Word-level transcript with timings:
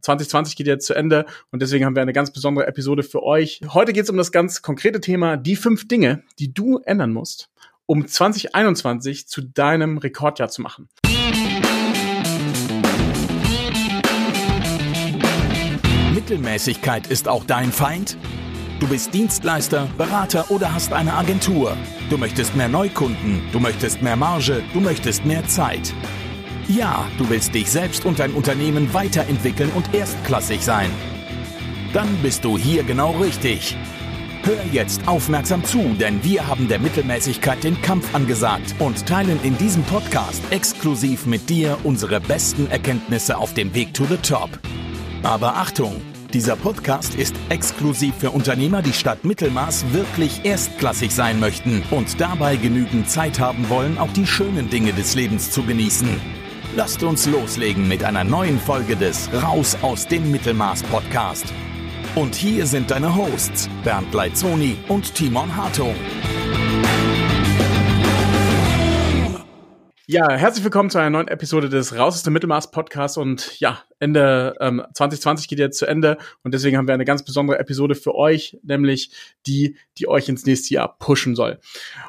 2020 0.00 0.56
geht 0.56 0.66
jetzt 0.66 0.86
zu 0.86 0.94
Ende 0.94 1.26
und 1.50 1.62
deswegen 1.62 1.84
haben 1.84 1.94
wir 1.94 2.02
eine 2.02 2.12
ganz 2.12 2.32
besondere 2.32 2.66
Episode 2.66 3.02
für 3.02 3.22
euch. 3.22 3.60
Heute 3.68 3.92
geht 3.92 4.04
es 4.04 4.10
um 4.10 4.16
das 4.16 4.32
ganz 4.32 4.62
konkrete 4.62 5.00
Thema, 5.00 5.36
die 5.36 5.56
fünf 5.56 5.88
Dinge, 5.88 6.22
die 6.38 6.52
du 6.52 6.78
ändern 6.78 7.12
musst, 7.12 7.50
um 7.86 8.06
2021 8.06 9.28
zu 9.28 9.42
deinem 9.42 9.98
Rekordjahr 9.98 10.48
zu 10.48 10.62
machen. 10.62 10.88
Mittelmäßigkeit 16.14 17.08
ist 17.08 17.28
auch 17.28 17.44
dein 17.44 17.72
Feind? 17.72 18.16
Du 18.78 18.88
bist 18.88 19.12
Dienstleister, 19.12 19.88
Berater 19.98 20.50
oder 20.50 20.72
hast 20.72 20.92
eine 20.92 21.12
Agentur. 21.12 21.76
Du 22.08 22.16
möchtest 22.16 22.56
mehr 22.56 22.68
Neukunden, 22.68 23.42
du 23.52 23.60
möchtest 23.60 24.00
mehr 24.00 24.16
Marge, 24.16 24.62
du 24.72 24.80
möchtest 24.80 25.26
mehr 25.26 25.46
Zeit. 25.46 25.92
Ja, 26.76 27.08
du 27.18 27.28
willst 27.28 27.52
dich 27.52 27.68
selbst 27.68 28.04
und 28.04 28.20
dein 28.20 28.32
Unternehmen 28.32 28.94
weiterentwickeln 28.94 29.72
und 29.74 29.92
erstklassig 29.92 30.60
sein. 30.60 30.88
Dann 31.92 32.06
bist 32.22 32.44
du 32.44 32.56
hier 32.56 32.84
genau 32.84 33.10
richtig. 33.18 33.76
Hör 34.44 34.64
jetzt 34.70 35.08
aufmerksam 35.08 35.64
zu, 35.64 35.96
denn 35.98 36.22
wir 36.22 36.46
haben 36.46 36.68
der 36.68 36.78
Mittelmäßigkeit 36.78 37.64
den 37.64 37.82
Kampf 37.82 38.14
angesagt 38.14 38.76
und 38.78 39.04
teilen 39.04 39.40
in 39.42 39.58
diesem 39.58 39.82
Podcast 39.82 40.40
exklusiv 40.50 41.26
mit 41.26 41.50
dir 41.50 41.76
unsere 41.82 42.20
besten 42.20 42.70
Erkenntnisse 42.70 43.36
auf 43.36 43.52
dem 43.52 43.74
Weg 43.74 43.92
to 43.92 44.04
the 44.04 44.18
Top. 44.18 44.50
Aber 45.24 45.56
Achtung! 45.56 46.00
Dieser 46.32 46.54
Podcast 46.54 47.16
ist 47.16 47.34
exklusiv 47.48 48.14
für 48.14 48.30
Unternehmer, 48.30 48.82
die 48.82 48.92
statt 48.92 49.24
Mittelmaß 49.24 49.92
wirklich 49.92 50.44
erstklassig 50.44 51.10
sein 51.10 51.40
möchten 51.40 51.82
und 51.90 52.20
dabei 52.20 52.54
genügend 52.54 53.10
Zeit 53.10 53.40
haben 53.40 53.68
wollen, 53.68 53.98
auch 53.98 54.12
die 54.12 54.28
schönen 54.28 54.70
Dinge 54.70 54.92
des 54.92 55.16
Lebens 55.16 55.50
zu 55.50 55.64
genießen. 55.64 56.39
Lasst 56.76 57.02
uns 57.02 57.26
loslegen 57.26 57.88
mit 57.88 58.04
einer 58.04 58.22
neuen 58.22 58.60
Folge 58.60 58.94
des 58.94 59.28
Raus 59.32 59.76
aus 59.82 60.06
dem 60.06 60.30
Mittelmaß 60.30 60.84
Podcast. 60.84 61.52
Und 62.14 62.36
hier 62.36 62.64
sind 62.64 62.92
deine 62.92 63.16
Hosts 63.16 63.68
Bernd 63.82 64.14
Leitzoni 64.14 64.76
und 64.86 65.12
Timon 65.16 65.56
Hartung. 65.56 65.96
Ja, 70.06 70.30
herzlich 70.30 70.62
willkommen 70.62 70.90
zu 70.90 70.98
einer 70.98 71.10
neuen 71.10 71.26
Episode 71.26 71.68
des 71.68 71.96
Raus 71.96 72.14
aus 72.14 72.22
dem 72.22 72.34
Mittelmaß 72.34 72.70
Podcast 72.70 73.18
und 73.18 73.58
ja, 73.58 73.82
Ende 73.98 74.54
ähm, 74.60 74.82
2020 74.94 75.48
geht 75.48 75.58
jetzt 75.58 75.78
zu 75.78 75.86
Ende 75.86 76.18
und 76.44 76.54
deswegen 76.54 76.76
haben 76.76 76.86
wir 76.86 76.94
eine 76.94 77.04
ganz 77.04 77.24
besondere 77.24 77.58
Episode 77.58 77.96
für 77.96 78.14
euch, 78.14 78.58
nämlich 78.62 79.12
die, 79.46 79.76
die 79.98 80.08
euch 80.08 80.28
ins 80.28 80.46
nächste 80.46 80.74
Jahr 80.74 80.98
pushen 80.98 81.34
soll. 81.34 81.60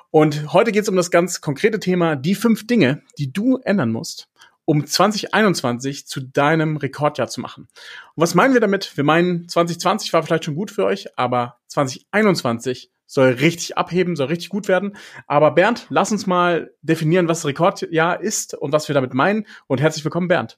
Und 0.10 0.54
heute 0.54 0.72
geht 0.72 0.84
es 0.84 0.90
um 0.90 0.96
das 0.96 1.12
ganz 1.12 1.42
konkrete 1.42 1.80
Thema, 1.80 2.16
die 2.16 2.36
fünf 2.36 2.66
Dinge, 2.66 3.02
die 3.20 3.32
du 3.32 3.58
ändern 3.58 3.92
musst, 3.92 4.30
um 4.72 4.86
2021 4.86 6.08
zu 6.08 6.22
deinem 6.22 6.78
Rekordjahr 6.78 7.28
zu 7.28 7.42
machen. 7.42 7.68
Und 8.16 8.22
was 8.24 8.36
meinen 8.36 8.54
wir 8.54 8.62
damit? 8.62 8.96
Wir 8.96 9.04
meinen, 9.04 9.50
2020 9.50 10.14
war 10.14 10.24
vielleicht 10.24 10.46
schon 10.46 10.56
gut 10.56 10.72
für 10.72 10.86
euch, 10.86 11.08
aber 11.18 11.58
2021 11.68 12.90
soll 13.06 13.32
richtig 13.32 13.78
abheben, 13.78 14.16
soll 14.16 14.28
richtig 14.28 14.48
gut 14.48 14.70
werden. 14.70 14.96
Aber 15.28 15.52
Bernd, 15.52 15.88
lass 15.90 16.14
uns 16.14 16.26
mal 16.26 16.72
definieren, 16.84 17.28
was 17.28 17.46
Rekordjahr 17.46 18.22
ist 18.22 18.54
und 18.54 18.72
was 18.72 18.88
wir 18.88 18.94
damit 18.94 19.14
meinen. 19.14 19.46
Und 19.68 19.82
herzlich 19.82 20.06
willkommen, 20.06 20.30
Bernd. 20.30 20.58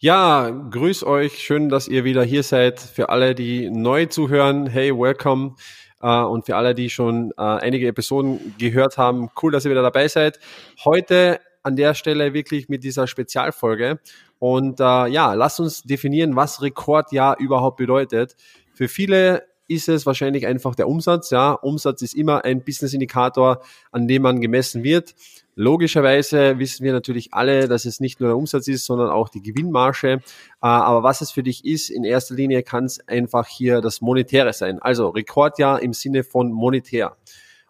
Ja, 0.00 0.50
grüß 0.50 1.04
euch. 1.04 1.38
Schön, 1.38 1.68
dass 1.68 1.86
ihr 1.86 2.02
wieder 2.02 2.24
hier 2.24 2.42
seid. 2.42 2.80
Für 2.80 3.10
alle, 3.10 3.36
die 3.36 3.70
neu 3.70 4.06
zuhören, 4.06 4.66
hey, 4.66 4.90
welcome. 4.90 5.54
Uh, 6.02 6.26
und 6.26 6.46
für 6.46 6.56
alle, 6.56 6.74
die 6.74 6.90
schon 6.90 7.30
uh, 7.38 7.60
einige 7.60 7.86
Episoden 7.86 8.56
gehört 8.58 8.98
haben, 8.98 9.30
cool, 9.40 9.52
dass 9.52 9.64
ihr 9.64 9.70
wieder 9.70 9.82
dabei 9.82 10.08
seid. 10.08 10.40
Heute 10.84 11.38
an 11.62 11.76
der 11.76 11.94
Stelle 11.94 12.34
wirklich 12.34 12.68
mit 12.68 12.84
dieser 12.84 13.06
Spezialfolge. 13.06 14.00
Und 14.38 14.80
uh, 14.80 15.06
ja, 15.06 15.34
lasst 15.34 15.60
uns 15.60 15.82
definieren, 15.82 16.36
was 16.36 16.62
Rekordjahr 16.62 17.38
überhaupt 17.38 17.76
bedeutet. 17.76 18.36
Für 18.74 18.88
viele 18.88 19.44
ist 19.68 19.88
es 19.88 20.06
wahrscheinlich 20.06 20.46
einfach 20.46 20.74
der 20.74 20.88
Umsatz. 20.88 21.30
Ja, 21.30 21.52
Umsatz 21.52 22.02
ist 22.02 22.14
immer 22.14 22.44
ein 22.44 22.64
Business-Indikator, 22.64 23.62
an 23.90 24.08
dem 24.08 24.22
man 24.22 24.40
gemessen 24.40 24.82
wird. 24.82 25.14
Logischerweise 25.54 26.58
wissen 26.58 26.84
wir 26.84 26.92
natürlich 26.92 27.34
alle, 27.34 27.68
dass 27.68 27.84
es 27.84 28.00
nicht 28.00 28.20
nur 28.20 28.30
der 28.30 28.36
Umsatz 28.36 28.68
ist, 28.68 28.86
sondern 28.86 29.10
auch 29.10 29.28
die 29.28 29.42
Gewinnmarge. 29.42 30.12
Äh, 30.12 30.20
aber 30.60 31.02
was 31.02 31.20
es 31.20 31.30
für 31.30 31.42
dich 31.42 31.64
ist, 31.64 31.90
in 31.90 32.04
erster 32.04 32.34
Linie 32.34 32.62
kann 32.62 32.86
es 32.86 33.06
einfach 33.06 33.46
hier 33.46 33.80
das 33.80 34.00
Monetäre 34.00 34.52
sein. 34.52 34.80
Also 34.80 35.08
Rekordjahr 35.10 35.82
im 35.82 35.92
Sinne 35.92 36.24
von 36.24 36.50
monetär. 36.52 37.16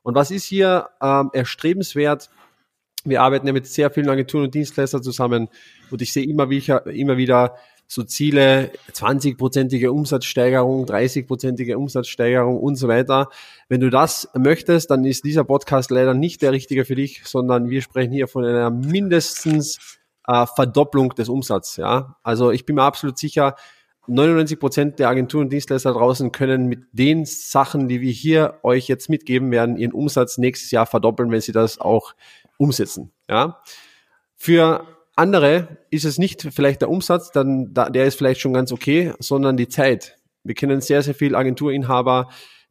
Und 0.03 0.15
was 0.15 0.31
ist 0.31 0.45
hier 0.45 0.91
ähm, 1.01 1.31
erstrebenswert? 1.33 2.31
Wir 3.05 3.23
arbeiten 3.23 3.47
ja 3.47 3.53
mit 3.53 3.67
sehr 3.67 3.91
vielen 3.91 4.09
Agenturen 4.09 4.45
und 4.45 4.55
Dienstleistern 4.55 5.03
zusammen 5.03 5.49
und 5.91 6.03
ich 6.03 6.13
sehe 6.13 6.25
immer 6.25 6.51
wieder, 6.51 6.87
immer 6.87 7.17
wieder 7.17 7.57
so 7.93 8.03
Ziele, 8.05 8.71
20-prozentige 8.93 9.89
Umsatzsteigerung, 9.89 10.87
30-prozentige 10.87 11.75
Umsatzsteigerung 11.75 12.59
und 12.59 12.77
so 12.77 12.89
weiter. 12.89 13.29
Wenn 13.69 13.81
du 13.81 13.91
das 13.91 14.31
möchtest, 14.35 14.91
dann 14.91 15.05
ist 15.05 15.25
dieser 15.25 15.45
Podcast 15.45 15.91
leider 15.91 16.15
nicht 16.15 16.41
der 16.41 16.53
richtige 16.53 16.85
für 16.85 16.95
dich, 16.95 17.23
sondern 17.25 17.69
wir 17.69 17.83
sprechen 17.83 18.13
hier 18.13 18.29
von 18.29 18.45
einer 18.45 18.71
mindestens 18.71 19.99
äh, 20.27 20.47
Verdopplung 20.47 21.11
des 21.11 21.29
Umsatzes. 21.29 21.77
Ja? 21.77 22.17
Also 22.23 22.51
ich 22.51 22.65
bin 22.65 22.77
mir 22.77 22.83
absolut 22.83 23.19
sicher, 23.19 23.57
99 24.07 24.59
Prozent 24.59 24.99
der 24.99 25.09
Agenturen 25.09 25.45
und 25.45 25.53
Dienstleister 25.53 25.93
draußen 25.93 26.33
können 26.33 26.67
mit 26.67 26.81
den 26.93 27.25
Sachen, 27.25 27.89
die 27.89 28.01
wir 28.01 28.11
hier 28.11 28.59
euch 28.63 28.89
jetzt 28.89 29.09
mitgeben 29.09 29.51
werden, 29.53 29.77
ihren 29.77 29.93
Umsatz 29.93 30.39
nächstes 30.39 30.73
Jahr 30.73 30.87
verdoppeln, 30.87 31.31
wenn 31.31 31.41
sie 31.41 31.53
das 31.53 31.81
auch 31.81 32.15
umsetzen. 32.63 33.13
Ja? 33.29 33.61
Für 34.37 34.87
andere 35.17 35.79
ist 35.91 36.05
es 36.05 36.19
nicht 36.19 36.49
vielleicht 36.51 36.81
der 36.81 36.91
Umsatz, 36.91 37.31
dann 37.31 37.75
der 37.75 38.07
ist 38.07 38.17
vielleicht 38.17 38.41
schon 38.41 38.55
ganz 38.55 38.73
okay, 38.73 39.13
sondern 39.19 39.57
die 39.57 39.69
Zeit. 39.69 40.19
Wir 40.45 40.55
kennen 40.55 40.81
sehr, 40.81 41.03
sehr 41.03 41.15
viele 41.15 41.37
Agenturinhaber, 41.37 42.29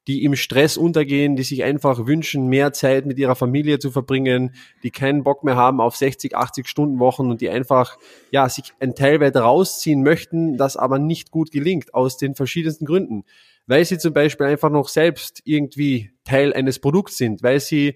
die 0.07 0.23
im 0.23 0.35
Stress 0.35 0.77
untergehen, 0.77 1.35
die 1.35 1.43
sich 1.43 1.63
einfach 1.63 2.07
wünschen, 2.07 2.47
mehr 2.47 2.73
Zeit 2.73 3.05
mit 3.05 3.19
ihrer 3.19 3.35
Familie 3.35 3.77
zu 3.77 3.91
verbringen, 3.91 4.55
die 4.81 4.89
keinen 4.89 5.23
Bock 5.23 5.43
mehr 5.43 5.55
haben 5.55 5.79
auf 5.79 5.95
60, 5.95 6.35
80 6.35 6.67
Stunden 6.67 6.99
Wochen 6.99 7.29
und 7.29 7.39
die 7.41 7.49
einfach, 7.49 7.97
ja, 8.31 8.49
sich 8.49 8.73
ein 8.79 8.95
Teil 8.95 9.19
weit 9.19 9.35
rausziehen 9.35 10.01
möchten, 10.01 10.57
das 10.57 10.75
aber 10.75 10.97
nicht 10.97 11.29
gut 11.29 11.51
gelingt, 11.51 11.93
aus 11.93 12.17
den 12.17 12.33
verschiedensten 12.33 12.85
Gründen. 12.85 13.25
Weil 13.67 13.85
sie 13.85 13.99
zum 13.99 14.13
Beispiel 14.13 14.47
einfach 14.47 14.71
noch 14.71 14.87
selbst 14.87 15.41
irgendwie 15.45 16.09
Teil 16.23 16.51
eines 16.53 16.79
Produkts 16.79 17.17
sind, 17.17 17.43
weil 17.43 17.59
sie 17.59 17.95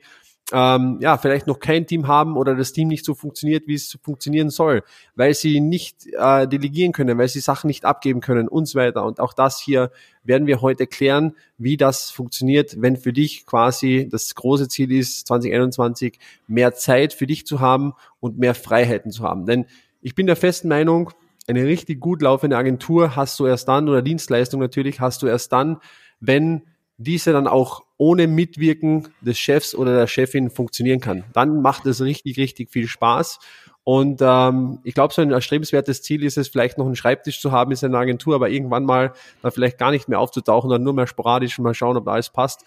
ähm, 0.51 0.99
ja, 1.01 1.17
vielleicht 1.17 1.47
noch 1.47 1.59
kein 1.59 1.87
Team 1.87 2.07
haben 2.07 2.37
oder 2.37 2.55
das 2.55 2.71
Team 2.71 2.87
nicht 2.87 3.03
so 3.03 3.15
funktioniert, 3.15 3.67
wie 3.67 3.73
es 3.73 3.97
funktionieren 4.03 4.51
soll, 4.51 4.83
weil 5.15 5.33
sie 5.33 5.59
nicht 5.59 6.05
äh, 6.13 6.47
delegieren 6.47 6.91
können, 6.91 7.17
weil 7.17 7.27
sie 7.27 7.39
Sachen 7.39 7.67
nicht 7.67 7.83
abgeben 7.83 8.21
können 8.21 8.47
und 8.47 8.67
so 8.67 8.77
weiter. 8.77 9.03
Und 9.05 9.19
auch 9.19 9.33
das 9.33 9.59
hier 9.59 9.91
werden 10.23 10.45
wir 10.45 10.61
heute 10.61 10.85
klären, 10.85 11.35
wie 11.57 11.77
das 11.77 12.11
funktioniert, 12.11 12.79
wenn 12.79 12.95
für 12.95 13.11
dich 13.11 13.45
quasi 13.45 14.07
das 14.11 14.35
große 14.35 14.67
Ziel 14.67 14.91
ist, 14.91 15.27
2021 15.27 16.19
mehr 16.47 16.75
Zeit 16.75 17.13
für 17.13 17.25
dich 17.25 17.47
zu 17.47 17.59
haben 17.59 17.93
und 18.19 18.37
mehr 18.37 18.53
Freiheiten 18.53 19.11
zu 19.11 19.23
haben. 19.23 19.47
Denn 19.47 19.65
ich 20.01 20.13
bin 20.13 20.27
der 20.27 20.35
festen 20.35 20.67
Meinung, 20.67 21.11
eine 21.47 21.63
richtig 21.63 21.99
gut 21.99 22.21
laufende 22.21 22.57
Agentur 22.57 23.15
hast 23.15 23.39
du 23.39 23.45
erst 23.45 23.67
dann 23.67 23.89
oder 23.89 24.01
Dienstleistung 24.01 24.59
natürlich 24.59 24.99
hast 24.99 25.21
du 25.21 25.27
erst 25.27 25.51
dann, 25.51 25.77
wenn 26.19 26.63
diese 26.97 27.33
dann 27.33 27.47
auch 27.47 27.83
ohne 27.97 28.27
Mitwirken 28.27 29.09
des 29.21 29.37
Chefs 29.37 29.75
oder 29.75 29.95
der 29.95 30.07
Chefin 30.07 30.49
funktionieren 30.49 30.99
kann. 30.99 31.23
Dann 31.33 31.61
macht 31.61 31.85
es 31.85 32.01
richtig, 32.01 32.37
richtig 32.37 32.71
viel 32.71 32.87
Spaß. 32.87 33.39
Und 33.83 34.19
ähm, 34.21 34.79
ich 34.83 34.95
glaube, 34.95 35.13
so 35.13 35.21
ein 35.21 35.31
erstrebenswertes 35.31 36.01
Ziel 36.01 36.23
ist 36.23 36.37
es, 36.37 36.47
vielleicht 36.47 36.79
noch 36.79 36.87
einen 36.87 36.95
Schreibtisch 36.95 37.39
zu 37.39 37.51
haben 37.51 37.69
in 37.69 37.77
seiner 37.77 37.99
Agentur, 37.99 38.33
aber 38.33 38.49
irgendwann 38.49 38.83
mal 38.83 39.13
dann 39.43 39.51
vielleicht 39.51 39.77
gar 39.77 39.91
nicht 39.91 40.09
mehr 40.09 40.19
aufzutauchen, 40.19 40.69
sondern 40.69 40.83
nur 40.83 40.93
mehr 40.93 41.07
sporadisch 41.07 41.59
mal 41.59 41.75
schauen, 41.75 41.95
ob 41.95 42.07
alles 42.07 42.31
passt. 42.31 42.63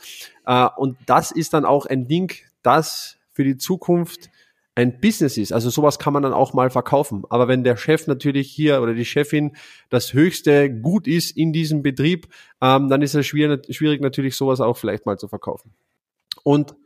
Äh, 0.47 0.69
und 0.77 0.97
das 1.07 1.33
ist 1.33 1.55
dann 1.55 1.65
auch 1.65 1.87
ein 1.87 2.07
Ding, 2.07 2.33
das 2.63 3.17
für 3.33 3.43
die 3.43 3.57
Zukunft 3.57 4.31
ein 4.79 5.01
Business 5.01 5.37
ist. 5.37 5.53
Also 5.53 5.71
sowas 5.71 5.99
kann 5.99 6.13
man 6.13 6.23
dann 6.23 6.33
auch 6.33 6.55
mal 6.55 6.71
verkaufen. 6.71 7.25
Aber 7.31 7.49
wenn 7.49 7.65
der 7.65 7.77
Chef 7.77 8.07
natürlich 8.07 8.49
hier 8.49 8.81
oder 8.81 8.95
die 8.95 9.05
Chefin 9.05 9.57
das 9.91 10.13
höchste 10.13 10.71
Gut 10.73 11.09
ist 11.09 11.37
in 11.37 11.53
diesem 11.53 11.83
Betrieb, 11.83 12.29
ähm, 12.63 12.89
dann 12.89 13.03
ist 13.03 13.17
es 13.17 13.27
schwierig, 13.27 13.67
schwierig 13.75 14.01
natürlich 14.01 14.37
sowas 14.37 14.61
auch 14.61 14.77
vielleicht 14.77 15.05
mal 15.05 15.19
zu 15.19 15.27
verkaufen. 15.27 15.75
Und 16.45 16.77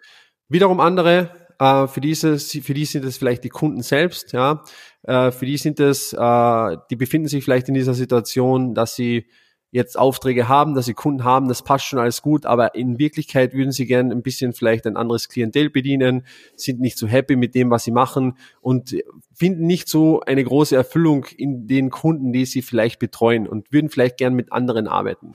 wiederum 0.48 0.80
andere, 0.80 1.32
äh, 1.58 1.86
für 1.86 2.00
diese, 2.00 2.38
für 2.38 2.72
die 2.72 2.86
sind 2.86 3.04
es 3.04 3.18
vielleicht 3.18 3.44
die 3.44 3.50
Kunden 3.50 3.82
selbst, 3.82 4.32
ja, 4.32 4.64
äh, 5.02 5.30
für 5.30 5.44
die 5.44 5.58
sind 5.58 5.78
es, 5.78 6.14
äh, 6.14 6.76
die 6.90 6.96
befinden 6.96 7.28
sich 7.28 7.44
vielleicht 7.44 7.68
in 7.68 7.74
dieser 7.74 7.92
Situation, 7.92 8.74
dass 8.74 8.96
sie 8.96 9.26
jetzt 9.72 9.98
Aufträge 9.98 10.48
haben, 10.48 10.74
dass 10.74 10.84
sie 10.84 10.94
Kunden 10.94 11.24
haben, 11.24 11.48
das 11.48 11.62
passt 11.62 11.86
schon 11.86 11.98
alles 11.98 12.22
gut, 12.22 12.44
aber 12.46 12.74
in 12.74 12.98
Wirklichkeit 12.98 13.54
würden 13.54 13.72
sie 13.72 13.86
gerne 13.86 14.14
ein 14.14 14.22
bisschen 14.22 14.52
vielleicht 14.52 14.86
ein 14.86 14.96
anderes 14.96 15.28
Klientel 15.28 15.70
bedienen, 15.70 16.26
sind 16.56 16.78
nicht 16.78 16.98
so 16.98 17.08
happy 17.08 17.36
mit 17.36 17.54
dem, 17.54 17.70
was 17.70 17.84
sie 17.84 17.90
machen 17.90 18.36
und 18.60 18.94
finden 19.34 19.66
nicht 19.66 19.88
so 19.88 20.20
eine 20.20 20.44
große 20.44 20.76
Erfüllung 20.76 21.24
in 21.36 21.66
den 21.66 21.88
Kunden, 21.88 22.32
die 22.32 22.44
sie 22.44 22.60
vielleicht 22.60 22.98
betreuen 22.98 23.48
und 23.48 23.72
würden 23.72 23.88
vielleicht 23.88 24.18
gern 24.18 24.34
mit 24.34 24.52
anderen 24.52 24.86
arbeiten. 24.86 25.32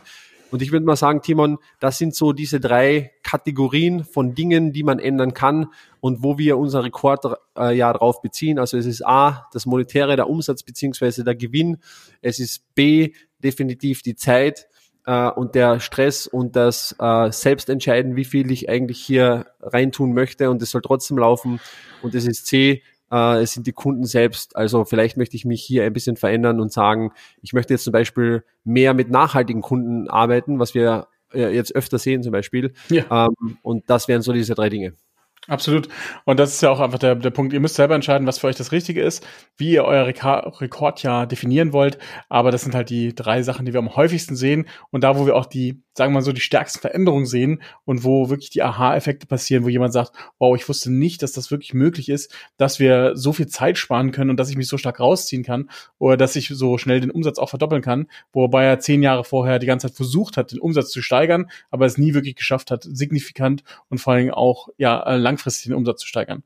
Und 0.51 0.61
ich 0.61 0.71
würde 0.71 0.85
mal 0.85 0.95
sagen, 0.95 1.21
Timon, 1.21 1.57
das 1.79 1.97
sind 1.97 2.15
so 2.15 2.33
diese 2.33 2.59
drei 2.59 3.11
Kategorien 3.23 4.03
von 4.03 4.33
Dingen, 4.33 4.73
die 4.73 4.83
man 4.83 4.99
ändern 4.99 5.33
kann 5.33 5.67
und 5.99 6.23
wo 6.23 6.37
wir 6.37 6.57
unser 6.57 6.83
Rekordjahr 6.83 7.39
äh, 7.55 7.97
drauf 7.97 8.21
beziehen. 8.21 8.59
Also 8.59 8.77
es 8.77 8.85
ist 8.85 9.05
A, 9.05 9.47
das 9.51 9.65
Monetäre, 9.65 10.15
der 10.15 10.29
Umsatz 10.29 10.63
beziehungsweise 10.63 11.23
der 11.23 11.35
Gewinn. 11.35 11.77
Es 12.21 12.39
ist 12.39 12.63
B, 12.75 13.13
definitiv 13.39 14.01
die 14.01 14.15
Zeit 14.15 14.67
äh, 15.05 15.29
und 15.29 15.55
der 15.55 15.79
Stress 15.79 16.27
und 16.27 16.55
das 16.55 16.95
äh, 16.99 17.31
Selbstentscheiden, 17.31 18.15
wie 18.15 18.25
viel 18.25 18.51
ich 18.51 18.69
eigentlich 18.69 18.99
hier 18.99 19.47
reintun 19.61 20.13
möchte 20.13 20.49
und 20.49 20.61
es 20.61 20.71
soll 20.71 20.81
trotzdem 20.81 21.17
laufen. 21.17 21.59
Und 22.01 22.15
es 22.15 22.25
ist 22.25 22.45
C, 22.45 22.83
äh, 23.11 23.41
es 23.41 23.53
sind 23.53 23.67
die 23.67 23.73
Kunden 23.73 24.05
selbst. 24.05 24.55
Also 24.55 24.85
vielleicht 24.85 25.17
möchte 25.17 25.35
ich 25.35 25.45
mich 25.45 25.63
hier 25.63 25.83
ein 25.83 25.93
bisschen 25.93 26.17
verändern 26.17 26.59
und 26.59 26.71
sagen, 26.71 27.11
ich 27.41 27.53
möchte 27.53 27.73
jetzt 27.73 27.83
zum 27.83 27.93
Beispiel 27.93 28.43
mehr 28.63 28.93
mit 28.93 29.09
nachhaltigen 29.09 29.61
Kunden 29.61 30.09
arbeiten, 30.09 30.59
was 30.59 30.73
wir 30.73 31.07
äh, 31.33 31.53
jetzt 31.53 31.75
öfter 31.75 31.99
sehen 31.99 32.23
zum 32.23 32.31
Beispiel. 32.31 32.73
Ja. 32.89 33.27
Ähm, 33.27 33.57
und 33.61 33.89
das 33.89 34.07
wären 34.07 34.21
so 34.21 34.33
diese 34.33 34.55
drei 34.55 34.69
Dinge. 34.69 34.93
Absolut. 35.49 35.87
Und 36.25 36.39
das 36.41 36.55
ist 36.55 36.61
ja 36.61 36.69
auch 36.69 36.81
einfach 36.81 36.99
der, 36.99 37.15
der 37.15 37.29
Punkt. 37.29 37.53
Ihr 37.53 37.61
müsst 37.61 37.75
selber 37.75 37.95
entscheiden, 37.95 38.27
was 38.27 38.37
für 38.37 38.47
euch 38.47 38.57
das 38.57 38.73
Richtige 38.73 39.01
ist, 39.01 39.25
wie 39.55 39.71
ihr 39.71 39.85
euer 39.85 40.05
Reka 40.05 40.39
Rekordjahr 40.39 41.25
definieren 41.25 41.71
wollt. 41.71 41.97
Aber 42.27 42.51
das 42.51 42.63
sind 42.63 42.75
halt 42.75 42.89
die 42.89 43.15
drei 43.15 43.41
Sachen, 43.43 43.65
die 43.65 43.71
wir 43.71 43.79
am 43.79 43.95
häufigsten 43.95 44.35
sehen 44.35 44.67
und 44.91 45.05
da, 45.05 45.17
wo 45.17 45.25
wir 45.25 45.37
auch 45.37 45.45
die, 45.45 45.81
sagen 45.93 46.11
wir 46.11 46.15
mal 46.15 46.21
so, 46.21 46.33
die 46.33 46.41
stärksten 46.41 46.81
Veränderungen 46.81 47.25
sehen 47.25 47.61
und 47.85 48.03
wo 48.03 48.29
wirklich 48.29 48.49
die 48.49 48.61
Aha-Effekte 48.61 49.25
passieren, 49.25 49.63
wo 49.63 49.69
jemand 49.69 49.93
sagt, 49.93 50.11
wow, 50.37 50.53
ich 50.53 50.67
wusste 50.67 50.91
nicht, 50.91 51.23
dass 51.23 51.31
das 51.31 51.49
wirklich 51.49 51.73
möglich 51.73 52.09
ist, 52.09 52.35
dass 52.57 52.79
wir 52.79 53.15
so 53.15 53.31
viel 53.31 53.47
Zeit 53.47 53.77
sparen 53.77 54.11
können 54.11 54.31
und 54.31 54.37
dass 54.37 54.49
ich 54.49 54.57
mich 54.57 54.67
so 54.67 54.77
stark 54.77 54.99
rausziehen 54.99 55.43
kann 55.43 55.69
oder 55.97 56.17
dass 56.17 56.35
ich 56.35 56.49
so 56.49 56.77
schnell 56.77 56.99
den 56.99 57.09
Umsatz 57.09 57.39
auch 57.39 57.49
verdoppeln 57.49 57.81
kann, 57.81 58.07
wobei 58.33 58.65
er 58.65 58.79
zehn 58.81 59.01
Jahre 59.01 59.23
vorher 59.23 59.59
die 59.59 59.65
ganze 59.65 59.87
Zeit 59.87 59.95
versucht 59.95 60.35
hat, 60.35 60.51
den 60.51 60.59
Umsatz 60.59 60.89
zu 60.89 61.01
steigern, 61.01 61.49
aber 61.71 61.85
es 61.85 61.97
nie 61.97 62.13
wirklich 62.13 62.35
geschafft 62.35 62.69
hat, 62.69 62.83
signifikant 62.83 63.63
und 63.87 63.99
vor 63.99 64.11
allem 64.11 64.31
auch 64.31 64.67
ja 64.77 65.15
lang 65.15 65.36
langfristig 65.37 65.65
den 65.65 65.75
Umsatz 65.75 66.01
zu 66.01 66.07
steigern. 66.07 66.43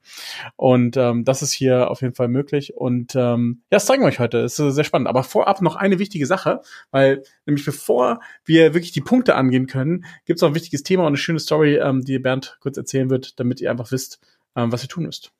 Und 0.55 0.97
ähm, 0.97 1.23
das 1.23 1.41
ist 1.41 1.53
hier 1.53 1.89
auf 1.89 2.01
jeden 2.01 2.13
Fall 2.13 2.27
möglich. 2.27 2.75
Und 2.75 3.15
ähm, 3.15 3.61
ja, 3.71 3.77
das 3.77 3.85
zeigen 3.85 4.03
wir 4.03 4.07
euch 4.07 4.19
heute. 4.19 4.41
Das 4.41 4.59
ist 4.59 4.75
sehr 4.75 4.83
spannend. 4.83 5.07
Aber 5.07 5.23
vorab 5.23 5.61
noch 5.61 5.75
eine 5.75 5.99
wichtige 5.99 6.25
Sache, 6.25 6.61
weil 6.91 7.23
nämlich 7.45 7.65
bevor 7.65 8.19
wir 8.45 8.73
wirklich 8.73 8.91
die 8.91 9.01
Punkte 9.01 9.35
angehen 9.35 9.67
können, 9.67 10.05
gibt 10.25 10.38
es 10.38 10.41
noch 10.41 10.49
ein 10.49 10.55
wichtiges 10.55 10.83
Thema 10.83 11.03
und 11.03 11.07
eine 11.07 11.17
schöne 11.17 11.39
Story, 11.39 11.77
ähm, 11.77 12.01
die 12.01 12.19
Bernd 12.19 12.57
kurz 12.59 12.77
erzählen 12.77 13.09
wird, 13.09 13.39
damit 13.39 13.61
ihr 13.61 13.71
einfach 13.71 13.91
wisst, 13.91 14.19
ähm, 14.55 14.71
was 14.71 14.83
ihr 14.83 14.89
tun 14.89 15.05
müsst. 15.05 15.31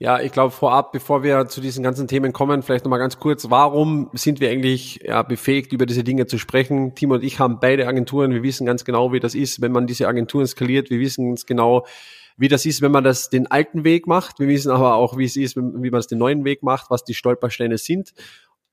Ja, 0.00 0.20
ich 0.20 0.30
glaube 0.30 0.52
vorab, 0.52 0.92
bevor 0.92 1.24
wir 1.24 1.48
zu 1.48 1.60
diesen 1.60 1.82
ganzen 1.82 2.06
Themen 2.06 2.32
kommen, 2.32 2.62
vielleicht 2.62 2.84
nochmal 2.84 3.00
ganz 3.00 3.18
kurz, 3.18 3.50
warum 3.50 4.10
sind 4.12 4.38
wir 4.38 4.48
eigentlich 4.48 5.00
ja, 5.02 5.22
befähigt, 5.22 5.72
über 5.72 5.86
diese 5.86 6.04
Dinge 6.04 6.26
zu 6.26 6.38
sprechen? 6.38 6.94
Timo 6.94 7.14
und 7.14 7.24
ich 7.24 7.40
haben 7.40 7.58
beide 7.58 7.88
Agenturen, 7.88 8.30
wir 8.30 8.44
wissen 8.44 8.64
ganz 8.64 8.84
genau, 8.84 9.12
wie 9.12 9.18
das 9.18 9.34
ist, 9.34 9.60
wenn 9.60 9.72
man 9.72 9.88
diese 9.88 10.06
Agenturen 10.06 10.46
skaliert, 10.46 10.90
wir 10.90 11.00
wissen 11.00 11.30
ganz 11.30 11.46
genau, 11.46 11.84
wie 12.38 12.48
das 12.48 12.64
ist, 12.64 12.80
wenn 12.80 12.92
man 12.92 13.04
das 13.04 13.28
den 13.28 13.48
alten 13.48 13.84
Weg 13.84 14.06
macht. 14.06 14.38
Wir 14.38 14.48
wissen 14.48 14.70
aber 14.70 14.94
auch, 14.94 15.18
wie 15.18 15.24
es 15.24 15.36
ist, 15.36 15.56
wie 15.56 15.90
man 15.90 16.00
es 16.00 16.06
den 16.06 16.18
neuen 16.18 16.44
Weg 16.44 16.62
macht, 16.62 16.88
was 16.88 17.04
die 17.04 17.14
Stolpersteine 17.14 17.76
sind. 17.76 18.14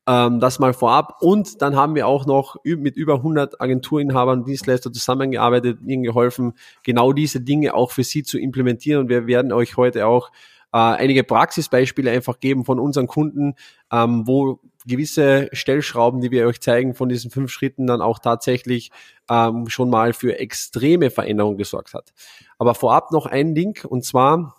Ähm, 0.07 0.39
das 0.39 0.59
mal 0.59 0.73
vorab. 0.73 1.17
Und 1.21 1.61
dann 1.63 1.75
haben 1.75 1.95
wir 1.95 2.07
auch 2.07 2.27
noch 2.27 2.57
mit 2.63 2.95
über 2.95 3.15
100 3.15 3.59
Agenturinhabern, 3.59 4.45
Dienstleister 4.45 4.93
zusammengearbeitet, 4.93 5.79
ihnen 5.85 6.03
geholfen, 6.03 6.53
genau 6.83 7.11
diese 7.11 7.41
Dinge 7.41 7.73
auch 7.73 7.91
für 7.91 8.03
sie 8.03 8.23
zu 8.23 8.37
implementieren. 8.37 9.01
Und 9.01 9.09
wir 9.09 9.25
werden 9.25 9.51
euch 9.51 9.77
heute 9.77 10.05
auch 10.05 10.29
äh, 10.71 10.77
einige 10.77 11.23
Praxisbeispiele 11.23 12.11
einfach 12.11 12.39
geben 12.39 12.65
von 12.65 12.79
unseren 12.79 13.07
Kunden, 13.07 13.55
ähm, 13.91 14.27
wo 14.27 14.59
gewisse 14.85 15.49
Stellschrauben, 15.51 16.21
die 16.21 16.31
wir 16.31 16.47
euch 16.47 16.61
zeigen, 16.61 16.93
von 16.93 17.09
diesen 17.09 17.31
fünf 17.31 17.51
Schritten 17.51 17.87
dann 17.87 18.01
auch 18.01 18.19
tatsächlich 18.19 18.91
ähm, 19.29 19.67
schon 19.67 19.89
mal 19.89 20.13
für 20.13 20.39
extreme 20.39 21.09
Veränderungen 21.09 21.57
gesorgt 21.57 21.93
hat. 21.93 22.13
Aber 22.57 22.75
vorab 22.75 23.11
noch 23.11 23.25
ein 23.25 23.55
Link 23.55 23.85
und 23.85 24.03
zwar, 24.03 24.55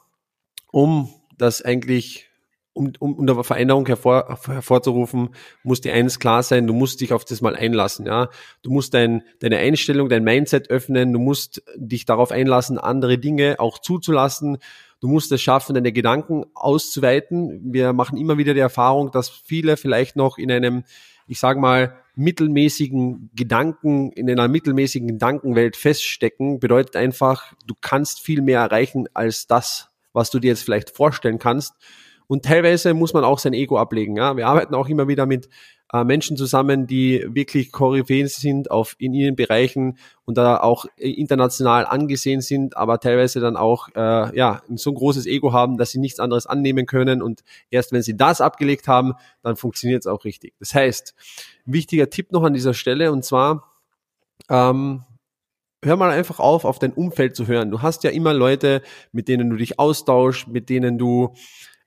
um 0.71 1.09
das 1.39 1.63
eigentlich 1.63 2.27
um, 2.77 2.93
um, 2.99 3.15
um 3.15 3.29
eine 3.29 3.43
Veränderung 3.43 3.87
hervor, 3.87 4.39
hervorzurufen, 4.47 5.31
muss 5.63 5.81
dir 5.81 5.95
eines 5.95 6.19
klar 6.19 6.43
sein, 6.43 6.67
du 6.67 6.75
musst 6.75 7.01
dich 7.01 7.13
auf 7.13 7.25
das 7.25 7.41
mal 7.41 7.57
einlassen, 7.57 8.07
ja. 8.07 8.29
Du 8.63 8.71
musst 8.71 8.93
dein, 8.93 9.23
deine 9.41 9.57
Einstellung, 9.57 10.09
dein 10.09 10.23
Mindset 10.23 10.69
öffnen, 10.69 11.13
du 11.13 11.19
musst 11.19 11.63
dich 11.75 12.05
darauf 12.05 12.31
einlassen, 12.31 12.79
andere 12.79 13.19
Dinge 13.19 13.57
auch 13.59 13.79
zuzulassen. 13.79 14.59
Du 15.01 15.09
musst 15.09 15.31
es 15.33 15.43
schaffen, 15.43 15.75
deine 15.75 15.93
Gedanken 15.93 16.47
auszuweiten. 16.55 17.61
Wir 17.73 17.93
machen 17.93 18.17
immer 18.17 18.39
wieder 18.39 18.55
die 18.55 18.61
Erfahrung, 18.61 19.11
dass 19.11 19.29
viele 19.29 19.77
vielleicht 19.77 20.17
noch 20.17 20.39
in 20.39 20.51
einem, 20.51 20.85
ich 21.27 21.39
sage 21.39 21.61
mal, 21.61 21.97
mittelmäßigen 22.15 23.31
Gedanken, 23.35 24.11
in 24.13 24.31
einer 24.31 24.49
mittelmäßigen 24.49 25.09
Gedankenwelt 25.09 25.77
feststecken. 25.77 26.61
Bedeutet 26.61 26.97
einfach, 26.97 27.53
du 27.67 27.75
kannst 27.81 28.21
viel 28.21 28.41
mehr 28.41 28.61
erreichen 28.61 29.07
als 29.13 29.47
das, 29.47 29.91
was 30.15 30.31
du 30.31 30.39
dir 30.39 30.49
jetzt 30.49 30.63
vielleicht 30.63 30.91
vorstellen 30.91 31.39
kannst. 31.39 31.75
Und 32.27 32.45
teilweise 32.45 32.95
muss 32.95 33.13
man 33.13 33.23
auch 33.23 33.39
sein 33.39 33.53
Ego 33.53 33.79
ablegen. 33.79 34.17
Ja? 34.17 34.37
Wir 34.37 34.47
arbeiten 34.49 34.75
auch 34.75 34.89
immer 34.89 35.09
wieder 35.09 35.27
mit 35.27 35.49
äh, 35.93 36.05
Menschen 36.05 36.37
zusammen, 36.37 36.87
die 36.87 37.25
wirklich 37.29 37.71
Koryphäen 37.71 38.29
sind 38.29 38.71
auf, 38.71 38.97
in 38.99 39.15
ihren 39.15 39.37
Bereichen 39.37 39.99
und 40.25 40.37
da 40.37 40.59
auch 40.59 40.87
international 40.97 41.87
angesehen 41.87 42.41
sind, 42.41 42.77
aber 42.77 42.99
teilweise 42.99 43.41
dann 43.41 43.57
auch 43.57 43.89
äh, 43.95 44.37
ja, 44.37 44.63
so 44.75 44.91
ein 44.91 44.97
großes 44.97 45.27
Ego 45.27 45.53
haben, 45.53 45.77
dass 45.77 45.91
sie 45.91 46.01
nichts 46.01 46.19
anderes 46.19 46.47
annehmen 46.47 46.87
können. 46.87 47.23
Und 47.23 47.43
erst 47.71 47.93
wenn 47.93 48.03
sie 48.03 48.17
das 48.17 48.41
abgelegt 48.41 48.89
haben, 48.89 49.15
dann 49.43 49.57
funktioniert 49.57 50.03
es 50.03 50.07
auch 50.07 50.25
richtig. 50.25 50.55
Das 50.59 50.75
heißt, 50.75 51.15
wichtiger 51.65 52.11
Tipp 52.11 52.33
noch 52.33 52.43
an 52.43 52.55
dieser 52.55 52.75
Stelle 52.75 53.13
und 53.13 53.25
zwar, 53.25 53.73
ähm, 54.49 55.05
hör 55.85 55.97
mal 55.97 56.11
einfach 56.11 56.41
auf, 56.41 56.65
auf 56.65 56.79
dein 56.79 56.93
Umfeld 56.93 57.37
zu 57.37 57.47
hören. 57.47 57.71
Du 57.71 57.83
hast 57.83 58.03
ja 58.03 58.11
immer 58.11 58.35
Leute, 58.35 58.83
mit 59.13 59.29
denen 59.29 59.51
du 59.51 59.57
dich 59.57 59.79
austauschst, 59.79 60.49
mit 60.49 60.69
denen 60.69 60.99
du 60.99 61.35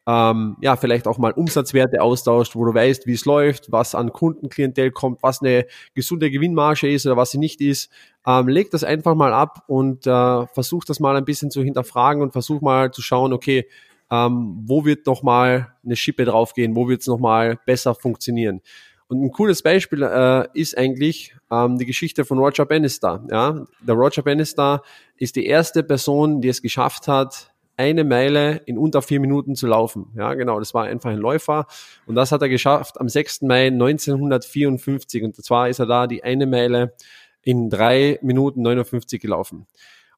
ähm, 0.09 0.57
ja, 0.59 0.75
vielleicht 0.75 1.07
auch 1.07 1.19
mal 1.19 1.33
Umsatzwerte 1.33 2.01
austauscht, 2.01 2.55
wo 2.55 2.65
du 2.65 2.73
weißt, 2.73 3.05
wie 3.05 3.13
es 3.13 3.25
läuft, 3.25 3.71
was 3.71 3.93
an 3.93 4.11
Kundenklientel 4.11 4.89
kommt, 4.89 5.21
was 5.21 5.41
eine 5.41 5.67
gesunde 5.93 6.31
Gewinnmarge 6.31 6.91
ist 6.91 7.05
oder 7.05 7.15
was 7.15 7.29
sie 7.29 7.37
nicht 7.37 7.61
ist. 7.61 7.91
Ähm, 8.25 8.47
leg 8.47 8.71
das 8.71 8.83
einfach 8.83 9.13
mal 9.13 9.33
ab 9.33 9.65
und 9.67 10.07
äh, 10.07 10.47
versuch 10.47 10.83
das 10.83 10.99
mal 10.99 11.15
ein 11.15 11.25
bisschen 11.25 11.51
zu 11.51 11.61
hinterfragen 11.61 12.23
und 12.23 12.31
versuch 12.31 12.61
mal 12.61 12.89
zu 12.91 13.03
schauen, 13.03 13.33
okay, 13.33 13.67
ähm, 14.09 14.63
wo 14.65 14.83
wird 14.83 15.05
noch 15.05 15.21
mal 15.21 15.75
eine 15.85 15.95
Schippe 15.95 16.25
draufgehen, 16.25 16.75
wo 16.75 16.89
wird 16.89 17.01
es 17.01 17.07
noch 17.07 17.19
mal 17.19 17.59
besser 17.67 17.93
funktionieren. 17.93 18.61
Und 19.09 19.23
ein 19.23 19.31
cooles 19.31 19.61
Beispiel 19.61 20.01
äh, 20.01 20.47
ist 20.53 20.75
eigentlich 20.75 21.35
ähm, 21.51 21.77
die 21.77 21.85
Geschichte 21.85 22.25
von 22.25 22.39
Roger 22.39 22.65
Bannister. 22.65 23.23
Ja? 23.29 23.63
Der 23.79 23.95
Roger 23.95 24.23
Bannister 24.23 24.81
ist 25.17 25.35
die 25.35 25.45
erste 25.45 25.83
Person, 25.83 26.41
die 26.41 26.47
es 26.47 26.63
geschafft 26.63 27.07
hat, 27.07 27.48
eine 27.79 28.03
Meile 28.03 28.57
in 28.65 28.77
unter 28.77 29.01
vier 29.01 29.21
Minuten 29.21 29.55
zu 29.55 29.65
laufen. 29.65 30.11
Ja, 30.17 30.33
genau, 30.33 30.59
das 30.59 30.73
war 30.73 30.83
einfach 30.83 31.11
ein 31.11 31.17
Läufer. 31.17 31.65
Und 32.05 32.15
das 32.15 32.33
hat 32.33 32.41
er 32.41 32.49
geschafft 32.49 32.99
am 32.99 33.07
6. 33.07 33.43
Mai 33.43 33.67
1954. 33.67 35.23
Und 35.23 35.35
zwar 35.37 35.69
ist 35.69 35.79
er 35.79 35.85
da 35.85 36.05
die 36.05 36.21
eine 36.21 36.45
Meile 36.45 36.93
in 37.41 37.69
drei 37.69 38.19
Minuten 38.21 38.63
59 38.63 39.21
gelaufen. 39.21 39.65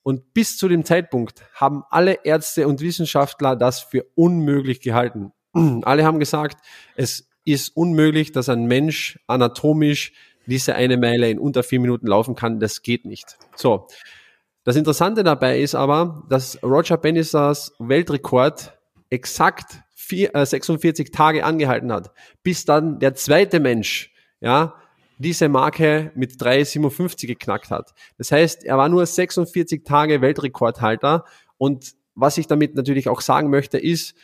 Und 0.02 0.34
bis 0.34 0.58
zu 0.58 0.68
dem 0.68 0.84
Zeitpunkt 0.84 1.44
haben 1.54 1.84
alle 1.92 2.26
Ärzte 2.26 2.68
und 2.68 2.82
Wissenschaftler 2.82 3.56
das 3.56 3.82
für 3.82 4.08
unmöglich 4.16 4.82
gehalten. 4.82 5.32
Alle 5.84 6.04
haben 6.04 6.18
gesagt, 6.18 6.66
es 6.96 7.30
ist 7.46 7.76
unmöglich, 7.76 8.32
dass 8.32 8.50
ein 8.50 8.66
Mensch 8.66 9.20
anatomisch 9.28 10.14
diese 10.48 10.74
eine 10.74 10.98
Meile 10.98 11.30
in 11.30 11.38
unter 11.38 11.62
vier 11.62 11.80
Minuten 11.80 12.08
laufen 12.08 12.34
kann. 12.34 12.60
Das 12.60 12.82
geht 12.82 13.06
nicht. 13.06 13.38
So. 13.56 13.88
Das 14.64 14.76
Interessante 14.76 15.24
dabei 15.24 15.60
ist 15.60 15.74
aber, 15.74 16.24
dass 16.30 16.62
Roger 16.62 16.98
Bannisters 16.98 17.74
Weltrekord 17.80 18.78
exakt 19.10 19.82
vier, 19.96 20.36
äh, 20.36 20.46
46 20.46 21.12
Tage 21.12 21.44
angehalten 21.44 21.92
hat, 21.92 22.12
bis 22.44 22.66
dann 22.66 23.00
der 23.00 23.16
zweite 23.16 23.60
Mensch, 23.60 24.14
ja, 24.40 24.76
diese 25.18 25.50
Marke 25.50 26.12
mit 26.16 26.42
3,57 26.42 27.28
geknackt 27.28 27.72
hat. 27.72 27.94
Das 28.18 28.32
heißt, 28.32 28.64
er 28.64 28.78
war 28.78 28.90
nur 28.90 29.06
46 29.06 29.84
Tage 29.84 30.22
Weltrekordhalter 30.22 31.26
und 31.58 31.94
was 32.14 32.38
ich 32.38 32.48
damit 32.48 32.76
natürlich 32.76 33.10
auch 33.10 33.22
sagen 33.22 33.50
möchte, 33.50 33.78
ist, 33.78 34.16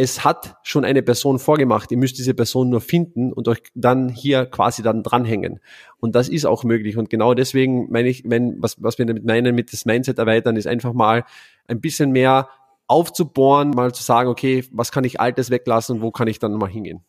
es 0.00 0.22
hat 0.24 0.54
schon 0.62 0.84
eine 0.84 1.02
Person 1.02 1.40
vorgemacht. 1.40 1.90
Ihr 1.90 1.98
müsst 1.98 2.18
diese 2.18 2.32
Person 2.32 2.70
nur 2.70 2.80
finden 2.80 3.32
und 3.32 3.48
euch 3.48 3.64
dann 3.74 4.08
hier 4.08 4.46
quasi 4.46 4.80
dann 4.80 5.02
dranhängen. 5.02 5.58
Und 5.98 6.14
das 6.14 6.28
ist 6.28 6.44
auch 6.44 6.62
möglich. 6.62 6.96
Und 6.96 7.10
genau 7.10 7.34
deswegen 7.34 7.90
meine 7.90 8.08
ich, 8.08 8.22
wenn, 8.24 8.62
was, 8.62 8.80
was 8.80 8.98
wir 8.98 9.06
damit 9.06 9.24
meinen, 9.24 9.56
mit 9.56 9.72
das 9.72 9.86
Mindset 9.86 10.18
erweitern, 10.18 10.54
ist 10.54 10.68
einfach 10.68 10.92
mal 10.92 11.24
ein 11.66 11.80
bisschen 11.80 12.12
mehr 12.12 12.48
aufzubohren, 12.86 13.70
mal 13.70 13.92
zu 13.92 14.04
sagen, 14.04 14.28
okay, 14.28 14.64
was 14.70 14.92
kann 14.92 15.02
ich 15.02 15.18
Altes 15.18 15.50
weglassen 15.50 15.96
und 15.96 16.02
wo 16.02 16.12
kann 16.12 16.28
ich 16.28 16.38
dann 16.38 16.52
mal 16.52 16.70
hingehen? 16.70 17.04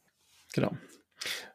Genau. 0.56 0.72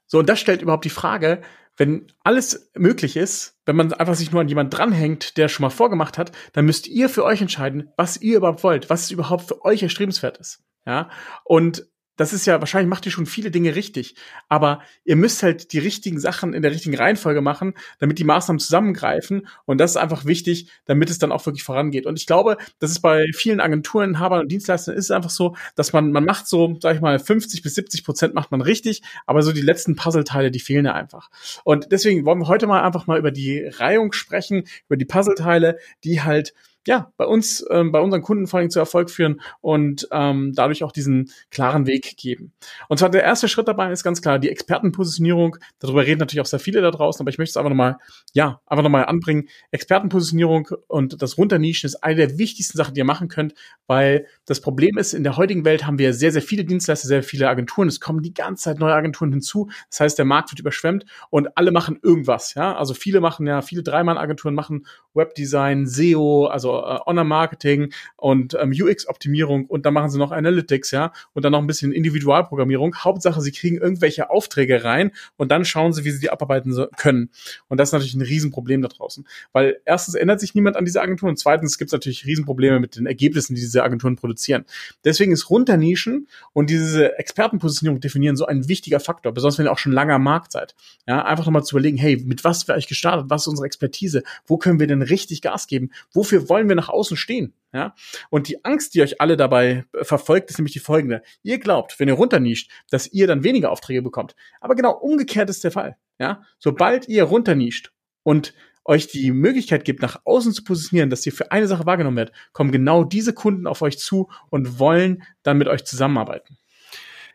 So, 0.06 0.20
und 0.20 0.28
das 0.28 0.38
stellt 0.38 0.62
überhaupt 0.62 0.84
die 0.84 0.90
Frage, 0.90 1.42
wenn 1.76 2.12
alles 2.22 2.70
möglich 2.76 3.16
ist, 3.16 3.58
wenn 3.66 3.74
man 3.74 3.92
einfach 3.92 4.14
sich 4.14 4.30
nur 4.30 4.40
an 4.40 4.48
jemanden 4.48 4.70
dranhängt, 4.70 5.36
der 5.36 5.48
schon 5.48 5.64
mal 5.64 5.70
vorgemacht 5.70 6.16
hat, 6.16 6.30
dann 6.52 6.64
müsst 6.64 6.86
ihr 6.86 7.08
für 7.08 7.24
euch 7.24 7.40
entscheiden, 7.40 7.88
was 7.96 8.22
ihr 8.22 8.36
überhaupt 8.36 8.62
wollt, 8.62 8.88
was 8.88 9.10
überhaupt 9.10 9.48
für 9.48 9.64
euch 9.64 9.82
erstrebenswert 9.82 10.38
ist. 10.38 10.60
Ja, 10.86 11.10
und 11.44 11.86
das 12.16 12.32
ist 12.32 12.46
ja, 12.46 12.60
wahrscheinlich 12.60 12.88
macht 12.88 13.06
ihr 13.06 13.12
schon 13.12 13.26
viele 13.26 13.50
Dinge 13.50 13.74
richtig, 13.74 14.14
aber 14.48 14.82
ihr 15.04 15.16
müsst 15.16 15.42
halt 15.42 15.72
die 15.72 15.78
richtigen 15.78 16.20
Sachen 16.20 16.54
in 16.54 16.62
der 16.62 16.70
richtigen 16.70 16.96
Reihenfolge 16.96 17.40
machen, 17.40 17.74
damit 17.98 18.18
die 18.18 18.24
Maßnahmen 18.24 18.60
zusammengreifen 18.60 19.48
und 19.64 19.78
das 19.78 19.92
ist 19.92 19.96
einfach 19.96 20.24
wichtig, 20.24 20.70
damit 20.84 21.10
es 21.10 21.18
dann 21.18 21.32
auch 21.32 21.44
wirklich 21.44 21.64
vorangeht. 21.64 22.06
Und 22.06 22.18
ich 22.18 22.26
glaube, 22.26 22.56
das 22.78 22.90
ist 22.92 23.00
bei 23.00 23.26
vielen 23.34 23.60
Agenturen, 23.60 24.10
Inhabern 24.10 24.40
und 24.40 24.52
Dienstleistern 24.52 24.94
ist 24.94 25.06
es 25.06 25.10
einfach 25.10 25.30
so, 25.30 25.56
dass 25.74 25.92
man, 25.92 26.12
man 26.12 26.24
macht 26.24 26.46
so, 26.46 26.78
sag 26.80 26.94
ich 26.94 27.00
mal, 27.00 27.18
50 27.18 27.62
bis 27.62 27.74
70 27.74 28.04
Prozent 28.04 28.34
macht 28.34 28.50
man 28.50 28.60
richtig, 28.60 29.02
aber 29.26 29.42
so 29.42 29.52
die 29.52 29.60
letzten 29.60 29.96
Puzzleteile, 29.96 30.50
die 30.50 30.60
fehlen 30.60 30.84
ja 30.84 30.94
einfach. 30.94 31.30
Und 31.64 31.90
deswegen 31.90 32.24
wollen 32.24 32.38
wir 32.38 32.48
heute 32.48 32.66
mal 32.66 32.82
einfach 32.82 33.06
mal 33.06 33.18
über 33.18 33.32
die 33.32 33.64
Reihung 33.64 34.12
sprechen, 34.12 34.64
über 34.86 34.96
die 34.96 35.04
Puzzleteile, 35.04 35.78
die 36.04 36.22
halt 36.22 36.54
ja, 36.86 37.12
bei 37.16 37.24
uns, 37.24 37.64
ähm, 37.70 37.92
bei 37.92 38.00
unseren 38.00 38.22
Kunden 38.22 38.46
vor 38.46 38.60
allem 38.60 38.70
zu 38.70 38.78
Erfolg 38.78 39.10
führen 39.10 39.40
und 39.60 40.08
ähm, 40.12 40.52
dadurch 40.54 40.84
auch 40.84 40.92
diesen 40.92 41.30
klaren 41.50 41.86
Weg 41.86 42.16
geben. 42.16 42.52
Und 42.88 42.98
zwar 42.98 43.10
der 43.10 43.22
erste 43.22 43.48
Schritt 43.48 43.68
dabei 43.68 43.90
ist 43.90 44.04
ganz 44.04 44.20
klar 44.20 44.38
die 44.38 44.50
Expertenpositionierung. 44.50 45.56
Darüber 45.78 46.04
reden 46.04 46.20
natürlich 46.20 46.40
auch 46.40 46.46
sehr 46.46 46.58
viele 46.58 46.82
da 46.82 46.90
draußen, 46.90 47.22
aber 47.22 47.30
ich 47.30 47.38
möchte 47.38 47.50
es 47.50 47.56
einfach 47.56 47.70
nochmal, 47.70 47.96
ja, 48.32 48.60
einfach 48.66 48.82
nochmal 48.82 49.06
anbringen. 49.06 49.48
Expertenpositionierung 49.70 50.68
und 50.88 51.22
das 51.22 51.38
Runternischen 51.38 51.86
ist 51.86 52.02
eine 52.02 52.16
der 52.16 52.38
wichtigsten 52.38 52.76
Sachen, 52.76 52.94
die 52.94 52.98
ihr 52.98 53.04
machen 53.04 53.28
könnt, 53.28 53.54
weil 53.86 54.26
das 54.44 54.60
Problem 54.60 54.98
ist, 54.98 55.14
in 55.14 55.24
der 55.24 55.36
heutigen 55.36 55.64
Welt 55.64 55.86
haben 55.86 55.98
wir 55.98 56.12
sehr, 56.12 56.32
sehr 56.32 56.42
viele 56.42 56.64
Dienstleister, 56.64 57.08
sehr 57.08 57.22
viele 57.22 57.48
Agenturen. 57.48 57.88
Es 57.88 58.00
kommen 58.00 58.22
die 58.22 58.34
ganze 58.34 58.64
Zeit 58.64 58.78
neue 58.78 58.94
Agenturen 58.94 59.32
hinzu. 59.32 59.70
Das 59.90 60.00
heißt, 60.00 60.18
der 60.18 60.24
Markt 60.24 60.50
wird 60.50 60.60
überschwemmt 60.60 61.06
und 61.30 61.56
alle 61.56 61.70
machen 61.70 61.98
irgendwas, 62.02 62.54
ja. 62.54 62.76
Also 62.76 62.94
viele 62.94 63.20
machen 63.20 63.46
ja, 63.46 63.62
viele 63.62 63.82
Dreimann-Agenturen 63.82 64.54
machen 64.54 64.86
Webdesign, 65.14 65.86
SEO, 65.86 66.46
also 66.46 66.73
äh, 66.82 66.98
Honor-Marketing 67.06 67.92
und 68.16 68.56
ähm, 68.60 68.72
UX-Optimierung 68.72 69.66
und 69.66 69.86
dann 69.86 69.94
machen 69.94 70.10
sie 70.10 70.18
noch 70.18 70.32
Analytics, 70.32 70.90
ja, 70.90 71.12
und 71.32 71.44
dann 71.44 71.52
noch 71.52 71.60
ein 71.60 71.66
bisschen 71.66 71.92
Individualprogrammierung. 71.92 72.96
Hauptsache, 72.96 73.40
sie 73.40 73.52
kriegen 73.52 73.78
irgendwelche 73.78 74.30
Aufträge 74.30 74.84
rein 74.84 75.12
und 75.36 75.50
dann 75.50 75.64
schauen 75.64 75.92
sie, 75.92 76.04
wie 76.04 76.10
sie 76.10 76.20
die 76.20 76.30
abarbeiten 76.30 76.72
so 76.72 76.86
können. 76.96 77.30
Und 77.68 77.78
das 77.78 77.88
ist 77.88 77.92
natürlich 77.92 78.14
ein 78.14 78.22
Riesenproblem 78.22 78.82
da 78.82 78.88
draußen. 78.88 79.26
Weil 79.52 79.80
erstens 79.84 80.14
ändert 80.14 80.40
sich 80.40 80.54
niemand 80.54 80.76
an 80.76 80.84
diese 80.84 81.00
Agentur 81.00 81.28
und 81.28 81.38
zweitens 81.38 81.78
gibt 81.78 81.88
es 81.88 81.92
natürlich 81.92 82.26
Riesenprobleme 82.26 82.80
mit 82.80 82.96
den 82.96 83.06
Ergebnissen, 83.06 83.54
die 83.54 83.60
diese 83.60 83.82
Agenturen 83.82 84.16
produzieren. 84.16 84.64
Deswegen 85.04 85.32
ist 85.32 85.50
Runternischen 85.50 86.28
und 86.52 86.70
diese 86.70 87.18
Expertenpositionierung 87.18 88.00
definieren 88.00 88.36
so 88.36 88.46
ein 88.46 88.68
wichtiger 88.68 89.00
Faktor, 89.00 89.32
besonders 89.32 89.58
wenn 89.58 89.66
ihr 89.66 89.72
auch 89.72 89.78
schon 89.78 89.92
lange 89.92 90.14
am 90.14 90.22
Markt 90.22 90.52
seid. 90.52 90.74
Ja, 91.06 91.24
einfach 91.24 91.46
nochmal 91.46 91.64
zu 91.64 91.76
überlegen, 91.76 91.96
hey, 91.96 92.22
mit 92.24 92.44
was 92.44 92.66
wäre 92.68 92.78
ich 92.78 92.86
gestartet? 92.86 93.26
Was 93.28 93.42
ist 93.42 93.48
unsere 93.48 93.66
Expertise? 93.66 94.22
Wo 94.46 94.56
können 94.56 94.80
wir 94.80 94.86
denn 94.86 95.02
richtig 95.02 95.42
Gas 95.42 95.66
geben? 95.66 95.90
Wofür 96.12 96.48
wollen 96.48 96.63
wir 96.68 96.76
nach 96.76 96.88
außen 96.88 97.16
stehen? 97.16 97.54
Ja? 97.72 97.94
Und 98.30 98.48
die 98.48 98.64
Angst, 98.64 98.94
die 98.94 99.02
euch 99.02 99.20
alle 99.20 99.36
dabei 99.36 99.84
verfolgt, 100.02 100.50
ist 100.50 100.58
nämlich 100.58 100.72
die 100.72 100.80
folgende. 100.80 101.22
Ihr 101.42 101.58
glaubt, 101.58 101.98
wenn 101.98 102.08
ihr 102.08 102.14
runternischt, 102.14 102.70
dass 102.90 103.12
ihr 103.12 103.26
dann 103.26 103.44
weniger 103.44 103.70
Aufträge 103.70 104.02
bekommt. 104.02 104.34
Aber 104.60 104.74
genau 104.74 104.92
umgekehrt 104.92 105.50
ist 105.50 105.64
der 105.64 105.72
Fall. 105.72 105.96
Ja? 106.18 106.42
Sobald 106.58 107.08
ihr 107.08 107.24
runternischt 107.24 107.92
und 108.22 108.54
euch 108.84 109.06
die 109.06 109.30
Möglichkeit 109.30 109.84
gibt, 109.84 110.02
nach 110.02 110.20
außen 110.24 110.52
zu 110.52 110.62
positionieren, 110.62 111.10
dass 111.10 111.24
ihr 111.24 111.32
für 111.32 111.50
eine 111.50 111.66
Sache 111.66 111.86
wahrgenommen 111.86 112.18
werdet, 112.18 112.34
kommen 112.52 112.70
genau 112.70 113.04
diese 113.04 113.32
Kunden 113.32 113.66
auf 113.66 113.82
euch 113.82 113.98
zu 113.98 114.28
und 114.50 114.78
wollen 114.78 115.22
dann 115.42 115.58
mit 115.58 115.68
euch 115.68 115.84
zusammenarbeiten. 115.84 116.58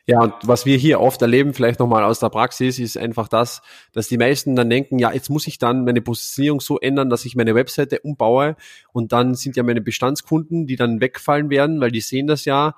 Ja, 0.09 0.21
und 0.21 0.33
was 0.41 0.65
wir 0.65 0.75
hier 0.75 1.01
oft 1.01 1.21
erleben, 1.21 1.53
vielleicht 1.53 1.79
nochmal 1.79 2.03
aus 2.03 2.17
der 2.17 2.29
Praxis, 2.29 2.79
ist 2.79 2.97
einfach 2.97 3.27
das, 3.27 3.61
dass 3.93 4.07
die 4.07 4.17
meisten 4.17 4.55
dann 4.55 4.67
denken, 4.67 4.97
ja, 4.97 5.13
jetzt 5.13 5.29
muss 5.29 5.45
ich 5.45 5.59
dann 5.59 5.85
meine 5.85 6.01
Positionierung 6.01 6.61
so 6.61 6.79
ändern, 6.79 7.11
dass 7.11 7.25
ich 7.25 7.35
meine 7.35 7.53
Webseite 7.53 7.99
umbaue 7.99 8.55
und 8.91 9.11
dann 9.11 9.35
sind 9.35 9.55
ja 9.55 9.61
meine 9.61 9.81
Bestandskunden, 9.81 10.65
die 10.65 10.77
dann 10.77 10.99
wegfallen 10.99 11.51
werden, 11.51 11.79
weil 11.79 11.91
die 11.91 12.01
sehen 12.01 12.25
das 12.25 12.45
ja. 12.45 12.73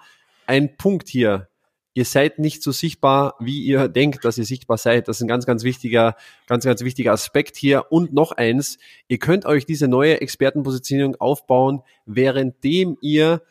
Ein 0.46 0.76
Punkt 0.76 1.08
hier. 1.08 1.48
Ihr 1.94 2.04
seid 2.04 2.38
nicht 2.38 2.64
so 2.64 2.74
sichtbar, 2.74 3.36
wie 3.40 3.64
ihr 3.64 3.88
denkt, 3.88 4.26
dass 4.26 4.38
ihr 4.38 4.44
sichtbar 4.44 4.78
seid. 4.78 5.08
Das 5.08 5.16
ist 5.16 5.22
ein 5.22 5.30
ganz, 5.30 5.46
ganz 5.46 5.64
wichtiger, 5.64 6.18
ganz, 6.48 6.66
ganz 6.66 6.84
wichtiger 6.84 7.14
Aspekt 7.14 7.56
hier. 7.56 7.94
Und 7.94 8.12
noch 8.12 8.34
eins. 8.34 8.78
Ihr 9.08 9.20
könnt 9.20 9.46
euch 9.46 9.66
diese 9.66 9.88
neue 9.88 10.20
Expertenpositionierung 10.20 11.16
aufbauen, 11.16 11.82
währenddem 12.06 12.98
ihr 13.00 13.42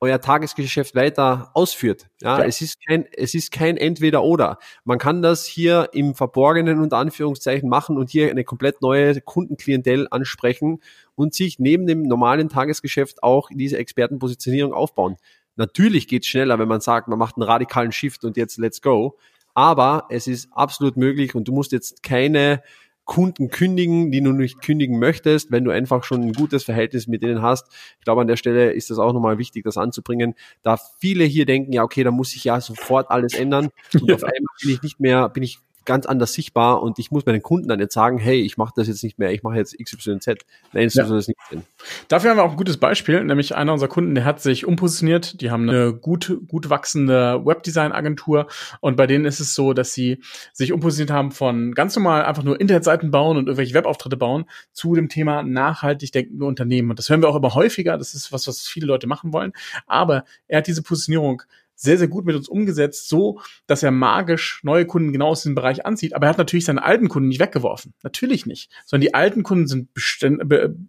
euer 0.00 0.20
Tagesgeschäft 0.20 0.94
weiter 0.94 1.50
ausführt. 1.54 2.06
Ja, 2.22 2.38
ja, 2.38 2.44
es 2.44 2.60
ist 2.60 2.78
kein, 2.86 3.06
es 3.12 3.34
ist 3.34 3.50
kein 3.50 3.76
Entweder-Oder. 3.76 4.58
Man 4.84 4.98
kann 4.98 5.22
das 5.22 5.44
hier 5.44 5.88
im 5.92 6.14
Verborgenen 6.14 6.80
unter 6.80 6.98
Anführungszeichen 6.98 7.68
machen 7.68 7.96
und 7.96 8.10
hier 8.10 8.30
eine 8.30 8.44
komplett 8.44 8.80
neue 8.80 9.20
Kundenklientel 9.20 10.06
ansprechen 10.10 10.80
und 11.14 11.34
sich 11.34 11.58
neben 11.58 11.86
dem 11.86 12.02
normalen 12.02 12.48
Tagesgeschäft 12.48 13.22
auch 13.22 13.50
diese 13.52 13.78
Expertenpositionierung 13.78 14.72
aufbauen. 14.72 15.16
Natürlich 15.56 16.06
geht's 16.06 16.28
schneller, 16.28 16.58
wenn 16.60 16.68
man 16.68 16.80
sagt, 16.80 17.08
man 17.08 17.18
macht 17.18 17.36
einen 17.36 17.42
radikalen 17.42 17.90
Shift 17.90 18.24
und 18.24 18.36
jetzt 18.36 18.58
let's 18.58 18.80
go. 18.80 19.18
Aber 19.54 20.06
es 20.08 20.28
ist 20.28 20.48
absolut 20.52 20.96
möglich 20.96 21.34
und 21.34 21.48
du 21.48 21.52
musst 21.52 21.72
jetzt 21.72 22.04
keine 22.04 22.62
Kunden 23.08 23.48
kündigen, 23.48 24.12
die 24.12 24.20
du 24.20 24.32
nicht 24.32 24.60
kündigen 24.60 24.98
möchtest, 24.98 25.50
wenn 25.50 25.64
du 25.64 25.70
einfach 25.70 26.04
schon 26.04 26.20
ein 26.20 26.32
gutes 26.34 26.62
Verhältnis 26.64 27.06
mit 27.06 27.22
denen 27.22 27.40
hast. 27.40 27.66
Ich 27.98 28.04
glaube, 28.04 28.20
an 28.20 28.26
der 28.26 28.36
Stelle 28.36 28.70
ist 28.72 28.90
das 28.90 28.98
auch 28.98 29.14
nochmal 29.14 29.38
wichtig, 29.38 29.64
das 29.64 29.78
anzubringen, 29.78 30.34
da 30.62 30.76
viele 31.00 31.24
hier 31.24 31.46
denken, 31.46 31.72
ja, 31.72 31.82
okay, 31.84 32.04
da 32.04 32.10
muss 32.10 32.34
ich 32.36 32.44
ja 32.44 32.60
sofort 32.60 33.10
alles 33.10 33.32
ändern 33.32 33.70
und 33.94 34.10
ja. 34.10 34.14
auf 34.14 34.24
einmal 34.24 34.54
bin 34.60 34.70
ich 34.70 34.82
nicht 34.82 35.00
mehr, 35.00 35.30
bin 35.30 35.42
ich 35.42 35.58
ganz 35.88 36.04
anders 36.04 36.34
sichtbar 36.34 36.82
und 36.82 36.98
ich 36.98 37.10
muss 37.10 37.24
meinen 37.24 37.42
Kunden 37.42 37.66
dann 37.66 37.80
jetzt 37.80 37.94
sagen, 37.94 38.18
hey, 38.18 38.42
ich 38.42 38.58
mache 38.58 38.74
das 38.76 38.88
jetzt 38.88 39.02
nicht 39.02 39.18
mehr, 39.18 39.32
ich 39.32 39.42
mache 39.42 39.56
jetzt 39.56 39.74
XYZ. 39.82 40.26
Nein, 40.74 40.88
ja. 40.92 41.04
das 41.04 41.26
nicht 41.26 41.38
sein. 41.50 41.62
Dafür 42.08 42.30
haben 42.30 42.36
wir 42.36 42.44
auch 42.44 42.50
ein 42.50 42.56
gutes 42.58 42.76
Beispiel, 42.76 43.24
nämlich 43.24 43.56
einer 43.56 43.72
unserer 43.72 43.88
Kunden, 43.88 44.14
der 44.14 44.26
hat 44.26 44.42
sich 44.42 44.66
umpositioniert, 44.66 45.40
die 45.40 45.50
haben 45.50 45.66
eine 45.66 45.94
gut, 45.94 46.40
gut 46.46 46.68
wachsende 46.68 47.42
Webdesign-Agentur 47.42 48.48
und 48.80 48.98
bei 48.98 49.06
denen 49.06 49.24
ist 49.24 49.40
es 49.40 49.54
so, 49.54 49.72
dass 49.72 49.94
sie 49.94 50.22
sich 50.52 50.74
umpositioniert 50.74 51.16
haben 51.16 51.32
von 51.32 51.74
ganz 51.74 51.96
normal 51.96 52.26
einfach 52.26 52.42
nur 52.42 52.60
Internetseiten 52.60 53.10
bauen 53.10 53.38
und 53.38 53.46
irgendwelche 53.46 53.72
Webauftritte 53.72 54.18
bauen 54.18 54.44
zu 54.72 54.94
dem 54.94 55.08
Thema 55.08 55.42
nachhaltig 55.42 56.12
denkende 56.12 56.44
Unternehmen. 56.44 56.90
Und 56.90 56.98
das 56.98 57.08
hören 57.08 57.22
wir 57.22 57.30
auch 57.30 57.36
immer 57.36 57.54
häufiger, 57.54 57.96
das 57.96 58.14
ist 58.14 58.30
was, 58.30 58.46
was 58.46 58.60
viele 58.60 58.86
Leute 58.86 59.06
machen 59.06 59.32
wollen, 59.32 59.54
aber 59.86 60.24
er 60.48 60.58
hat 60.58 60.66
diese 60.66 60.82
Positionierung 60.82 61.42
sehr, 61.78 61.96
sehr 61.96 62.08
gut 62.08 62.26
mit 62.26 62.34
uns 62.34 62.48
umgesetzt, 62.48 63.08
so 63.08 63.40
dass 63.66 63.82
er 63.82 63.92
magisch 63.92 64.60
neue 64.64 64.84
Kunden 64.84 65.12
genau 65.12 65.28
aus 65.28 65.42
diesem 65.42 65.54
Bereich 65.54 65.86
anzieht. 65.86 66.12
Aber 66.12 66.26
er 66.26 66.30
hat 66.30 66.38
natürlich 66.38 66.64
seine 66.64 66.82
alten 66.82 67.08
Kunden 67.08 67.28
nicht 67.28 67.40
weggeworfen. 67.40 67.94
Natürlich 68.02 68.46
nicht. 68.46 68.70
Sondern 68.84 69.02
die 69.02 69.14
alten 69.14 69.44
Kunden 69.44 69.68
sind, 69.68 69.88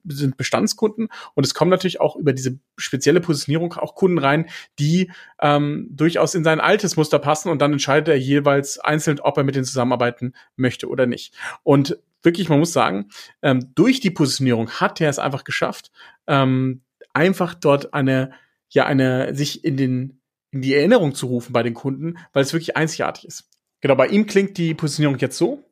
sind 0.07 0.35
Bestandskunden 0.35 1.09
und 1.35 1.45
es 1.45 1.53
kommen 1.53 1.69
natürlich 1.69 2.01
auch 2.01 2.15
über 2.15 2.33
diese 2.33 2.59
spezielle 2.75 3.21
Positionierung 3.21 3.73
auch 3.73 3.93
Kunden 3.93 4.17
rein, 4.17 4.49
die 4.79 5.11
ähm, 5.39 5.87
durchaus 5.91 6.33
in 6.33 6.43
sein 6.43 6.59
altes 6.59 6.97
Muster 6.97 7.19
passen 7.19 7.49
und 7.49 7.61
dann 7.61 7.71
entscheidet 7.71 8.07
er 8.07 8.17
jeweils 8.17 8.79
einzeln, 8.79 9.19
ob 9.19 9.37
er 9.37 9.43
mit 9.43 9.55
denen 9.55 9.65
zusammenarbeiten 9.65 10.33
möchte 10.55 10.89
oder 10.89 11.05
nicht. 11.05 11.35
Und 11.61 11.99
wirklich, 12.23 12.49
man 12.49 12.59
muss 12.59 12.73
sagen, 12.73 13.09
ähm, 13.43 13.71
durch 13.75 13.99
die 13.99 14.11
Positionierung 14.11 14.71
hat 14.71 14.99
er 14.99 15.09
es 15.09 15.19
einfach 15.19 15.43
geschafft, 15.43 15.91
ähm, 16.25 16.81
einfach 17.13 17.53
dort 17.53 17.93
eine, 17.93 18.31
ja, 18.69 18.85
eine, 18.85 19.35
sich 19.35 19.63
in 19.63 19.77
den 19.77 20.18
in 20.51 20.61
die 20.61 20.73
Erinnerung 20.73 21.13
zu 21.13 21.27
rufen 21.27 21.53
bei 21.53 21.63
den 21.63 21.73
Kunden, 21.73 22.17
weil 22.33 22.43
es 22.43 22.53
wirklich 22.53 22.75
einzigartig 22.75 23.25
ist. 23.25 23.49
Genau, 23.81 23.95
bei 23.95 24.07
ihm 24.07 24.25
klingt 24.25 24.57
die 24.57 24.73
Positionierung 24.73 25.17
jetzt 25.19 25.37
so. 25.37 25.63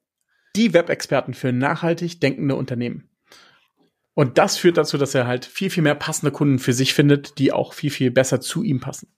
Die 0.55 0.73
Web-Experten 0.73 1.33
für 1.33 1.51
nachhaltig 1.51 2.19
denkende 2.21 2.55
Unternehmen. 2.55 3.09
Und 4.13 4.37
das 4.39 4.57
führt 4.57 4.77
dazu, 4.77 4.97
dass 4.97 5.13
er 5.13 5.27
halt 5.27 5.45
viel, 5.45 5.69
viel 5.69 5.83
mehr 5.83 5.93
passende 5.93 6.31
Kunden 6.31 6.57
für 6.57 6.73
sich 6.73 6.93
findet, 6.93 7.37
die 7.37 7.51
auch 7.51 7.73
viel, 7.73 7.91
viel 7.91 8.09
besser 8.09 8.41
zu 8.41 8.63
ihm 8.63 8.79
passen. 8.79 9.13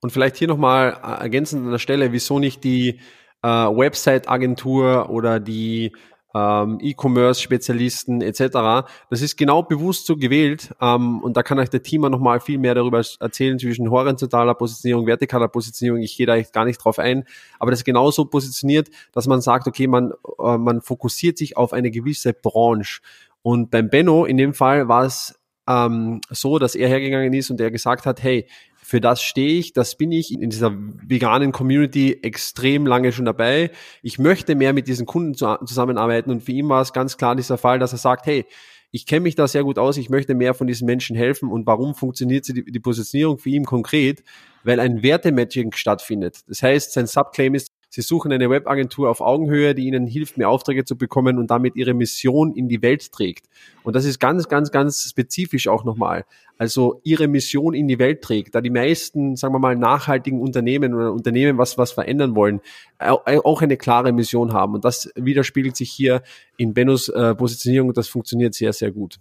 Und 0.00 0.10
vielleicht 0.10 0.36
hier 0.36 0.48
nochmal 0.48 0.90
ergänzend 1.20 1.64
an 1.64 1.70
der 1.70 1.78
Stelle, 1.78 2.10
wieso 2.12 2.40
nicht 2.40 2.64
die 2.64 3.00
äh, 3.42 3.48
Website-Agentur 3.48 5.10
oder 5.10 5.38
die 5.38 5.92
ähm, 6.38 6.78
E-Commerce-Spezialisten 6.80 8.20
etc. 8.20 8.88
Das 9.10 9.22
ist 9.22 9.36
genau 9.36 9.62
bewusst 9.62 10.06
so 10.06 10.16
gewählt 10.16 10.74
ähm, 10.80 11.20
und 11.20 11.36
da 11.36 11.42
kann 11.42 11.58
euch 11.58 11.70
der 11.70 11.82
Teamer 11.82 12.10
nochmal 12.10 12.40
viel 12.40 12.58
mehr 12.58 12.74
darüber 12.74 13.02
erzählen 13.20 13.58
zwischen 13.58 13.90
horizontaler 13.90 14.54
Positionierung, 14.54 15.06
vertikaler 15.06 15.48
Positionierung. 15.48 16.00
Ich 16.00 16.16
gehe 16.16 16.26
da 16.26 16.40
gar 16.40 16.64
nicht 16.64 16.78
drauf 16.78 16.98
ein, 16.98 17.24
aber 17.58 17.70
das 17.70 17.80
ist 17.80 17.84
genau 17.84 18.10
so 18.10 18.24
positioniert, 18.24 18.88
dass 19.12 19.26
man 19.26 19.40
sagt, 19.40 19.66
okay, 19.66 19.86
man, 19.86 20.12
äh, 20.38 20.58
man 20.58 20.82
fokussiert 20.82 21.38
sich 21.38 21.56
auf 21.56 21.72
eine 21.72 21.90
gewisse 21.90 22.32
Branche. 22.32 23.00
Und 23.42 23.70
beim 23.70 23.88
Benno 23.88 24.24
in 24.24 24.36
dem 24.36 24.54
Fall 24.54 24.88
war 24.88 25.04
es 25.04 25.38
ähm, 25.68 26.20
so, 26.30 26.58
dass 26.58 26.74
er 26.74 26.88
hergegangen 26.88 27.32
ist 27.34 27.50
und 27.50 27.60
er 27.60 27.70
gesagt 27.70 28.06
hat, 28.06 28.22
hey, 28.22 28.46
für 28.88 29.02
das 29.02 29.20
stehe 29.20 29.58
ich, 29.58 29.74
das 29.74 29.96
bin 29.96 30.12
ich 30.12 30.32
in 30.32 30.48
dieser 30.48 30.72
veganen 30.74 31.52
Community 31.52 32.20
extrem 32.22 32.86
lange 32.86 33.12
schon 33.12 33.26
dabei. 33.26 33.70
Ich 34.02 34.18
möchte 34.18 34.54
mehr 34.54 34.72
mit 34.72 34.88
diesen 34.88 35.04
Kunden 35.04 35.34
zusammenarbeiten 35.34 36.30
und 36.30 36.42
für 36.42 36.52
ihn 36.52 36.70
war 36.70 36.80
es 36.80 36.94
ganz 36.94 37.18
klar 37.18 37.36
dieser 37.36 37.58
Fall, 37.58 37.78
dass 37.78 37.92
er 37.92 37.98
sagt, 37.98 38.24
hey, 38.24 38.46
ich 38.90 39.04
kenne 39.04 39.20
mich 39.20 39.34
da 39.34 39.46
sehr 39.46 39.62
gut 39.62 39.78
aus, 39.78 39.98
ich 39.98 40.08
möchte 40.08 40.34
mehr 40.34 40.54
von 40.54 40.66
diesen 40.66 40.86
Menschen 40.86 41.16
helfen 41.16 41.50
und 41.50 41.66
warum 41.66 41.94
funktioniert 41.94 42.48
die, 42.48 42.64
die 42.64 42.80
Positionierung 42.80 43.36
für 43.36 43.50
ihn 43.50 43.66
konkret? 43.66 44.24
Weil 44.64 44.80
ein 44.80 45.02
Wertematching 45.02 45.72
stattfindet. 45.72 46.48
Das 46.48 46.62
heißt, 46.62 46.94
sein 46.94 47.06
Subclaim 47.06 47.54
ist, 47.56 47.67
Sie 47.98 48.02
suchen 48.02 48.30
eine 48.30 48.48
Webagentur 48.48 49.10
auf 49.10 49.20
Augenhöhe, 49.20 49.74
die 49.74 49.88
ihnen 49.88 50.06
hilft, 50.06 50.38
mehr 50.38 50.48
Aufträge 50.48 50.84
zu 50.84 50.96
bekommen 50.96 51.36
und 51.36 51.50
damit 51.50 51.74
ihre 51.74 51.94
Mission 51.94 52.54
in 52.54 52.68
die 52.68 52.80
Welt 52.80 53.10
trägt. 53.10 53.46
Und 53.82 53.96
das 53.96 54.04
ist 54.04 54.20
ganz, 54.20 54.48
ganz, 54.48 54.70
ganz 54.70 55.02
spezifisch 55.10 55.66
auch 55.66 55.82
nochmal. 55.82 56.24
Also 56.58 57.00
ihre 57.02 57.26
Mission 57.26 57.74
in 57.74 57.88
die 57.88 57.98
Welt 57.98 58.22
trägt. 58.22 58.54
Da 58.54 58.60
die 58.60 58.70
meisten, 58.70 59.34
sagen 59.34 59.52
wir 59.52 59.58
mal, 59.58 59.74
nachhaltigen 59.74 60.40
Unternehmen 60.40 60.94
oder 60.94 61.12
Unternehmen, 61.12 61.58
was 61.58 61.76
was 61.76 61.90
verändern 61.90 62.36
wollen, 62.36 62.60
auch 63.00 63.62
eine 63.62 63.76
klare 63.76 64.12
Mission 64.12 64.52
haben. 64.52 64.74
Und 64.74 64.84
das 64.84 65.10
widerspiegelt 65.16 65.74
sich 65.74 65.90
hier 65.90 66.22
in 66.56 66.74
Bennos 66.74 67.08
äh, 67.08 67.34
Positionierung. 67.34 67.94
Das 67.94 68.06
funktioniert 68.06 68.54
sehr, 68.54 68.72
sehr 68.72 68.92
gut. 68.92 69.18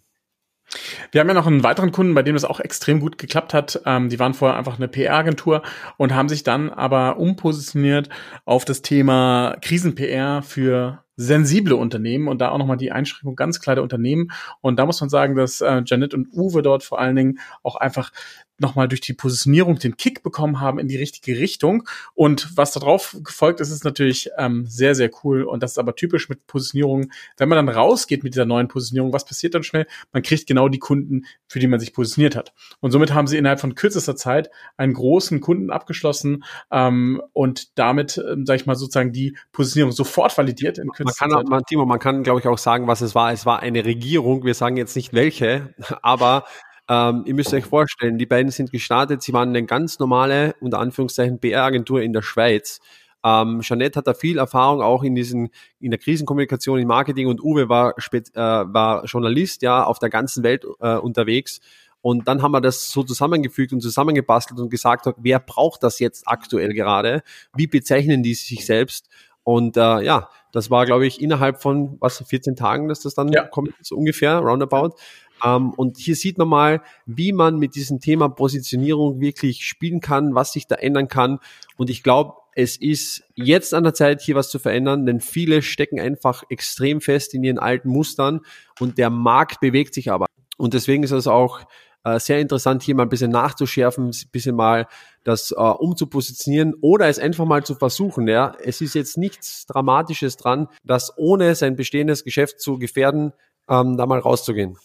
Wir 1.12 1.22
haben 1.22 1.28
ja 1.28 1.34
noch 1.34 1.48
einen 1.48 1.64
weiteren 1.64 1.92
Kunden, 1.92 2.14
bei 2.14 2.24
dem 2.24 2.36
das 2.36 2.46
auch 2.46 2.60
extrem 2.60 3.00
gut 3.00 3.18
geklappt 3.18 3.54
hat. 3.54 3.82
Ähm, 3.86 4.10
die 4.10 4.20
waren 4.20 4.34
vorher 4.34 4.58
einfach 4.58 4.78
eine 4.78 4.88
PR-Agentur 4.88 5.62
und 5.98 6.14
haben 6.14 6.30
sich 6.30 6.44
dann 6.44 6.70
aber 6.70 7.18
umpositioniert 7.18 8.10
auf 8.46 8.66
das 8.66 8.82
Thema 8.82 9.56
Krisen-PR 9.62 10.42
für 10.42 11.04
sensible 11.16 11.76
Unternehmen 11.76 12.28
und 12.28 12.40
da 12.40 12.50
auch 12.50 12.60
nochmal 12.60 12.78
die 12.78 12.92
Einschränkung 12.92 13.36
ganz 13.36 13.60
klar 13.60 13.76
der 13.76 13.84
Unternehmen. 13.84 14.32
Und 14.62 14.78
da 14.78 14.86
muss 14.86 15.02
man 15.02 15.10
sagen, 15.10 15.36
dass 15.36 15.62
äh, 15.62 15.82
Janet 15.86 16.14
und 16.14 16.28
Uwe 16.32 16.62
dort 16.62 16.84
vor 16.84 17.00
allen 17.00 17.16
Dingen 17.16 17.40
auch 17.64 17.76
einfach 17.76 18.12
nochmal 18.60 18.88
durch 18.88 19.02
die 19.02 19.14
Positionierung 19.14 19.80
den 19.80 19.98
Kick 19.98 20.24
bekommen 20.24 20.60
haben 20.60 20.80
in 20.80 20.88
die 20.88 20.98
richtige 20.98 21.40
Richtung. 21.40 21.88
Und 22.14 22.56
was 22.56 22.72
darauf 22.72 23.18
gefolgt 23.24 23.60
ist, 23.60 23.70
ist 23.70 23.84
natürlich 23.84 24.30
ähm, 24.38 24.66
sehr, 24.68 24.96
sehr 24.96 25.10
cool. 25.24 25.44
Und 25.44 25.64
das 25.64 25.72
ist 25.72 25.78
aber 25.78 25.96
typisch 25.96 26.30
mit 26.30 26.48
Positionierung. 26.48 27.12
Wenn 27.38 27.50
man 27.50 27.66
dann 27.66 27.76
rausgeht 27.76 28.24
mit 28.24 28.34
dieser 28.34 28.46
neuen 28.46 28.68
Positionierung, 28.68 29.14
was 29.14 29.26
passiert 29.26 29.54
dann 29.54 29.64
schnell? 29.64 29.86
Man 30.12 30.24
kriegt 30.24 30.48
genau 30.48 30.70
die 30.70 30.80
Kunden, 30.80 31.26
für 31.48 31.60
die 31.60 31.68
man 31.68 31.80
sich 31.80 31.94
positioniert 31.94 32.36
hat. 32.36 32.54
Und 32.80 32.92
somit 32.92 33.14
haben 33.14 33.28
sie 33.28 33.38
innerhalb 33.38 33.60
von 33.60 33.76
kürzester 33.76 34.16
Zeit 34.16 34.50
einen 34.76 34.94
großen 34.94 35.42
Kunden 35.42 35.70
abgeschlossen 35.70 36.44
ähm, 36.72 37.22
und 37.34 37.78
damit, 37.78 38.18
ähm, 38.18 38.46
sage 38.46 38.62
ich 38.62 38.66
mal, 38.66 38.76
sozusagen 38.76 39.12
die 39.12 39.38
Positionierung 39.52 39.92
sofort 39.92 40.38
validiert 40.38 40.78
in 40.78 40.90
kürzester 40.90 41.28
man 41.28 41.32
kann, 41.32 41.46
Zeit. 41.46 41.50
Man, 41.50 41.64
Timo, 41.64 41.86
man 41.86 42.00
kann, 42.00 42.24
glaube 42.24 42.40
ich, 42.40 42.48
auch 42.48 42.58
sagen, 42.58 42.88
was 42.88 43.02
es 43.02 43.16
war. 43.16 43.32
Es 43.32 43.46
war 43.46 43.60
eine 43.60 43.86
Regierung. 43.86 44.44
Wir 44.44 44.54
sagen 44.54 44.78
jetzt 44.78 44.96
nicht 44.96 45.14
welche, 45.14 45.74
aber 46.02 46.46
ähm, 46.90 47.24
ihr 47.26 47.34
müsst 47.34 47.54
euch 47.54 47.66
vorstellen, 47.66 48.18
die 48.18 48.26
beiden 48.26 48.52
sind 48.52 48.72
gestartet, 48.72 49.22
sie 49.22 49.34
waren 49.34 49.50
eine 49.50 49.66
ganz 49.66 50.00
normale, 50.00 50.56
unter 50.62 50.80
Anführungszeichen, 50.80 51.40
PR-Agentur 51.40 52.02
in 52.02 52.14
der 52.14 52.22
Schweiz. 52.22 52.80
Ähm, 53.24 53.62
Jeanette 53.62 53.98
hat 53.98 54.08
da 54.08 54.14
viel 54.14 54.38
Erfahrung 54.38 54.82
auch 54.82 55.04
in 55.04 55.16
diesen, 55.16 55.50
in 55.80 55.92
der 55.92 56.00
Krisenkommunikation, 56.00 56.80
im 56.80 56.88
Marketing 56.88 57.28
und 57.28 57.42
Uwe 57.42 57.68
war, 57.68 57.94
spät, 57.98 58.30
äh, 58.36 58.40
war 58.40 59.04
Journalist, 59.06 59.62
ja, 59.64 59.84
auf 59.84 60.00
der 60.00 60.10
ganzen 60.10 60.44
Welt 60.44 60.66
äh, 60.80 60.96
unterwegs. 60.96 61.60
Und 62.02 62.28
dann 62.28 62.42
haben 62.42 62.52
wir 62.52 62.62
das 62.62 62.92
so 62.92 63.04
zusammengefügt 63.04 63.74
und 63.74 63.82
zusammengebastelt 63.82 64.60
und 64.60 64.70
gesagt, 64.70 65.08
wer 65.18 65.40
braucht 65.40 65.84
das 65.84 66.00
jetzt 66.00 66.28
aktuell 66.28 66.74
gerade? 66.74 67.22
Wie 67.56 67.68
bezeichnen 67.68 68.24
die 68.24 68.36
sich 68.36 68.66
selbst? 68.66 69.10
Und 69.44 69.78
äh, 69.78 70.02
ja, 70.02 70.30
das 70.52 70.70
war, 70.70 70.86
glaube 70.86 71.08
ich, 71.08 71.22
innerhalb 71.22 71.62
von 71.62 71.98
was 72.00 72.24
14 72.26 72.56
Tagen, 72.56 72.88
dass 72.88 73.02
das 73.02 73.14
dann 73.14 73.32
ja. 73.32 73.44
kommt, 73.44 73.74
so 73.82 73.96
ungefähr, 73.96 74.40
roundabout. 74.40 74.96
Ähm, 75.44 75.72
und 75.72 75.98
hier 75.98 76.16
sieht 76.16 76.38
man 76.38 76.48
mal, 76.48 76.82
wie 77.06 77.34
man 77.34 77.58
mit 77.58 77.76
diesem 77.76 78.00
Thema 78.00 78.30
Positionierung 78.30 79.20
wirklich 79.20 79.66
spielen 79.66 80.00
kann, 80.00 80.36
was 80.36 80.54
sich 80.54 80.68
da 80.68 80.76
ändern 80.76 81.08
kann. 81.08 81.40
Und 81.78 81.90
ich 81.90 82.04
glaube, 82.04 82.34
es 82.56 82.76
ist 82.76 83.24
jetzt 83.36 83.74
an 83.74 83.84
der 83.84 83.94
Zeit, 83.94 84.22
hier 84.22 84.36
was 84.36 84.50
zu 84.50 84.58
verändern, 84.58 85.06
denn 85.06 85.22
viele 85.22 85.62
stecken 85.62 86.00
einfach 86.00 86.44
extrem 86.50 87.02
fest 87.02 87.36
in 87.36 87.44
ihren 87.44 87.60
alten 87.60 87.90
Mustern 87.90 88.42
und 88.80 88.98
der 88.98 89.12
Markt 89.12 89.60
bewegt 89.60 89.94
sich 89.94 90.12
aber. 90.12 90.26
Und 90.58 90.74
deswegen 90.74 91.04
ist 91.04 91.12
es 91.12 91.28
auch 91.28 91.62
äh, 92.04 92.20
sehr 92.20 92.40
interessant, 92.40 92.84
hier 92.84 92.96
mal 92.96 93.04
ein 93.04 93.10
bisschen 93.10 93.32
nachzuschärfen, 93.32 94.10
ein 94.10 94.30
bisschen 94.32 94.56
mal 94.56 94.88
das 95.24 95.52
äh, 95.52 95.56
umzupositionieren 95.56 96.74
oder 96.82 97.08
es 97.08 97.20
einfach 97.20 97.46
mal 97.46 97.64
zu 97.64 97.76
versuchen. 97.76 98.28
Ja, 98.28 98.56
es 98.64 98.82
ist 98.82 98.96
jetzt 98.96 99.18
nichts 99.18 99.66
Dramatisches 99.68 100.38
dran, 100.38 100.68
das 100.84 101.14
ohne 101.18 101.54
sein 101.54 101.76
bestehendes 101.76 102.24
Geschäft 102.24 102.60
zu 102.60 102.80
gefährden, 102.80 103.34
ähm, 103.70 103.98
da 103.98 104.06
mal 104.06 104.20
rauszugehen. 104.20 104.78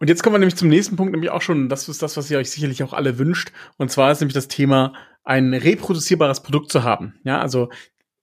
Und 0.00 0.08
jetzt 0.08 0.22
kommen 0.22 0.34
wir 0.34 0.38
nämlich 0.38 0.56
zum 0.56 0.68
nächsten 0.68 0.96
Punkt, 0.96 1.12
nämlich 1.12 1.30
auch 1.30 1.42
schon, 1.42 1.68
das 1.68 1.88
ist 1.88 2.02
das, 2.02 2.16
was 2.16 2.30
ihr 2.30 2.38
euch 2.38 2.50
sicherlich 2.50 2.82
auch 2.82 2.92
alle 2.92 3.18
wünscht. 3.18 3.52
Und 3.76 3.90
zwar 3.90 4.10
ist 4.10 4.20
nämlich 4.20 4.34
das 4.34 4.48
Thema, 4.48 4.92
ein 5.24 5.54
reproduzierbares 5.54 6.42
Produkt 6.42 6.72
zu 6.72 6.82
haben. 6.82 7.14
Ja, 7.24 7.40
also 7.40 7.68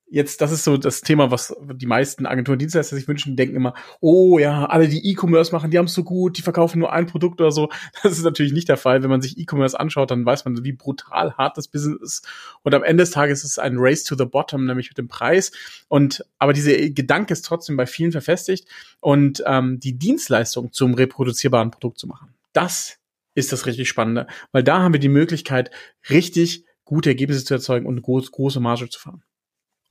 jetzt, 0.10 0.42
das 0.42 0.52
ist 0.52 0.64
so 0.64 0.78
das 0.78 1.02
Thema, 1.02 1.32
was 1.32 1.56
die 1.62 1.86
meisten 1.86 2.26
Agenturen 2.26 2.60
Dienstleister 2.60 2.96
sich 2.96 3.08
wünschen, 3.08 3.36
denken 3.36 3.56
immer, 3.56 3.74
oh 4.00 4.40
ja, 4.40 4.66
alle, 4.66 4.88
die 4.88 5.10
E-Commerce 5.10 5.52
machen, 5.52 5.72
die 5.72 5.78
haben 5.78 5.86
es 5.86 5.94
so 5.94 6.04
gut, 6.04 6.38
die 6.38 6.42
verkaufen 6.42 6.80
nur 6.80 6.92
ein 6.92 7.06
Produkt 7.06 7.40
oder 7.42 7.52
so. 7.52 7.70
Das 8.04 8.18
ist 8.18 8.24
natürlich 8.24 8.54
nicht 8.54 8.70
der 8.70 8.78
Fall. 8.78 9.04
Wenn 9.04 9.10
man 9.10 9.22
sich 9.22 9.38
E-Commerce 9.38 9.80
anschaut, 9.80 10.12
dann 10.12 10.26
weiß 10.26 10.46
man, 10.46 10.64
wie 10.64 10.72
brutal 10.72 11.34
hart 11.34 11.58
das 11.58 11.68
Business 11.68 12.02
ist. 12.02 12.28
Und 12.64 12.74
am 12.74 12.84
Ende 12.84 13.04
des 13.04 13.12
Tages 13.12 13.44
ist 13.44 13.52
es 13.52 13.60
ein 13.60 13.76
Race 13.78 14.04
to 14.04 14.16
the 14.16 14.26
Bottom, 14.26 14.66
nämlich 14.66 14.90
mit 14.90 14.98
dem 14.98 15.08
Preis. 15.08 15.52
Und 15.88 16.26
aber 16.38 16.54
dieser 16.54 16.90
Gedanke 16.90 17.34
ist 17.34 17.46
trotzdem 17.46 17.78
bei 17.78 17.86
vielen 17.86 18.12
verfestigt 18.12 18.68
und 19.02 19.44
ähm, 19.46 19.80
die 19.80 19.98
Dienstleistung 19.98 20.72
zum 20.72 20.94
reproduzierbaren 20.94 21.72
Produkt 21.72 22.00
zu 22.00 22.08
machen. 22.08 22.34
Das 22.54 22.98
ist 23.36 23.52
das 23.52 23.66
richtig 23.66 23.90
Spannende, 23.90 24.28
weil 24.52 24.64
da 24.64 24.80
haben 24.80 24.94
wir 24.94 25.00
die 25.00 25.10
Möglichkeit, 25.10 25.72
richtig 26.10 26.66
gute 26.84 27.10
Ergebnisse 27.10 27.46
zu 27.46 27.54
erzeugen 27.54 27.86
und 27.86 28.02
groß, 28.02 28.32
große 28.32 28.60
Marge 28.60 28.90
zu 28.90 29.00
fahren. 29.00 29.24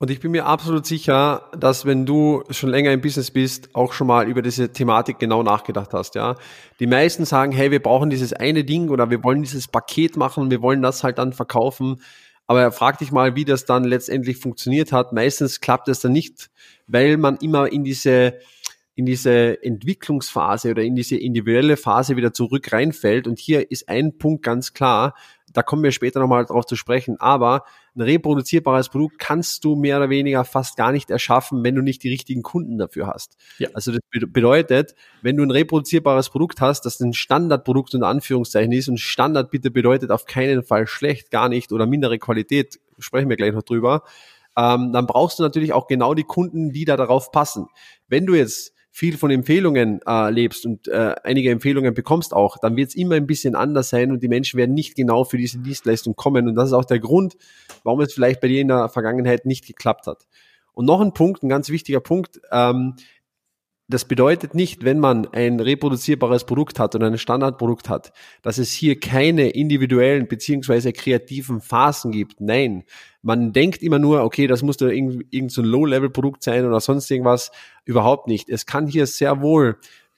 Und 0.01 0.09
ich 0.09 0.21
bin 0.21 0.31
mir 0.31 0.45
absolut 0.45 0.85
sicher, 0.85 1.49
dass 1.57 1.85
wenn 1.85 2.05
du 2.05 2.43
schon 2.51 2.69
länger 2.69 2.93
im 2.93 3.01
Business 3.01 3.31
bist, 3.31 3.75
auch 3.75 3.91
schon 3.91 4.07
mal 4.07 4.29
über 4.29 4.41
diese 4.41 4.71
Thematik 4.71 5.19
genau 5.19 5.43
nachgedacht 5.43 5.93
hast, 5.93 6.15
ja. 6.15 6.37
Die 6.79 6.87
meisten 6.87 7.25
sagen, 7.25 7.51
hey, 7.51 7.69
wir 7.69 7.81
brauchen 7.81 8.09
dieses 8.09 8.31
eine 8.31 8.63
Ding 8.63 8.89
oder 8.89 9.09
wir 9.09 9.21
wollen 9.25 9.41
dieses 9.41 9.67
Paket 9.67 10.15
machen, 10.15 10.51
wir 10.51 10.61
wollen 10.61 10.81
das 10.81 11.03
halt 11.03 11.17
dann 11.17 11.33
verkaufen. 11.33 12.01
Aber 12.47 12.71
frag 12.71 12.97
dich 12.99 13.11
mal, 13.11 13.35
wie 13.35 13.43
das 13.43 13.65
dann 13.65 13.83
letztendlich 13.83 14.37
funktioniert 14.37 14.93
hat. 14.93 15.11
Meistens 15.11 15.59
klappt 15.59 15.89
es 15.89 15.99
dann 15.99 16.13
nicht, 16.13 16.49
weil 16.87 17.17
man 17.17 17.35
immer 17.35 17.69
in 17.69 17.83
diese, 17.83 18.39
in 18.95 19.05
diese 19.05 19.61
Entwicklungsphase 19.61 20.71
oder 20.71 20.81
in 20.81 20.95
diese 20.95 21.17
individuelle 21.17 21.75
Phase 21.75 22.15
wieder 22.15 22.31
zurück 22.31 22.71
reinfällt. 22.71 23.27
Und 23.27 23.37
hier 23.37 23.69
ist 23.69 23.89
ein 23.89 24.17
Punkt 24.17 24.43
ganz 24.43 24.73
klar, 24.73 25.13
da 25.53 25.63
kommen 25.63 25.83
wir 25.83 25.91
später 25.91 26.19
nochmal 26.19 26.45
drauf 26.45 26.65
zu 26.65 26.75
sprechen, 26.75 27.17
aber 27.19 27.63
ein 27.95 28.01
reproduzierbares 28.01 28.89
Produkt 28.89 29.19
kannst 29.19 29.63
du 29.63 29.75
mehr 29.75 29.97
oder 29.97 30.09
weniger 30.09 30.45
fast 30.45 30.77
gar 30.77 30.91
nicht 30.91 31.09
erschaffen, 31.09 31.63
wenn 31.63 31.75
du 31.75 31.81
nicht 31.81 32.03
die 32.03 32.09
richtigen 32.09 32.43
Kunden 32.43 32.77
dafür 32.77 33.07
hast. 33.07 33.35
Ja. 33.57 33.69
Also 33.73 33.91
das 33.91 34.01
bedeutet, 34.11 34.95
wenn 35.21 35.37
du 35.37 35.43
ein 35.43 35.51
reproduzierbares 35.51 36.29
Produkt 36.29 36.61
hast, 36.61 36.85
das 36.85 36.99
ein 36.99 37.13
Standardprodukt 37.13 37.93
unter 37.95 38.07
Anführungszeichen 38.07 38.71
ist 38.71 38.89
und 38.89 38.99
Standard 38.99 39.51
bitte 39.51 39.71
bedeutet 39.71 40.11
auf 40.11 40.25
keinen 40.25 40.63
Fall 40.63 40.87
schlecht, 40.87 41.31
gar 41.31 41.49
nicht 41.49 41.71
oder 41.71 41.85
mindere 41.85 42.19
Qualität, 42.19 42.79
sprechen 42.99 43.29
wir 43.29 43.37
gleich 43.37 43.53
noch 43.53 43.63
drüber, 43.63 44.03
ähm, 44.57 44.91
dann 44.93 45.07
brauchst 45.07 45.39
du 45.39 45.43
natürlich 45.43 45.73
auch 45.73 45.87
genau 45.87 46.13
die 46.13 46.23
Kunden, 46.23 46.71
die 46.71 46.85
da 46.85 46.97
darauf 46.97 47.31
passen. 47.31 47.67
Wenn 48.07 48.25
du 48.25 48.35
jetzt 48.35 48.73
viel 48.91 49.17
von 49.17 49.31
Empfehlungen 49.31 50.01
äh, 50.05 50.31
lebst 50.31 50.65
und 50.65 50.87
äh, 50.87 51.15
einige 51.23 51.51
Empfehlungen 51.51 51.93
bekommst 51.93 52.33
auch, 52.33 52.57
dann 52.57 52.75
wird 52.75 52.89
es 52.89 52.95
immer 52.95 53.15
ein 53.15 53.27
bisschen 53.27 53.55
anders 53.55 53.89
sein 53.89 54.11
und 54.11 54.23
die 54.23 54.27
Menschen 54.27 54.57
werden 54.57 54.73
nicht 54.73 54.95
genau 54.95 55.23
für 55.23 55.37
diese 55.37 55.59
Dienstleistung 55.59 56.15
kommen. 56.15 56.47
Und 56.47 56.55
das 56.55 56.69
ist 56.69 56.73
auch 56.73 56.85
der 56.85 56.99
Grund, 56.99 57.37
warum 57.83 58.01
es 58.01 58.13
vielleicht 58.13 58.41
bei 58.41 58.47
dir 58.47 58.61
in 58.61 58.67
der 58.67 58.89
Vergangenheit 58.89 59.45
nicht 59.45 59.67
geklappt 59.67 60.07
hat. 60.07 60.25
Und 60.73 60.85
noch 60.85 61.01
ein 61.01 61.13
Punkt, 61.13 61.43
ein 61.43 61.49
ganz 61.49 61.69
wichtiger 61.69 61.99
Punkt, 61.99 62.41
ähm, 62.51 62.95
das 63.89 64.05
bedeutet 64.05 64.53
nicht, 64.53 64.85
wenn 64.85 64.99
man 64.99 65.25
ein 65.33 65.59
reproduzierbares 65.59 66.45
Produkt 66.45 66.79
hat 66.79 66.93
oder 66.93 67.07
ein 67.07 67.17
Standardprodukt 67.17 67.89
hat, 67.89 68.13
dass 68.43 68.59
es 68.59 68.71
hier 68.71 68.99
keine 68.99 69.49
individuellen 69.49 70.27
beziehungsweise 70.27 70.93
kreativen 70.93 71.59
Phasen 71.59 72.11
gibt. 72.11 72.39
Nein, 72.39 72.83
man 73.23 73.51
denkt 73.51 73.81
immer 73.81 73.97
nur, 73.97 74.23
okay, 74.23 74.45
das 74.45 74.61
muss 74.61 74.77
da 74.77 74.87
irgend, 74.87 75.25
irgend 75.31 75.51
so 75.51 75.63
ein 75.63 75.65
Low-Level-Produkt 75.65 76.43
sein 76.43 76.67
oder 76.67 76.79
sonst 76.79 77.09
irgendwas. 77.09 77.51
Überhaupt 77.83 78.27
nicht. 78.27 78.47
Es 78.47 78.67
kann 78.67 78.85
hier 78.85 79.07
sehr 79.07 79.41
wohl 79.41 79.77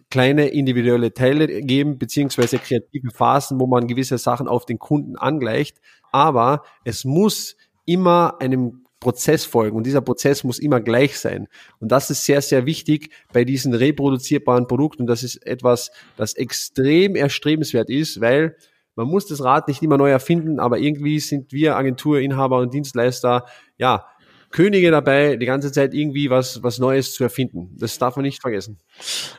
kleine 0.09 0.47
individuelle 0.47 1.13
Teile 1.13 1.47
geben, 1.61 1.97
beziehungsweise 1.97 2.59
kreative 2.59 3.11
Phasen, 3.11 3.57
wo 3.57 3.67
man 3.67 3.87
gewisse 3.87 4.17
Sachen 4.17 4.49
auf 4.49 4.65
den 4.65 4.79
Kunden 4.79 5.15
angleicht. 5.15 5.77
Aber 6.11 6.63
es 6.83 7.05
muss 7.05 7.55
immer 7.85 8.35
einem 8.41 8.80
Prozess 9.01 9.43
folgen 9.43 9.75
und 9.75 9.85
dieser 9.85 9.99
Prozess 9.99 10.45
muss 10.45 10.59
immer 10.59 10.79
gleich 10.79 11.19
sein. 11.19 11.49
Und 11.79 11.91
das 11.91 12.09
ist 12.09 12.23
sehr, 12.23 12.41
sehr 12.41 12.65
wichtig 12.65 13.11
bei 13.33 13.43
diesen 13.43 13.73
reproduzierbaren 13.73 14.67
Produkten 14.67 15.07
das 15.07 15.23
ist 15.23 15.45
etwas, 15.45 15.91
das 16.15 16.33
extrem 16.35 17.15
erstrebenswert 17.17 17.89
ist, 17.89 18.21
weil 18.21 18.55
man 18.95 19.07
muss 19.07 19.25
das 19.25 19.43
Rad 19.43 19.67
nicht 19.67 19.81
immer 19.81 19.97
neu 19.97 20.09
erfinden, 20.09 20.59
aber 20.59 20.77
irgendwie 20.77 21.19
sind 21.19 21.51
wir 21.51 21.75
Agenturinhaber 21.75 22.59
und 22.59 22.73
Dienstleister, 22.73 23.45
ja, 23.77 24.05
Könige 24.51 24.91
dabei, 24.91 25.35
die 25.35 25.45
ganze 25.45 25.71
Zeit 25.71 25.93
irgendwie 25.93 26.29
was, 26.29 26.63
was 26.63 26.79
Neues 26.79 27.13
zu 27.13 27.23
erfinden. 27.23 27.75
Das 27.77 27.97
darf 27.97 28.15
man 28.15 28.23
nicht 28.23 28.41
vergessen. 28.41 28.79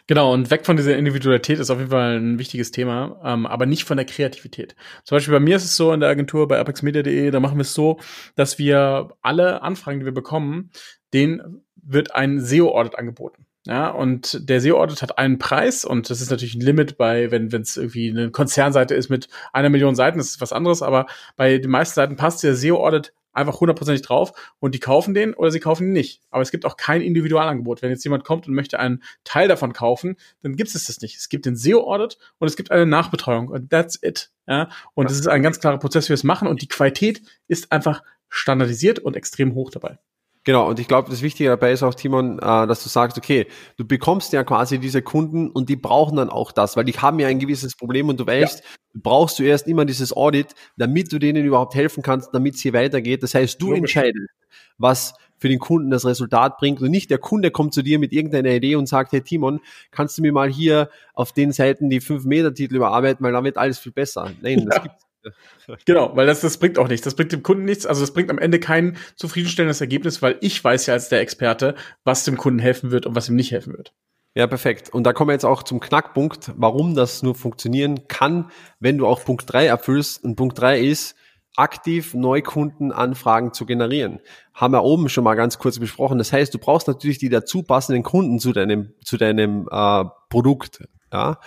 Genau, 0.07 0.33
und 0.33 0.51
weg 0.51 0.67
von 0.67 0.77
dieser 0.77 0.97
Individualität 0.97 1.59
ist 1.59 1.71
auf 1.71 1.79
jeden 1.79 1.91
Fall 1.91 2.19
ein 2.19 2.39
wichtiges 2.39 2.71
Thema, 2.71 3.21
ähm, 3.25 3.47
aber 3.47 3.67
nicht 3.67 3.85
von 3.85 3.97
der 3.97 4.07
Kreativität. 4.07 4.75
Zum 5.05 5.17
Beispiel 5.17 5.35
bei 5.35 5.41
mir 5.41 5.57
ist 5.57 5.65
es 5.65 5.77
so 5.77 5.93
in 5.93 6.01
der 6.01 6.09
Agentur 6.09 6.49
bei 6.49 6.59
apexmedia.de, 6.59 7.31
da 7.31 7.41
machen 7.41 7.59
wir 7.59 7.63
es 7.63 7.75
so, 7.75 7.99
dass 8.35 8.59
wir 8.59 9.11
alle 9.23 9.63
Anfragen, 9.63 10.01
die 10.01 10.07
wir 10.07 10.15
bekommen, 10.15 10.71
denen 11.13 11.63
wird 11.77 12.15
ein 12.15 12.41
SEO-Audit 12.41 12.99
angeboten. 12.99 13.47
Ja, 13.65 13.91
und 13.91 14.49
der 14.49 14.61
SEO-Audit 14.61 15.03
hat 15.03 15.19
einen 15.19 15.39
Preis 15.39 15.85
und 15.85 16.11
das 16.11 16.21
ist 16.21 16.31
natürlich 16.31 16.57
ein 16.57 16.63
Limit 16.63 16.99
bei, 16.99 17.31
wenn 17.31 17.47
es 17.47 17.77
irgendwie 17.77 18.11
eine 18.11 18.33
Konzernseite 18.33 18.95
ist 18.97 19.09
mit 19.09 19.29
einer 19.53 19.69
Million 19.69 19.95
Seiten, 19.95 20.19
das 20.19 20.31
ist 20.31 20.41
was 20.41 20.53
anderes, 20.53 20.83
aber 20.83 21.07
bei 21.37 21.59
den 21.59 21.71
meisten 21.71 21.95
Seiten 21.95 22.17
passt 22.17 22.43
der 22.43 22.57
SEO-Audit 22.57 23.13
einfach 23.33 23.61
hundertprozentig 23.61 24.03
drauf 24.03 24.33
und 24.59 24.75
die 24.75 24.81
kaufen 24.81 25.15
den 25.15 25.35
oder 25.35 25.51
sie 25.51 25.61
kaufen 25.61 25.89
ihn 25.89 25.93
nicht. 25.93 26.23
Aber 26.31 26.43
es 26.43 26.51
gibt 26.51 26.65
auch 26.65 26.77
kein 26.77 27.01
Individualangebot. 27.01 27.83
Wenn 27.83 27.91
jetzt 27.91 28.05
jemand 28.05 28.25
kommt 28.25 28.47
und 28.47 28.55
möchte 28.55 28.79
einen 28.79 29.03
Teil 29.25 29.49
davon 29.49 29.73
kaufen, 29.73 30.17
dann 30.43 30.57
gibt 30.57 30.75
es 30.75 30.87
das 30.87 31.01
nicht. 31.01 31.17
Es 31.17 31.29
gibt 31.29 31.47
den 31.47 31.57
SEO-Audit 31.57 32.19
und 32.39 32.49
es 32.49 32.57
gibt 32.57 32.71
eine 32.71 32.87
Nachbetreuung 32.87 33.49
und 33.49 33.71
that's 33.71 33.99
it. 34.03 34.31
Ja? 34.47 34.69
Und 34.95 35.11
das 35.11 35.19
ist 35.19 35.29
ein 35.29 35.43
ganz 35.43 35.61
klarer 35.61 35.79
Prozess, 35.79 36.07
wie 36.07 36.11
wir 36.11 36.15
es 36.15 36.25
machen 36.25 36.49
und 36.49 36.63
die 36.63 36.69
Qualität 36.69 37.23
ist 37.49 37.73
einfach 37.73 38.03
standardisiert 38.29 38.99
und 38.99 39.17
extrem 39.17 39.55
hoch 39.55 39.71
dabei. 39.71 39.99
Genau, 40.45 40.69
und 40.69 40.81
ich 40.81 40.89
glaube, 40.89 41.09
das 41.09 41.23
Wichtige 41.23 41.51
dabei 41.51 41.71
ist 41.71 41.85
auch, 41.85 41.95
Timon, 41.95 42.39
äh, 42.39 42.67
dass 42.67 42.83
du 42.83 42.89
sagst, 42.89 43.17
okay, 43.17 43.47
du 43.77 43.87
bekommst 43.87 44.33
ja 44.33 44.43
quasi 44.43 44.79
diese 44.79 45.01
Kunden 45.01 45.51
und 45.51 45.69
die 45.69 45.77
brauchen 45.77 46.17
dann 46.17 46.31
auch 46.31 46.51
das, 46.51 46.77
weil 46.77 46.85
die 46.85 46.93
haben 46.95 47.21
ja 47.21 47.29
ein 47.29 47.39
gewisses 47.39 47.77
Problem 47.77 48.09
und 48.09 48.19
du 48.19 48.27
weißt, 48.27 48.59
ja. 48.59 48.67
du 48.95 49.01
brauchst 49.01 49.37
zuerst 49.37 49.69
immer 49.69 49.85
dieses 49.85 50.13
Audit, 50.13 50.55
damit 50.77 51.13
du 51.13 51.21
denen 51.21 51.45
überhaupt 51.45 51.77
helfen 51.77 52.03
kannst, 52.03 52.35
damit 52.35 52.57
es 52.57 52.61
hier 52.61 52.73
weitergeht. 52.73 53.23
Das 53.23 53.35
heißt, 53.35 53.63
du 53.63 53.67
Logisch. 53.67 53.79
entscheidest, 53.79 54.31
was 54.79 55.15
für 55.39 55.49
den 55.49 55.61
Kunden 55.61 55.91
das 55.91 56.05
Resultat 56.05 56.57
bringt 56.57 56.81
und 56.81 56.91
nicht 56.91 57.11
der 57.11 57.19
Kunde 57.19 57.53
kommt 57.53 57.73
zu 57.75 57.83
dir 57.83 58.01
mit 58.01 58.13
irgendeiner 58.13 58.51
Idee 58.51 58.75
und 58.75 58.89
sagt, 58.89 59.13
hey 59.13 59.21
Timon, 59.21 59.61
kannst 59.93 60.19
du 60.19 60.23
mir 60.23 60.33
mal 60.33 60.49
hier 60.49 60.89
auf 61.15 61.33
den 61.33 61.53
Seiten 61.53 61.89
die 61.89 62.01
5-Meter-Titel 62.01 62.77
überarbeiten, 62.77 63.25
weil 63.25 63.33
dann 63.33 63.45
wird 63.45 63.59
alles 63.59 63.79
viel 63.79 63.93
besser. 63.93 64.31
Nein, 64.41 64.67
das 64.67 64.77
ja. 64.77 64.97
Genau, 65.85 66.15
weil 66.17 66.27
das, 66.27 66.41
das 66.41 66.59
bringt 66.59 66.79
auch 66.79 66.89
nichts. 66.89 67.05
Das 67.05 67.15
bringt 67.15 67.33
dem 67.33 67.43
Kunden 67.43 67.65
nichts. 67.65 67.87
Also 67.87 68.01
das 68.01 68.13
bringt 68.13 68.31
am 68.31 68.39
Ende 68.39 68.59
kein 68.59 68.97
zufriedenstellendes 69.17 69.81
Ergebnis, 69.81 70.23
weil 70.23 70.37
ich 70.41 70.63
weiß 70.63 70.87
ja 70.87 70.95
als 70.95 71.09
der 71.09 71.21
Experte, 71.21 71.75
was 72.05 72.25
dem 72.25 72.37
Kunden 72.37 72.59
helfen 72.59 72.91
wird 72.91 73.07
und 73.07 73.15
was 73.15 73.29
ihm 73.29 73.37
nicht 73.37 73.53
helfen 73.53 73.73
wird. 73.75 73.93
Ja, 74.35 74.47
perfekt. 74.47 74.91
Und 74.91 75.05
da 75.05 75.13
kommen 75.13 75.29
wir 75.29 75.35
jetzt 75.35 75.45
auch 75.45 75.63
zum 75.63 75.79
Knackpunkt, 75.79 76.53
warum 76.57 76.95
das 76.95 77.23
nur 77.23 77.35
funktionieren 77.35 78.09
kann, 78.09 78.51
wenn 78.81 78.97
du 78.97 79.07
auch 79.07 79.25
Punkt 79.25 79.53
3 79.53 79.67
erfüllst. 79.67 80.25
Und 80.25 80.37
Punkt 80.37 80.59
3 80.59 80.81
ist, 80.81 81.17
aktiv 81.57 82.15
Neukundenanfragen 82.15 83.53
zu 83.53 83.67
generieren. 83.67 84.21
Haben 84.55 84.73
wir 84.73 84.85
oben 84.85 85.11
schon 85.11 85.25
mal 85.25 85.35
ganz 85.35 85.59
kurz 85.59 85.79
besprochen. 85.79 86.17
Das 86.17 86.33
heißt, 86.33 86.55
du 86.55 86.59
brauchst 86.59 86.89
natürlich 86.89 87.19
die 87.19 87.29
dazu 87.29 87.63
passenden 87.63 88.03
Kunden 88.03 88.39
zu 88.39 88.53
deinem, 88.53 88.95
zu 89.05 89.19
deinem 89.19 89.69
äh, 89.71 90.05
Produkt. 90.31 90.83
Ja. 91.13 91.39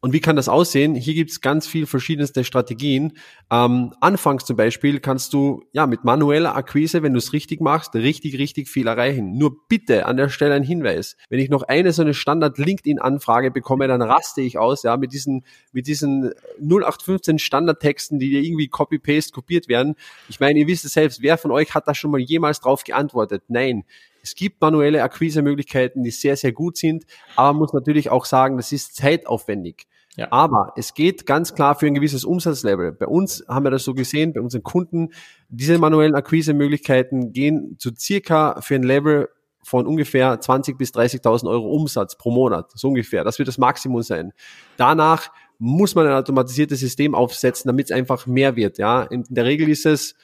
Und 0.00 0.12
wie 0.12 0.20
kann 0.20 0.36
das 0.36 0.48
aussehen? 0.48 0.94
Hier 0.94 1.14
gibt 1.14 1.30
es 1.30 1.40
ganz 1.40 1.66
viel 1.66 1.86
verschiedenste 1.86 2.44
Strategien. 2.44 3.14
Ähm, 3.50 3.92
anfangs 4.00 4.44
zum 4.44 4.56
Beispiel 4.56 5.00
kannst 5.00 5.32
du 5.32 5.64
ja 5.72 5.86
mit 5.86 6.04
manueller 6.04 6.54
Akquise, 6.56 7.02
wenn 7.02 7.12
du 7.12 7.18
es 7.18 7.32
richtig 7.32 7.60
machst, 7.60 7.94
richtig, 7.94 8.38
richtig 8.38 8.68
viel 8.68 8.86
erreichen. 8.86 9.36
Nur 9.38 9.66
bitte 9.68 10.06
an 10.06 10.16
der 10.16 10.28
Stelle 10.28 10.54
ein 10.54 10.62
Hinweis. 10.62 11.16
Wenn 11.28 11.40
ich 11.40 11.48
noch 11.48 11.62
eine 11.62 11.92
so 11.92 12.02
eine 12.02 12.14
Standard-LinkedIn-Anfrage 12.14 13.50
bekomme, 13.50 13.88
dann 13.88 14.02
raste 14.02 14.40
ich 14.40 14.58
aus, 14.58 14.82
ja, 14.82 14.96
mit 14.96 15.12
diesen, 15.12 15.44
mit 15.72 15.86
diesen 15.86 16.32
0815 16.60 17.38
Standardtexten, 17.38 18.18
die 18.18 18.30
dir 18.30 18.42
irgendwie 18.42 18.68
Copy-Paste 18.68 19.32
kopiert 19.32 19.68
werden. 19.68 19.94
Ich 20.28 20.40
meine, 20.40 20.58
ihr 20.58 20.66
wisst 20.66 20.84
es 20.84 20.92
selbst, 20.92 21.22
wer 21.22 21.38
von 21.38 21.50
euch 21.50 21.74
hat 21.74 21.88
da 21.88 21.94
schon 21.94 22.10
mal 22.10 22.20
jemals 22.20 22.60
drauf 22.60 22.84
geantwortet? 22.84 23.44
Nein. 23.48 23.84
Es 24.26 24.34
gibt 24.34 24.60
manuelle 24.60 25.04
Akquise-Möglichkeiten, 25.04 26.02
die 26.02 26.10
sehr, 26.10 26.36
sehr 26.36 26.50
gut 26.50 26.76
sind, 26.76 27.04
aber 27.36 27.52
man 27.52 27.60
muss 27.60 27.72
natürlich 27.72 28.10
auch 28.10 28.24
sagen, 28.24 28.56
das 28.56 28.72
ist 28.72 28.96
zeitaufwendig. 28.96 29.86
Ja. 30.16 30.32
Aber 30.32 30.72
es 30.74 30.94
geht 30.94 31.26
ganz 31.26 31.54
klar 31.54 31.76
für 31.76 31.86
ein 31.86 31.94
gewisses 31.94 32.24
Umsatzlevel. 32.24 32.90
Bei 32.90 33.06
uns 33.06 33.44
haben 33.46 33.64
wir 33.64 33.70
das 33.70 33.84
so 33.84 33.94
gesehen, 33.94 34.32
bei 34.32 34.40
unseren 34.40 34.64
Kunden, 34.64 35.10
diese 35.48 35.78
manuellen 35.78 36.16
Akquise-Möglichkeiten 36.16 37.32
gehen 37.32 37.76
zu 37.78 37.90
circa 37.96 38.60
für 38.62 38.74
ein 38.74 38.82
Level 38.82 39.28
von 39.62 39.86
ungefähr 39.86 40.40
20 40.40 40.76
bis 40.76 40.90
30.000 40.92 41.48
Euro 41.48 41.70
Umsatz 41.70 42.18
pro 42.18 42.32
Monat, 42.32 42.72
so 42.74 42.88
ungefähr. 42.88 43.22
Das 43.22 43.38
wird 43.38 43.46
das 43.46 43.58
Maximum 43.58 44.02
sein. 44.02 44.32
Danach 44.76 45.30
muss 45.58 45.94
man 45.94 46.06
ein 46.08 46.14
automatisiertes 46.14 46.80
System 46.80 47.14
aufsetzen, 47.14 47.68
damit 47.68 47.86
es 47.86 47.92
einfach 47.92 48.26
mehr 48.26 48.56
wird. 48.56 48.78
Ja, 48.78 49.02
in 49.02 49.24
der 49.28 49.44
Regel 49.44 49.68
ist 49.68 49.86
es 49.86 50.16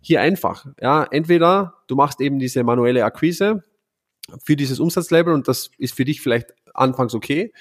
hier 0.00 0.20
einfach. 0.20 0.66
Ja, 0.80 1.04
entweder 1.04 1.74
du 1.86 1.96
machst 1.96 2.20
eben 2.20 2.38
diese 2.38 2.62
manuelle 2.64 3.04
Akquise 3.04 3.64
für 4.44 4.56
dieses 4.56 4.80
Umsatzlevel 4.80 5.32
und 5.32 5.48
das 5.48 5.70
ist 5.78 5.94
für 5.94 6.04
dich 6.04 6.20
vielleicht 6.20 6.54
anfangs 6.74 7.14
okay. 7.14 7.52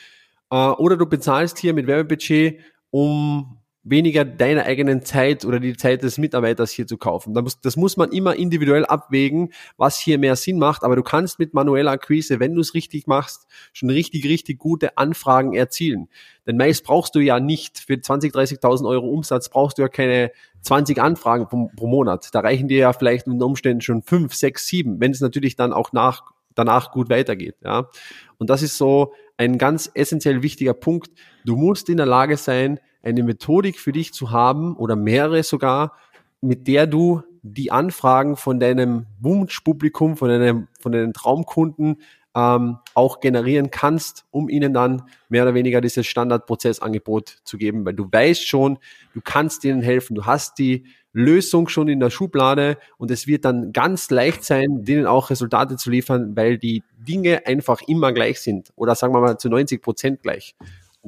Äh, 0.52 0.56
oder 0.56 0.98
du 0.98 1.06
bezahlst 1.06 1.58
hier 1.58 1.74
mit 1.74 1.88
Werbebudget, 1.88 2.60
um 2.90 3.58
weniger 3.90 4.26
deiner 4.26 4.66
eigenen 4.66 5.04
Zeit 5.04 5.46
oder 5.46 5.60
die 5.60 5.76
Zeit 5.76 6.04
des 6.04 6.18
Mitarbeiters 6.18 6.72
hier 6.72 6.88
zu 6.88 6.98
kaufen. 6.98 7.34
Das 7.34 7.44
muss, 7.44 7.62
das 7.62 7.78
muss 7.78 7.98
man 7.98 8.12
immer 8.12 8.36
individuell 8.36 8.86
abwägen, 8.86 9.54
was 9.78 10.00
hier 10.00 10.18
mehr 10.18 10.36
Sinn 10.36 10.60
macht. 10.60 10.84
Aber 10.84 10.96
du 10.96 11.04
kannst 11.04 11.40
mit 11.40 11.54
manueller 11.54 11.92
Akquise, 11.92 12.40
wenn 12.40 12.56
du 12.56 12.62
es 12.62 12.74
richtig 12.74 13.08
machst, 13.08 13.48
schon 13.74 13.90
richtig, 13.90 14.26
richtig 14.26 14.60
gute 14.60 14.98
Anfragen 14.98 15.54
erzielen. 15.54 16.10
Denn 16.46 16.58
meist 16.58 16.84
brauchst 16.84 17.16
du 17.16 17.20
ja 17.20 17.40
nicht 17.40 17.80
für 17.80 18.00
20, 18.00 18.34
30.000 18.34 18.88
Euro 18.88 19.10
Umsatz 19.10 19.50
brauchst 19.50 19.78
du 19.78 19.84
ja 19.84 19.90
keine 19.90 20.32
20 20.62 21.02
Anfragen 21.02 21.48
pro, 21.48 21.70
pro 21.76 21.88
Monat. 21.88 22.30
Da 22.34 22.42
reichen 22.42 22.68
dir 22.68 22.78
ja 22.78 22.94
vielleicht 22.94 23.28
unter 23.28 23.46
Umständen 23.46 23.82
schon 23.82 24.02
5, 24.02 24.34
6, 24.34 24.68
7, 24.68 25.00
wenn 25.00 25.12
es 25.12 25.22
natürlich 25.22 25.56
dann 25.56 25.74
auch 25.74 25.92
nach, 25.94 26.24
danach 26.56 26.92
gut 26.92 27.10
weitergeht. 27.10 27.56
Ja. 27.64 27.90
Und 28.38 28.50
das 28.50 28.62
ist 28.62 28.78
so 28.78 29.14
ein 29.38 29.58
ganz 29.58 29.90
essentiell 29.94 30.42
wichtiger 30.42 30.74
Punkt. 30.74 31.12
Du 31.46 31.56
musst 31.56 31.90
in 31.90 31.98
der 31.98 32.06
Lage 32.06 32.38
sein, 32.38 32.80
eine 33.04 33.24
Methodik 33.24 33.80
für 33.80 33.92
dich 33.92 34.14
zu 34.14 34.32
haben 34.32 34.76
oder 34.76 34.96
mehrere 34.96 35.44
sogar, 35.44 35.94
mit 36.42 36.68
der 36.68 36.88
du 36.88 37.24
die 37.42 37.72
Anfragen 37.72 38.36
von 38.36 38.60
deinem 38.60 39.06
Wunschpublikum, 39.20 40.18
von 40.18 40.30
deinem, 40.30 40.68
von 40.80 40.92
deinen 40.92 41.14
Traumkunden 41.14 42.02
ähm, 42.36 42.78
auch 42.94 43.20
generieren 43.20 43.72
kannst, 43.72 44.26
um 44.30 44.48
ihnen 44.48 44.74
dann 44.74 45.04
mehr 45.30 45.44
oder 45.44 45.56
weniger 45.56 45.82
dieses 45.82 46.06
Standardprozessangebot 46.06 47.40
zu 47.44 47.58
geben, 47.58 47.86
weil 47.86 47.94
du 47.94 48.08
weißt 48.12 48.48
schon, 48.48 48.78
du 49.14 49.22
kannst 49.24 49.64
ihnen 49.64 49.82
helfen, 49.82 50.14
du 50.14 50.26
hast 50.26 50.60
die 50.60 50.86
Lösung 51.14 51.68
schon 51.68 51.88
in 51.88 52.00
der 52.00 52.12
Schublade 52.12 52.78
und 52.98 53.10
es 53.10 53.26
wird 53.26 53.44
dann 53.44 53.74
ganz 53.74 54.12
leicht 54.12 54.44
sein, 54.44 54.84
denen 54.84 55.08
auch 55.08 55.32
Resultate 55.32 55.78
zu 55.78 55.90
liefern, 55.90 56.36
weil 56.36 56.60
die 56.60 56.84
Dinge 56.96 57.48
einfach 57.48 57.82
immer 57.88 58.14
gleich 58.14 58.40
sind 58.40 58.72
oder 58.76 58.94
sagen 58.94 59.16
wir 59.16 59.22
mal 59.22 59.40
zu 59.40 59.50
90 59.50 59.82
Prozent 59.82 60.22
gleich. 60.22 60.56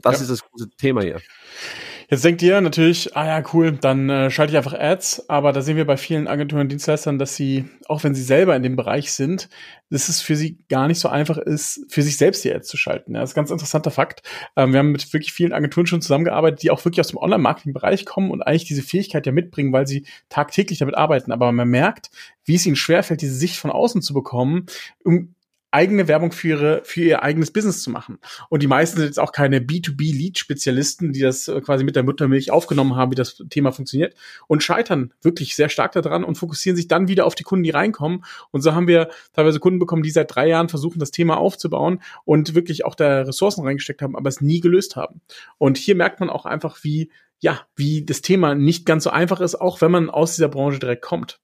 Das 0.02 0.18
ja. 0.18 0.22
ist 0.24 0.30
das 0.30 0.44
große 0.44 0.70
Thema 0.78 1.02
hier. 1.02 1.20
Jetzt 2.12 2.26
denkt 2.26 2.42
ihr 2.42 2.60
natürlich, 2.60 3.16
ah 3.16 3.28
ja, 3.28 3.44
cool, 3.54 3.74
dann 3.74 4.10
äh, 4.10 4.32
schalte 4.32 4.52
ich 4.52 4.58
einfach 4.58 4.74
Ads, 4.74 5.30
aber 5.30 5.54
da 5.54 5.62
sehen 5.62 5.78
wir 5.78 5.86
bei 5.86 5.96
vielen 5.96 6.28
Agenturen 6.28 6.62
und 6.62 6.72
Dienstleistern, 6.72 7.20
dass 7.20 7.36
sie, 7.36 7.66
auch 7.88 8.04
wenn 8.04 8.16
sie 8.16 8.24
selber 8.24 8.56
in 8.56 8.64
dem 8.64 8.76
Bereich 8.76 9.14
sind, 9.14 9.48
dass 9.92 10.10
es 10.10 10.20
für 10.20 10.36
sie 10.36 10.58
gar 10.70 10.88
nicht 10.88 11.00
so 11.00 11.08
einfach 11.08 11.38
ist, 11.38 11.86
für 11.88 12.02
sich 12.02 12.18
selbst 12.18 12.44
die 12.44 12.52
Ads 12.52 12.68
zu 12.68 12.78
schalten. 12.78 13.14
Ja, 13.14 13.22
das 13.22 13.30
ist 13.30 13.36
ein 13.36 13.42
ganz 13.42 13.52
interessanter 13.52 13.92
Fakt. 13.92 14.24
Ähm, 14.56 14.72
wir 14.72 14.80
haben 14.80 14.92
mit 14.92 15.14
wirklich 15.14 15.34
vielen 15.34 15.54
Agenturen 15.54 15.86
schon 15.86 16.02
zusammengearbeitet, 16.02 16.64
die 16.64 16.72
auch 16.72 16.84
wirklich 16.84 17.00
aus 17.00 17.10
dem 17.10 17.20
Online-Marketing-Bereich 17.20 18.08
kommen 18.08 18.32
und 18.32 18.42
eigentlich 18.42 18.66
diese 18.66 18.82
Fähigkeit 18.82 19.28
ja 19.28 19.32
mitbringen, 19.32 19.72
weil 19.72 19.86
sie 19.86 20.08
tagtäglich 20.30 20.80
damit 20.80 20.96
arbeiten. 20.96 21.32
Aber 21.32 21.52
man 21.52 21.68
merkt, 21.68 22.10
wie 22.44 22.56
es 22.56 22.66
ihnen 22.66 22.76
schwerfällt, 22.76 23.22
diese 23.22 23.36
Sicht 23.36 23.58
von 23.58 23.70
außen 23.70 24.02
zu 24.02 24.16
bekommen, 24.16 24.66
um 25.04 25.36
eigene 25.72 26.08
Werbung 26.08 26.32
für, 26.32 26.48
ihre, 26.48 26.82
für 26.84 27.02
ihr 27.02 27.24
eigenes 27.24 27.52
Business 27.52 27.84
zu 27.84 27.92
machen. 27.92 28.18
Und 28.50 28.64
die 28.64 28.68
meisten 28.68 28.98
sind 28.98 29.08
jetzt 29.08 29.20
auch 29.20 29.32
keine 29.32 29.60
B2B-Lead-Spezialisten, 29.60 31.14
die 31.14 31.20
das 31.20 31.48
äh, 31.48 31.62
quasi 31.62 31.84
mit 31.84 31.96
der 31.96 32.04
Muttermilch 32.04 32.52
aufgenommen 32.52 32.96
haben, 32.96 33.12
wie 33.12 33.16
das 33.16 33.44
Thema 33.50 33.72
funktioniert 33.72 34.16
und 34.48 34.64
scheitern 34.64 35.14
wirklich 35.22 35.56
sehr 35.56 35.70
stark 35.70 35.92
daran 35.92 36.24
und 36.24 36.36
fokussieren 36.36 36.76
sich 36.76 36.88
dann 36.88 37.08
wieder 37.08 37.26
auf 37.26 37.36
die 37.36 37.44
Kunden, 37.44 37.64
die 37.64 37.70
reinkommen. 37.70 38.26
Und 38.52 38.62
so 38.62 38.74
haben 38.74 38.88
wir 38.88 39.10
teilweise 39.34 39.60
Kunden 39.60 39.80
bekommen, 39.80 40.04
die 40.04 40.12
seit 40.12 40.34
drei 40.34 40.48
Jahren 40.48 40.70
versuchen, 40.70 41.00
das 41.00 41.12
Thema 41.12 41.38
aufzubauen 41.38 42.02
und 42.26 42.56
wirklich 42.56 42.86
auch 42.86 42.96
da 42.96 43.22
Ressourcen 43.22 43.64
reingesteckt 43.64 44.02
haben, 44.02 44.16
aber 44.16 44.30
es 44.30 44.42
nie 44.42 44.60
gelöst 44.60 44.96
haben. 44.96 45.22
Und 45.58 45.78
hier 45.78 45.96
merkt 45.96 46.20
man 46.20 46.30
auch 46.30 46.46
einfach, 46.46 46.84
wie, 46.84 47.12
ja, 47.40 47.62
wie 47.76 48.04
das 48.04 48.22
Thema 48.22 48.56
nicht 48.56 48.86
ganz 48.86 49.04
so 49.04 49.12
einfach 49.12 49.40
ist, 49.40 49.56
auch 49.56 49.82
wenn 49.82 49.92
man 49.92 50.10
aus 50.10 50.36
dieser 50.36 50.50
Branche 50.50 50.80
direkt 50.80 51.04
kommt. 51.04 51.40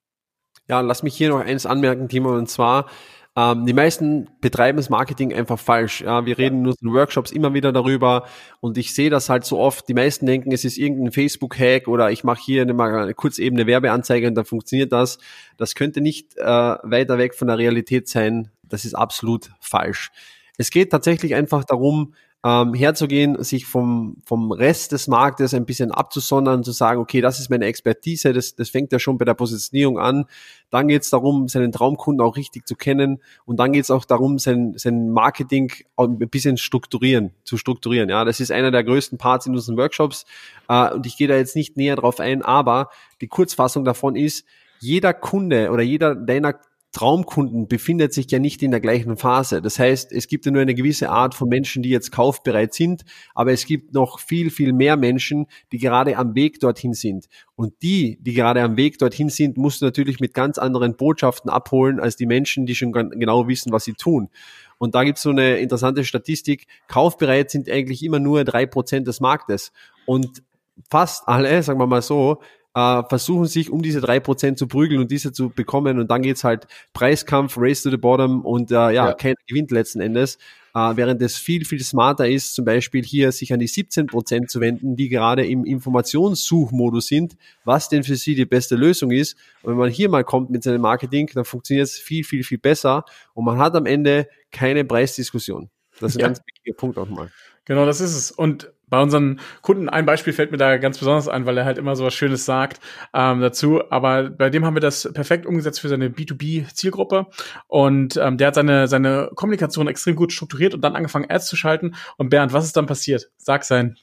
Ja, 0.68 0.82
lass 0.82 1.04
mich 1.04 1.16
hier 1.16 1.30
noch 1.30 1.40
eins 1.40 1.68
anmerken, 1.68 2.10
Timo, 2.10 2.36
und 2.36 2.50
zwar, 2.50 2.88
ähm, 3.38 3.65
die 3.65 3.74
meisten 3.74 4.30
betreiben 4.39 4.78
das 4.78 4.89
Marketing 4.89 5.34
einfach 5.34 5.60
falsch. 5.60 6.02
Ja, 6.02 6.26
wir 6.26 6.38
reden 6.38 6.62
nur 6.62 6.74
in 6.82 6.93
Workshops 6.93 7.32
immer 7.32 7.54
wieder 7.54 7.74
darüber 7.74 8.28
und 8.62 8.78
ich 8.78 8.95
sehe 8.95 9.10
das 9.10 9.30
halt 9.30 9.43
so 9.43 9.60
oft. 9.60 9.89
Die 9.89 9.93
meisten 9.93 10.26
denken, 10.26 10.54
es 10.54 10.63
ist 10.63 10.78
irgendein 10.78 11.12
Facebook-Hack 11.12 11.89
oder 11.89 12.12
ich 12.12 12.24
mache 12.24 12.41
hier 12.41 12.62
eine, 12.62 12.82
eine 12.82 13.13
kurz 13.13 13.38
eben 13.38 13.58
eine 13.58 13.67
Werbeanzeige 13.67 14.28
und 14.28 14.36
dann 14.36 14.45
funktioniert 14.45 14.93
das. 14.93 15.17
Das 15.58 15.76
könnte 15.76 16.00
nicht 16.00 16.38
äh, 16.38 16.43
weiter 16.43 17.17
weg 17.17 17.36
von 17.36 17.50
der 17.50 17.58
Realität 17.58 18.08
sein. 18.08 18.52
Das 18.63 18.86
ist 18.86 18.93
absolut 18.93 19.52
falsch. 19.60 20.12
Es 20.58 20.69
geht 20.69 20.89
tatsächlich 20.89 21.36
einfach 21.36 21.65
darum, 21.65 22.13
ähm, 22.45 22.75
herzugehen, 22.75 23.43
sich 23.43 23.65
vom, 23.65 24.17
vom 24.23 24.51
Rest 24.51 24.91
des 24.91 25.08
Marktes 25.08 25.55
ein 25.55 25.65
bisschen 25.65 25.91
abzusondern, 25.91 26.63
zu 26.63 26.71
sagen, 26.73 27.01
okay, 27.01 27.19
das 27.19 27.39
ist 27.39 27.49
meine 27.49 27.65
Expertise, 27.65 28.34
das, 28.34 28.55
das 28.55 28.69
fängt 28.69 28.91
ja 28.91 28.99
schon 28.99 29.17
bei 29.17 29.25
der 29.25 29.34
Positionierung 29.34 29.97
an. 29.97 30.25
Dann 30.69 30.88
geht 30.88 31.01
es 31.01 31.10
darum, 31.10 31.47
seinen 31.47 31.71
Traumkunden 31.71 32.23
auch 32.23 32.38
richtig 32.38 32.67
zu 32.67 32.75
kennen 32.75 33.19
und 33.45 33.60
dann 33.60 33.71
geht 33.71 33.86
es 33.86 33.89
auch 33.89 34.05
darum, 34.05 34.38
sein, 34.38 34.73
sein 34.77 35.10
Marketing 35.10 35.71
ein 35.97 36.19
bisschen 36.29 36.58
strukturieren, 36.58 37.31
zu 37.45 37.58
strukturieren. 37.58 38.10
Ja, 38.10 38.23
das 38.25 38.39
ist 38.39 38.51
einer 38.51 38.69
der 38.69 38.84
größten 38.84 39.17
Parts 39.17 39.47
in 39.47 39.53
unseren 39.53 39.75
Workshops 39.77 40.25
äh, 40.69 40.93
und 40.93 41.08
ich 41.08 41.17
gehe 41.17 41.27
da 41.27 41.36
jetzt 41.36 41.55
nicht 41.55 41.77
näher 41.77 41.95
drauf 41.95 42.19
ein, 42.19 42.43
aber 42.43 42.89
die 43.21 43.27
Kurzfassung 43.27 43.86
davon 43.86 44.15
ist, 44.15 44.45
jeder 44.79 45.15
Kunde 45.15 45.71
oder 45.71 45.81
jeder 45.81 46.13
deiner 46.13 46.53
Traumkunden 46.95 47.67
befindet 47.67 48.13
sich 48.13 48.31
ja 48.31 48.39
nicht 48.39 48.63
in 48.63 48.71
der 48.71 48.79
gleichen 48.79 49.17
Phase. 49.17 49.62
Das 49.62 49.79
heißt, 49.79 50.13
es 50.13 50.29
gibt 50.29 50.45
ja 50.45 50.51
nur 50.53 50.62
eine 50.62 50.73
gewisse 50.73 51.10
Art 51.10 51.36
von 51.36 51.49
Menschen, 51.49 51.84
die 51.84 51.89
jetzt 51.89 52.10
kaufbereit 52.13 52.73
sind, 52.73 53.03
aber 53.34 53.51
es 53.51 53.65
gibt 53.65 53.93
noch 53.93 54.19
viel, 54.19 54.49
viel 54.49 54.71
mehr 54.71 54.95
Menschen, 54.95 55.47
die 55.73 55.77
gerade 55.77 56.15
am 56.15 56.36
Weg 56.36 56.62
dorthin 56.62 56.93
sind. 56.93 57.25
Und 57.58 57.73
die, 57.81 58.17
die 58.21 58.34
gerade 58.34 58.62
am 58.62 58.77
Weg 58.77 58.97
dorthin 58.97 59.27
sind, 59.27 59.58
musst 59.58 59.81
du 59.81 59.86
natürlich 59.86 60.21
mit 60.21 60.34
ganz 60.34 60.58
anderen 60.58 60.95
Botschaften 60.95 61.51
abholen, 61.51 61.99
als 61.99 62.15
die 62.15 62.25
Menschen, 62.25 62.65
die 62.65 62.75
schon 62.75 62.93
genau 62.93 63.49
wissen, 63.49 63.73
was 63.73 63.84
sie 63.84 63.93
tun. 63.93 64.29
Und 64.77 64.95
da 64.95 65.03
gibt 65.03 65.17
es 65.17 65.23
so 65.23 65.31
eine 65.31 65.58
interessante 65.58 66.05
Statistik. 66.05 66.65
Kaufbereit 66.88 67.51
sind 67.51 67.69
eigentlich 67.69 68.03
immer 68.03 68.19
nur 68.19 68.45
drei 68.45 68.65
Prozent 68.65 69.05
des 69.05 69.19
Marktes. 69.19 69.73
Und 70.05 70.43
fast 70.89 71.27
alle, 71.27 71.62
sagen 71.62 71.77
wir 71.77 71.88
mal 71.88 72.01
so, 72.01 72.39
äh, 72.76 73.04
versuchen 73.08 73.46
sich 73.46 73.72
um 73.72 73.82
diese 73.82 74.02
drei 74.02 74.20
Prozent 74.20 74.60
zu 74.60 74.68
prügeln 74.68 75.00
und 75.00 75.10
diese 75.10 75.32
zu 75.32 75.50
bekommen 75.50 75.98
und 75.98 76.12
dann 76.12 76.22
geht's 76.22 76.44
halt 76.44 76.68
Preiskampf, 76.94 77.56
Race 77.58 77.82
to 77.82 77.90
the 77.90 77.98
Bottom 77.98 78.42
und 78.42 78.70
äh, 78.70 78.76
ja, 78.76 78.92
ja. 78.92 79.14
keiner 79.14 79.36
gewinnt 79.48 79.72
letzten 79.72 80.02
Endes. 80.02 80.38
Äh, 80.76 80.98
während 80.98 81.22
es 81.22 81.38
viel, 81.38 81.64
viel 81.64 81.82
smarter 81.82 82.28
ist, 82.28 82.54
zum 82.54 82.66
Beispiel 82.66 83.02
hier 83.02 83.32
sich 83.32 83.54
an 83.54 83.60
die 83.60 83.68
17 83.68 84.08
Prozent 84.08 84.52
zu 84.52 84.60
wenden, 84.60 84.98
die 84.98 85.08
gerade 85.08 85.48
im 85.48 85.64
Informationssuchmodus 85.64 87.08
sind, 87.08 87.38
was 87.64 87.88
denn 87.88 88.04
für 88.04 88.18
sie 88.18 88.36
die 88.36 88.46
beste 88.46 88.76
Lösung 88.76 89.12
ist. 89.12 89.38
Und 89.64 89.72
wenn 89.72 89.80
man 89.80 89.90
hier 89.90 90.10
mal 90.10 90.26
kommt 90.26 90.50
mit 90.50 90.64
seinem 90.64 90.82
Marketing, 90.82 91.30
dann 91.34 91.46
funktioniert 91.46 91.88
es 91.88 91.98
viel, 91.98 92.26
viel, 92.26 92.44
viel 92.44 92.58
besser 92.58 93.06
und 93.34 93.46
man 93.46 93.58
hat 93.58 93.74
am 93.76 93.86
Ende 93.86 94.28
keine 94.52 94.84
Preisdiskussion. 94.84 95.70
Das 96.02 96.12
ist 96.12 96.18
ein 96.18 96.20
ja. 96.20 96.28
ganz 96.28 96.42
wichtiger 96.46 96.76
Punkt 96.76 96.98
auch 96.98 97.08
mal. 97.08 97.32
Genau, 97.64 97.86
das 97.86 98.02
ist 98.02 98.16
es. 98.16 98.32
Und 98.32 98.72
bei 98.88 99.02
unseren 99.02 99.39
Kunden, 99.62 99.89
ein 99.89 100.06
Beispiel 100.06 100.34
fällt 100.34 100.52
mir 100.52 100.58
da 100.58 100.78
ganz 100.78 101.00
besonders 101.00 101.28
ein, 101.28 101.45
weil 101.45 101.58
er 101.58 101.65
halt 101.65 101.78
immer 101.78 101.95
so 101.95 102.06
was 102.06 102.13
Schönes 102.13 102.45
sagt 102.45 102.80
ähm, 103.13 103.41
dazu. 103.41 103.82
Aber 103.89 104.30
bei 104.30 104.50
dem 104.50 104.65
haben 104.65 104.76
wir 104.76 104.82
das 104.82 105.12
perfekt 105.13 105.45
umgesetzt 105.45 105.82
für 105.82 105.89
seine 105.89 106.10
B2B-Zielgruppe. 106.10 107.28
Und 107.67 108.17
ähm, 108.17 108.38
der 108.38 108.48
hat 108.48 108.56
seine, 108.56 108.88
seine 108.88 109.32
Kommunikation 109.36 109.88
extrem 109.88 110.15
gut 110.15 110.32
strukturiert 110.32 110.74
und 110.74 110.82
dann 110.82 110.95
angefangen, 110.95 111.30
Ads 111.30 111.48
zu 111.48 111.56
schalten. 111.56 111.95
Und 112.17 112.30
Bernd, 112.30 112.54
was 112.54 112.65
ist 112.65 112.78
dann 112.78 112.86
passiert? 112.86 113.32
Sag 113.38 113.63
sein 113.63 113.98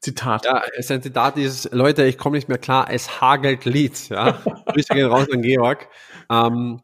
Zitat. 0.00 0.44
Ja, 0.44 0.62
sein 0.80 1.02
Zitat 1.02 1.38
ist, 1.38 1.72
Leute, 1.72 2.04
ich 2.04 2.18
komme 2.18 2.36
nicht 2.36 2.48
mehr 2.48 2.58
klar, 2.58 2.88
es 2.90 3.20
hagelt 3.20 3.64
Leads. 3.64 4.10
Ja? 4.10 4.38
Grüße 4.66 4.94
gehen 4.94 5.06
raus 5.06 5.26
an 5.32 5.42
Georg. 5.42 5.88
Ähm, 6.30 6.80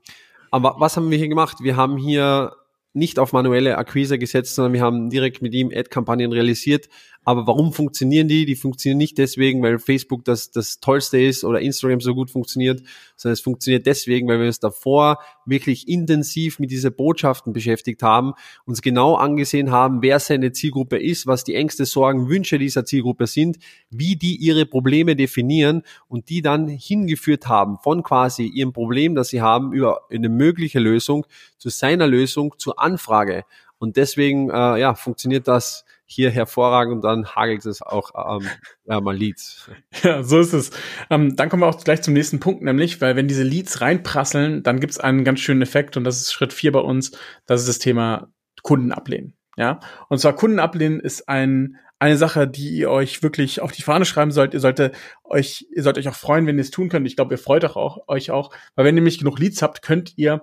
aber 0.51 0.77
was 0.79 0.97
haben 0.97 1.11
wir 1.11 1.19
hier 1.19 1.29
gemacht? 1.29 1.59
Wir 1.61 1.77
haben 1.77 1.97
hier 1.97 2.53
nicht 2.93 3.19
auf 3.19 3.33
manuelle 3.33 3.79
Akquise 3.79 4.19
gesetzt, 4.19 4.55
sondern 4.55 4.73
wir 4.73 4.83
haben 4.83 5.11
direkt 5.11 5.43
mit 5.43 5.55
ihm 5.55 5.71
Ad-Kampagnen 5.73 6.33
realisiert, 6.33 6.89
aber 7.23 7.47
warum 7.47 7.73
funktionieren 7.73 8.29
die? 8.29 8.47
Die 8.47 8.57
funktionieren 8.57 8.99
nicht 8.99 9.19
deswegen, 9.19 9.63
weil 9.63 9.79
Facebook 9.79 10.25
das, 10.25 10.51
das 10.51 10.81
Tollste 10.81 11.21
ist 11.21 11.45
oder 11.45 11.61
Instagram 11.61 12.01
so 12.01 12.15
gut 12.15 12.31
funktioniert, 12.31 12.83
sondern 13.15 13.35
es 13.35 13.41
funktioniert 13.41 13.85
deswegen, 13.85 14.27
weil 14.27 14.39
wir 14.41 14.47
uns 14.47 14.59
davor 14.59 15.19
wirklich 15.45 15.87
intensiv 15.87 16.59
mit 16.59 16.71
dieser 16.71 16.91
Botschaften 16.91 17.53
beschäftigt 17.53 18.03
haben, 18.03 18.33
uns 18.65 18.81
genau 18.81 19.17
angesehen 19.17 19.71
haben, 19.71 20.01
wer 20.01 20.19
seine 20.19 20.53
Zielgruppe 20.53 20.99
ist, 20.99 21.27
was 21.27 21.45
die 21.45 21.55
Ängste, 21.55 21.85
Sorgen, 21.85 22.29
Wünsche 22.29 22.59
dieser 22.59 22.87
Zielgruppe 22.87 23.27
sind, 23.27 23.59
wie 23.91 24.17
die 24.17 24.37
ihre 24.37 24.65
Probleme 24.65 25.15
definieren 25.15 25.83
und 26.09 26.31
die 26.31 26.41
dann 26.41 26.69
hingeführt 26.69 27.49
haben 27.49 27.79
von 27.83 28.03
quasi 28.03 28.47
ihrem 28.47 28.73
Problem, 28.73 29.15
das 29.15 29.29
sie 29.29 29.43
haben, 29.43 29.75
über 29.75 30.01
eine 30.11 30.31
mögliche 30.31 30.79
Lösung 30.79 31.27
zu 31.59 31.69
seiner 31.69 32.07
Lösung, 32.07 32.55
zur 32.57 32.81
Anfrage. 32.81 33.45
Und 33.79 33.97
deswegen 33.97 34.51
äh, 34.51 34.79
ja, 34.79 34.95
funktioniert 34.95 35.49
das 35.49 35.85
hier 36.13 36.31
hervorragend 36.31 36.97
und 36.97 37.05
dann 37.05 37.27
hagelt 37.37 37.65
es 37.67 37.83
auch 37.83 38.11
ähm, 38.15 38.49
ja, 38.85 39.01
mal 39.01 39.17
Leads. 39.17 39.71
Ja, 40.03 40.23
so 40.23 40.41
ist 40.41 40.53
es. 40.53 40.71
Ähm, 41.09 41.37
dann 41.37 41.49
kommen 41.49 41.63
wir 41.63 41.69
auch 41.69 41.85
gleich 41.85 42.03
zum 42.03 42.15
nächsten 42.15 42.41
Punkt, 42.41 42.63
nämlich, 42.63 43.01
weil 43.01 43.17
wenn 43.17 43.29
diese 43.29 43.43
Leads 43.43 43.81
reinprasseln, 43.81 44.63
dann 44.63 44.81
gibt 44.81 44.93
es 44.93 44.99
einen 44.99 45.25
ganz 45.25 45.41
schönen 45.41 45.63
Effekt 45.63 45.97
und 45.97 46.05
das 46.05 46.21
ist 46.21 46.33
Schritt 46.33 46.53
vier 46.53 46.73
bei 46.73 46.81
uns, 46.81 47.13
das 47.47 47.61
ist 47.61 47.69
das 47.69 47.79
Thema 47.79 48.33
Kunden 48.63 48.93
ablehnen. 48.93 49.35
Ja, 49.57 49.81
und 50.09 50.19
zwar 50.19 50.35
Kunden 50.35 50.59
ablehnen 50.59 51.01
ist 51.01 51.29
ein, 51.29 51.77
eine 51.99 52.17
Sache, 52.17 52.49
die 52.49 52.71
ihr 52.71 52.91
euch 52.91 53.23
wirklich 53.23 53.61
auf 53.61 53.73
die 53.73 53.83
Fahne 53.83 54.07
schreiben 54.07 54.31
sollt. 54.31 54.55
Ihr 54.55 54.61
solltet 54.61 54.97
euch, 55.23 55.67
ihr 55.75 55.83
sollt 55.83 55.99
euch 55.99 56.09
auch 56.09 56.15
freuen, 56.15 56.47
wenn 56.47 56.57
ihr 56.57 56.63
es 56.63 56.71
tun 56.71 56.89
könnt. 56.89 57.07
Ich 57.07 57.15
glaube, 57.15 57.35
ihr 57.35 57.39
freut 57.39 57.65
auch, 57.65 58.09
euch 58.09 58.31
auch, 58.31 58.55
weil 58.75 58.85
wenn 58.85 58.95
ihr 58.95 59.03
nämlich 59.03 59.19
genug 59.19 59.39
Leads 59.39 59.61
habt, 59.61 59.83
könnt 59.83 60.17
ihr 60.17 60.43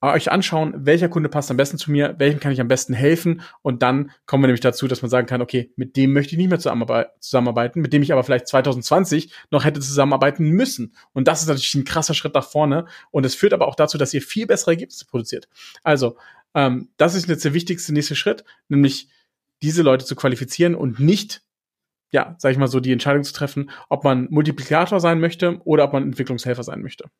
euch 0.00 0.30
anschauen, 0.30 0.74
welcher 0.76 1.08
Kunde 1.08 1.28
passt 1.28 1.50
am 1.50 1.56
besten 1.56 1.76
zu 1.76 1.90
mir, 1.90 2.14
welchem 2.18 2.38
kann 2.38 2.52
ich 2.52 2.60
am 2.60 2.68
besten 2.68 2.94
helfen 2.94 3.42
und 3.62 3.82
dann 3.82 4.12
kommen 4.26 4.44
wir 4.44 4.48
nämlich 4.48 4.60
dazu, 4.60 4.86
dass 4.86 5.02
man 5.02 5.10
sagen 5.10 5.26
kann, 5.26 5.42
okay, 5.42 5.72
mit 5.76 5.96
dem 5.96 6.12
möchte 6.12 6.34
ich 6.34 6.38
nicht 6.38 6.50
mehr 6.50 6.58
zusammenarbeiten, 6.58 7.80
mit 7.80 7.92
dem 7.92 8.02
ich 8.02 8.12
aber 8.12 8.22
vielleicht 8.22 8.46
2020 8.46 9.32
noch 9.50 9.64
hätte 9.64 9.80
zusammenarbeiten 9.80 10.50
müssen. 10.50 10.94
Und 11.12 11.26
das 11.26 11.42
ist 11.42 11.48
natürlich 11.48 11.74
ein 11.74 11.84
krasser 11.84 12.14
Schritt 12.14 12.34
nach 12.34 12.48
vorne 12.48 12.86
und 13.10 13.26
es 13.26 13.34
führt 13.34 13.52
aber 13.52 13.66
auch 13.66 13.74
dazu, 13.74 13.98
dass 13.98 14.14
ihr 14.14 14.22
viel 14.22 14.46
bessere 14.46 14.72
Ergebnisse 14.72 15.04
produziert. 15.04 15.48
Also, 15.82 16.16
ähm, 16.54 16.90
das 16.96 17.14
ist 17.14 17.28
jetzt 17.28 17.44
der 17.44 17.54
wichtigste 17.54 17.92
nächste 17.92 18.14
Schritt, 18.14 18.44
nämlich 18.68 19.08
diese 19.62 19.82
Leute 19.82 20.04
zu 20.04 20.14
qualifizieren 20.14 20.74
und 20.74 21.00
nicht 21.00 21.42
ja, 22.10 22.36
sag 22.38 22.52
ich 22.52 22.58
mal 22.58 22.68
so, 22.68 22.80
die 22.80 22.92
Entscheidung 22.92 23.22
zu 23.22 23.32
treffen, 23.32 23.70
ob 23.88 24.04
man 24.04 24.28
Multiplikator 24.30 24.98
sein 25.00 25.20
möchte 25.20 25.60
oder 25.64 25.84
ob 25.84 25.92
man 25.92 26.04
Entwicklungshelfer 26.04 26.62
sein 26.62 26.80
möchte. 26.80 27.10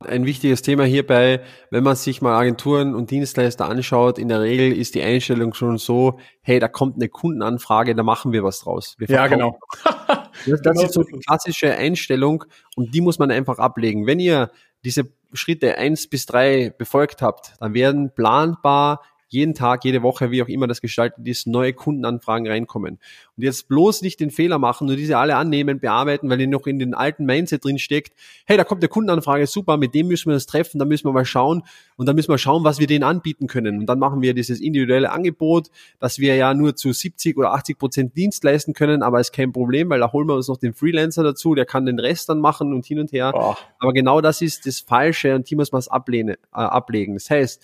Ein 0.00 0.26
wichtiges 0.26 0.62
Thema 0.62 0.84
hierbei, 0.84 1.40
wenn 1.70 1.84
man 1.84 1.96
sich 1.96 2.20
mal 2.20 2.34
Agenturen 2.34 2.94
und 2.94 3.10
Dienstleister 3.10 3.66
anschaut, 3.66 4.18
in 4.18 4.28
der 4.28 4.40
Regel 4.40 4.72
ist 4.72 4.94
die 4.94 5.02
Einstellung 5.02 5.54
schon 5.54 5.78
so, 5.78 6.18
hey, 6.42 6.58
da 6.58 6.68
kommt 6.68 6.96
eine 6.96 7.08
Kundenanfrage, 7.08 7.94
da 7.94 8.02
machen 8.02 8.32
wir 8.32 8.42
was 8.42 8.60
draus. 8.60 8.96
Wir 8.98 9.08
ja, 9.08 9.26
genau. 9.28 9.58
das, 10.46 10.60
das 10.62 10.82
ist 10.82 10.94
so 10.94 11.04
die 11.04 11.18
klassische 11.20 11.74
Einstellung 11.74 12.44
und 12.76 12.94
die 12.94 13.00
muss 13.00 13.18
man 13.18 13.30
einfach 13.30 13.58
ablegen. 13.58 14.06
Wenn 14.06 14.18
ihr 14.18 14.50
diese 14.84 15.04
Schritte 15.32 15.78
eins 15.78 16.08
bis 16.08 16.26
drei 16.26 16.74
befolgt 16.76 17.22
habt, 17.22 17.54
dann 17.60 17.72
werden 17.72 18.12
planbar 18.14 19.00
jeden 19.28 19.54
Tag, 19.54 19.84
jede 19.84 20.02
Woche, 20.02 20.30
wie 20.30 20.42
auch 20.42 20.48
immer 20.48 20.66
das 20.66 20.80
gestaltet 20.80 21.26
ist, 21.26 21.46
neue 21.46 21.72
Kundenanfragen 21.72 22.46
reinkommen. 22.46 22.98
Und 23.36 23.42
jetzt 23.42 23.68
bloß 23.68 24.02
nicht 24.02 24.20
den 24.20 24.30
Fehler 24.30 24.58
machen, 24.58 24.86
nur 24.86 24.96
diese 24.96 25.18
alle 25.18 25.36
annehmen, 25.36 25.80
bearbeiten, 25.80 26.30
weil 26.30 26.40
ihr 26.40 26.46
noch 26.46 26.66
in 26.66 26.78
den 26.78 26.94
alten 26.94 27.24
Mindset 27.24 27.64
drin 27.64 27.78
steckt. 27.78 28.12
Hey, 28.44 28.56
da 28.56 28.64
kommt 28.64 28.82
eine 28.82 28.88
Kundenanfrage, 28.88 29.46
super, 29.46 29.76
mit 29.76 29.94
dem 29.94 30.08
müssen 30.08 30.28
wir 30.28 30.34
uns 30.34 30.46
treffen, 30.46 30.78
da 30.78 30.84
müssen 30.84 31.06
wir 31.06 31.12
mal 31.12 31.24
schauen 31.24 31.62
und 31.96 32.06
dann 32.06 32.16
müssen 32.16 32.30
wir 32.30 32.38
schauen, 32.38 32.64
was 32.64 32.78
wir 32.78 32.86
denen 32.86 33.04
anbieten 33.04 33.46
können. 33.46 33.78
Und 33.78 33.86
dann 33.86 33.98
machen 33.98 34.22
wir 34.22 34.34
dieses 34.34 34.60
individuelle 34.60 35.10
Angebot, 35.10 35.68
dass 35.98 36.18
wir 36.18 36.36
ja 36.36 36.54
nur 36.54 36.76
zu 36.76 36.92
70 36.92 37.36
oder 37.36 37.54
80 37.54 37.78
Prozent 37.78 38.16
Dienst 38.16 38.44
leisten 38.44 38.72
können, 38.72 39.02
aber 39.02 39.20
ist 39.20 39.32
kein 39.32 39.52
Problem, 39.52 39.90
weil 39.90 40.00
da 40.00 40.12
holen 40.12 40.28
wir 40.28 40.34
uns 40.34 40.48
noch 40.48 40.58
den 40.58 40.74
Freelancer 40.74 41.22
dazu, 41.22 41.54
der 41.54 41.66
kann 41.66 41.86
den 41.86 41.98
Rest 41.98 42.28
dann 42.28 42.40
machen 42.40 42.72
und 42.72 42.86
hin 42.86 43.00
und 43.00 43.12
her. 43.12 43.32
Oh. 43.34 43.54
Aber 43.78 43.92
genau 43.92 44.20
das 44.20 44.42
ist 44.42 44.66
das 44.66 44.80
Falsche 44.80 45.34
und 45.34 45.48
hier 45.48 45.58
muss 45.58 45.72
man 45.72 45.80
es 45.80 45.88
äh, 45.88 46.36
ablegen. 46.52 47.14
Das 47.14 47.30
heißt, 47.30 47.62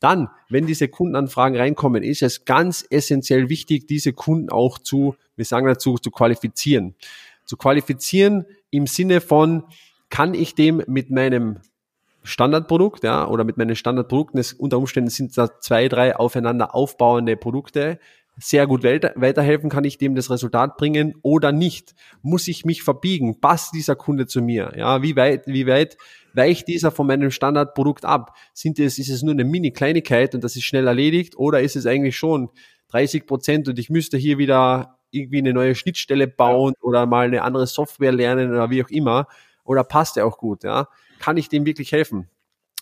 dann, 0.00 0.28
wenn 0.48 0.66
diese 0.66 0.88
Kundenanfragen 0.88 1.56
reinkommen, 1.56 2.02
ist 2.02 2.22
es 2.22 2.44
ganz 2.44 2.84
essentiell 2.90 3.48
wichtig, 3.48 3.86
diese 3.86 4.12
Kunden 4.12 4.50
auch 4.50 4.78
zu, 4.78 5.14
wir 5.36 5.44
sagen 5.44 5.66
dazu, 5.66 5.98
zu 5.98 6.10
qualifizieren. 6.10 6.94
Zu 7.44 7.56
qualifizieren 7.56 8.46
im 8.70 8.86
Sinne 8.86 9.20
von, 9.20 9.64
kann 10.08 10.34
ich 10.34 10.54
dem 10.54 10.82
mit 10.86 11.10
meinem 11.10 11.58
Standardprodukt, 12.22 13.04
ja, 13.04 13.26
oder 13.26 13.44
mit 13.44 13.56
meinen 13.56 13.76
Standardprodukten, 13.76 14.38
es, 14.38 14.52
unter 14.52 14.78
Umständen 14.78 15.10
sind 15.10 15.36
da 15.38 15.58
zwei, 15.60 15.88
drei 15.88 16.16
aufeinander 16.16 16.74
aufbauende 16.74 17.36
Produkte, 17.36 17.98
sehr 18.38 18.66
gut 18.66 18.84
weiterhelfen, 18.84 19.68
kann 19.68 19.84
ich 19.84 19.98
dem 19.98 20.14
das 20.14 20.30
Resultat 20.30 20.76
bringen 20.76 21.14
oder 21.22 21.52
nicht? 21.52 21.94
Muss 22.22 22.48
ich 22.48 22.64
mich 22.64 22.82
verbiegen? 22.82 23.40
Passt 23.40 23.74
dieser 23.74 23.96
Kunde 23.96 24.26
zu 24.26 24.40
mir? 24.40 24.72
Ja, 24.76 25.02
wie 25.02 25.16
weit, 25.16 25.46
wie 25.46 25.66
weit 25.66 25.98
weicht 26.32 26.68
dieser 26.68 26.90
von 26.90 27.06
meinem 27.06 27.30
Standardprodukt 27.30 28.04
ab? 28.04 28.36
Sind 28.54 28.78
es, 28.78 28.98
ist 28.98 29.10
es 29.10 29.22
nur 29.22 29.34
eine 29.34 29.44
Mini-Kleinigkeit 29.44 30.34
und 30.34 30.42
das 30.42 30.56
ist 30.56 30.64
schnell 30.64 30.86
erledigt 30.86 31.36
oder 31.36 31.60
ist 31.60 31.76
es 31.76 31.86
eigentlich 31.86 32.16
schon 32.16 32.48
30 32.88 33.26
Prozent 33.26 33.68
und 33.68 33.78
ich 33.78 33.90
müsste 33.90 34.16
hier 34.16 34.38
wieder 34.38 34.98
irgendwie 35.10 35.38
eine 35.38 35.52
neue 35.52 35.74
Schnittstelle 35.74 36.26
bauen 36.28 36.74
oder 36.80 37.06
mal 37.06 37.26
eine 37.26 37.42
andere 37.42 37.66
Software 37.66 38.12
lernen 38.12 38.50
oder 38.50 38.70
wie 38.70 38.82
auch 38.82 38.90
immer? 38.90 39.26
Oder 39.64 39.84
passt 39.84 40.16
er 40.16 40.26
auch 40.26 40.38
gut? 40.38 40.64
Ja, 40.64 40.88
kann 41.18 41.36
ich 41.36 41.48
dem 41.48 41.66
wirklich 41.66 41.92
helfen? 41.92 42.28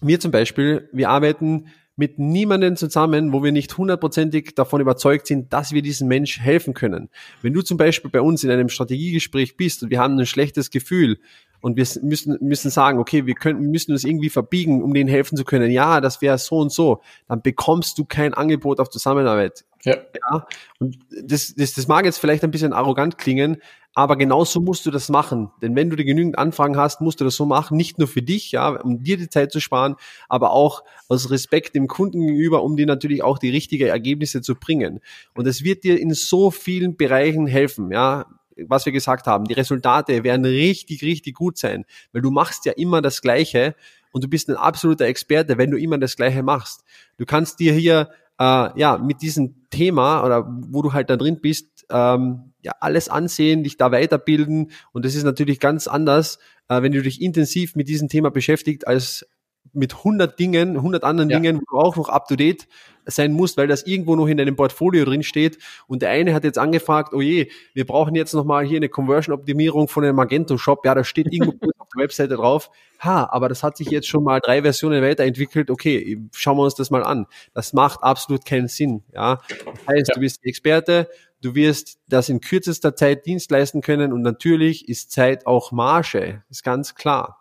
Wir 0.00 0.20
zum 0.20 0.30
Beispiel, 0.30 0.88
wir 0.92 1.10
arbeiten 1.10 1.66
mit 1.98 2.16
niemandem 2.16 2.76
zusammen, 2.76 3.32
wo 3.32 3.42
wir 3.42 3.50
nicht 3.50 3.76
hundertprozentig 3.76 4.54
davon 4.54 4.80
überzeugt 4.80 5.26
sind, 5.26 5.52
dass 5.52 5.72
wir 5.72 5.82
diesem 5.82 6.06
Mensch 6.06 6.38
helfen 6.38 6.72
können. 6.72 7.08
Wenn 7.42 7.52
du 7.52 7.60
zum 7.60 7.76
Beispiel 7.76 8.08
bei 8.08 8.20
uns 8.20 8.44
in 8.44 8.50
einem 8.52 8.68
Strategiegespräch 8.68 9.56
bist 9.56 9.82
und 9.82 9.90
wir 9.90 9.98
haben 9.98 10.16
ein 10.16 10.24
schlechtes 10.24 10.70
Gefühl 10.70 11.18
und 11.60 11.76
wir 11.76 11.84
müssen, 12.02 12.38
müssen 12.40 12.70
sagen, 12.70 13.00
okay, 13.00 13.26
wir 13.26 13.34
können, 13.34 13.72
müssen 13.72 13.90
uns 13.90 14.04
irgendwie 14.04 14.30
verbiegen, 14.30 14.80
um 14.80 14.94
denen 14.94 15.10
helfen 15.10 15.36
zu 15.36 15.44
können. 15.44 15.72
Ja, 15.72 16.00
das 16.00 16.22
wäre 16.22 16.38
so 16.38 16.58
und 16.58 16.70
so. 16.70 17.00
Dann 17.26 17.42
bekommst 17.42 17.98
du 17.98 18.04
kein 18.04 18.32
Angebot 18.32 18.78
auf 18.78 18.90
Zusammenarbeit. 18.90 19.64
Ja. 19.82 19.96
ja. 19.96 20.46
Und 20.78 20.98
das, 21.10 21.52
das, 21.56 21.74
das 21.74 21.88
mag 21.88 22.04
jetzt 22.04 22.18
vielleicht 22.18 22.44
ein 22.44 22.52
bisschen 22.52 22.72
arrogant 22.72 23.18
klingen, 23.18 23.56
aber 23.98 24.14
genauso 24.14 24.60
musst 24.60 24.86
du 24.86 24.92
das 24.92 25.08
machen. 25.08 25.50
Denn 25.60 25.74
wenn 25.74 25.90
du 25.90 25.96
dir 25.96 26.04
genügend 26.04 26.38
Anfragen 26.38 26.76
hast, 26.76 27.00
musst 27.00 27.20
du 27.20 27.24
das 27.24 27.34
so 27.34 27.46
machen, 27.46 27.76
nicht 27.76 27.98
nur 27.98 28.06
für 28.06 28.22
dich, 28.22 28.52
ja, 28.52 28.68
um 28.68 29.02
dir 29.02 29.16
die 29.16 29.28
Zeit 29.28 29.50
zu 29.50 29.58
sparen, 29.58 29.96
aber 30.28 30.52
auch 30.52 30.84
aus 31.08 31.32
Respekt 31.32 31.74
dem 31.74 31.88
Kunden 31.88 32.20
gegenüber, 32.20 32.62
um 32.62 32.76
dir 32.76 32.86
natürlich 32.86 33.24
auch 33.24 33.40
die 33.40 33.50
richtigen 33.50 33.88
Ergebnisse 33.88 34.40
zu 34.40 34.54
bringen. 34.54 35.00
Und 35.34 35.48
es 35.48 35.64
wird 35.64 35.82
dir 35.82 35.98
in 35.98 36.14
so 36.14 36.52
vielen 36.52 36.96
Bereichen 36.96 37.48
helfen, 37.48 37.90
ja 37.90 38.26
was 38.68 38.86
wir 38.86 38.92
gesagt 38.92 39.28
haben, 39.28 39.44
die 39.44 39.54
Resultate 39.54 40.24
werden 40.24 40.44
richtig, 40.44 41.02
richtig 41.02 41.36
gut 41.36 41.58
sein, 41.58 41.84
weil 42.12 42.22
du 42.22 42.32
machst 42.32 42.66
ja 42.66 42.72
immer 42.72 43.00
das 43.00 43.22
Gleiche 43.22 43.76
und 44.10 44.24
du 44.24 44.28
bist 44.28 44.48
ein 44.48 44.56
absoluter 44.56 45.04
Experte, 45.04 45.58
wenn 45.58 45.70
du 45.70 45.78
immer 45.78 45.96
das 45.96 46.16
Gleiche 46.16 46.42
machst. 46.42 46.82
Du 47.18 47.24
kannst 47.24 47.60
dir 47.60 47.72
hier 47.72 48.10
äh, 48.40 48.80
ja 48.80 48.98
mit 48.98 49.22
diesem 49.22 49.68
Thema 49.70 50.24
oder 50.24 50.44
wo 50.48 50.82
du 50.82 50.92
halt 50.92 51.08
da 51.08 51.16
drin 51.16 51.38
bist, 51.40 51.86
ähm, 51.88 52.47
ja 52.62 52.72
alles 52.80 53.08
ansehen, 53.08 53.62
dich 53.62 53.76
da 53.76 53.92
weiterbilden 53.92 54.72
und 54.92 55.04
das 55.04 55.14
ist 55.14 55.24
natürlich 55.24 55.60
ganz 55.60 55.86
anders, 55.86 56.38
äh, 56.68 56.82
wenn 56.82 56.92
du 56.92 57.02
dich 57.02 57.20
intensiv 57.20 57.76
mit 57.76 57.88
diesem 57.88 58.08
Thema 58.08 58.30
beschäftigt 58.30 58.86
als 58.86 59.26
mit 59.72 59.96
100 59.96 60.38
Dingen, 60.38 60.76
100 60.76 61.04
anderen 61.04 61.30
ja. 61.30 61.38
Dingen, 61.38 61.60
wo 61.60 61.76
du 61.76 61.82
auch 61.82 61.96
noch 61.96 62.08
up 62.08 62.26
to 62.26 62.36
date 62.36 62.66
sein 63.06 63.32
musst, 63.32 63.56
weil 63.56 63.66
das 63.66 63.86
irgendwo 63.86 64.16
noch 64.16 64.26
in 64.26 64.36
deinem 64.36 64.56
Portfolio 64.56 65.04
drin 65.04 65.22
steht. 65.22 65.58
Und 65.86 66.02
der 66.02 66.10
eine 66.10 66.34
hat 66.34 66.44
jetzt 66.44 66.58
angefragt, 66.58 67.14
oh 67.14 67.20
je, 67.20 67.48
wir 67.72 67.86
brauchen 67.86 68.14
jetzt 68.14 68.34
nochmal 68.34 68.66
hier 68.66 68.76
eine 68.76 68.88
Conversion-Optimierung 68.88 69.88
von 69.88 70.04
einem 70.04 70.16
Magento-Shop. 70.16 70.84
Ja, 70.84 70.94
da 70.94 71.04
steht 71.04 71.32
irgendwo 71.32 71.52
auf 71.78 71.88
der 71.94 72.02
Webseite 72.02 72.36
drauf. 72.36 72.70
Ha, 73.00 73.28
aber 73.30 73.48
das 73.48 73.62
hat 73.62 73.76
sich 73.76 73.88
jetzt 73.90 74.08
schon 74.08 74.24
mal 74.24 74.40
drei 74.40 74.62
Versionen 74.62 75.02
weiterentwickelt. 75.02 75.70
Okay, 75.70 76.18
schauen 76.34 76.58
wir 76.58 76.64
uns 76.64 76.74
das 76.74 76.90
mal 76.90 77.02
an. 77.02 77.26
Das 77.54 77.72
macht 77.72 78.02
absolut 78.02 78.44
keinen 78.44 78.68
Sinn. 78.68 79.04
Ja, 79.14 79.40
das 79.48 79.86
heißt, 79.86 80.08
ja. 80.08 80.14
du 80.14 80.20
bist 80.20 80.44
Experte, 80.44 81.08
du 81.42 81.54
wirst 81.54 81.98
das 82.08 82.28
in 82.28 82.40
kürzester 82.40 82.96
Zeit 82.96 83.26
Dienst 83.26 83.50
leisten 83.50 83.80
können 83.80 84.12
und 84.12 84.22
natürlich 84.22 84.88
ist 84.88 85.12
Zeit 85.12 85.46
auch 85.46 85.72
Marge, 85.72 86.42
ist 86.50 86.64
ganz 86.64 86.94
klar. 86.94 87.38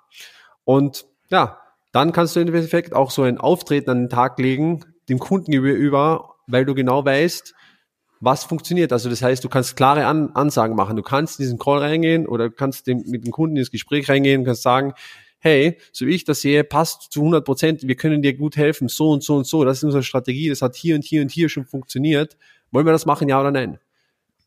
Und 0.64 1.06
ja, 1.30 1.60
dann 1.92 2.12
kannst 2.12 2.36
du 2.36 2.40
im 2.40 2.54
Endeffekt 2.54 2.94
auch 2.94 3.12
so 3.12 3.24
ein 3.24 3.38
Auftreten 3.38 3.90
an 3.90 4.04
den 4.04 4.10
Tag 4.10 4.38
legen, 4.40 4.86
dem 5.10 5.20
Kunden 5.20 5.52
gegenüber, 5.52 6.36
weil 6.48 6.66
du 6.66 6.76
genau 6.76 7.04
weißt, 7.04 7.54
was 8.20 8.44
funktioniert. 8.44 8.92
Also 8.92 9.10
das 9.10 9.22
heißt, 9.22 9.44
du 9.44 9.50
kannst 9.50 9.76
klare 9.76 10.06
An 10.06 10.32
Ansagen 10.34 10.76
machen. 10.76 10.96
Du 10.96 11.04
kannst 11.04 11.40
in 11.40 11.44
diesen 11.44 11.60
Call 11.60 11.80
reingehen 11.80 12.28
oder 12.28 12.50
kannst 12.50 12.88
dem, 12.88 13.04
mit 13.08 13.26
dem 13.26 13.32
Kunden 13.32 13.58
ins 13.58 13.72
Gespräch 13.72 14.10
reingehen 14.10 14.42
und 14.42 14.46
kannst 14.46 14.64
sagen, 14.64 14.94
hey, 15.40 15.78
so 15.92 16.08
wie 16.08 16.16
ich 16.16 16.26
das 16.26 16.42
sehe, 16.42 16.64
passt 16.64 17.12
zu 17.12 17.22
100 17.22 17.46
Prozent, 17.46 17.88
wir 17.88 17.96
können 17.96 18.22
dir 18.22 18.36
gut 18.36 18.58
helfen, 18.58 18.88
so 18.88 19.12
und 19.12 19.24
so 19.24 19.36
und 19.36 19.46
so, 19.46 19.64
das 19.64 19.78
ist 19.78 19.84
unsere 19.84 20.04
Strategie, 20.04 20.50
das 20.50 20.62
hat 20.62 20.76
hier 20.76 20.96
und 20.96 21.04
hier 21.04 21.22
und 21.22 21.32
hier 21.32 21.48
schon 21.48 21.66
funktioniert. 21.66 22.38
Wollen 22.72 22.86
wir 22.86 22.92
das 22.92 23.06
machen, 23.06 23.30
ja 23.30 23.40
oder 23.40 23.52
nein? 23.52 23.80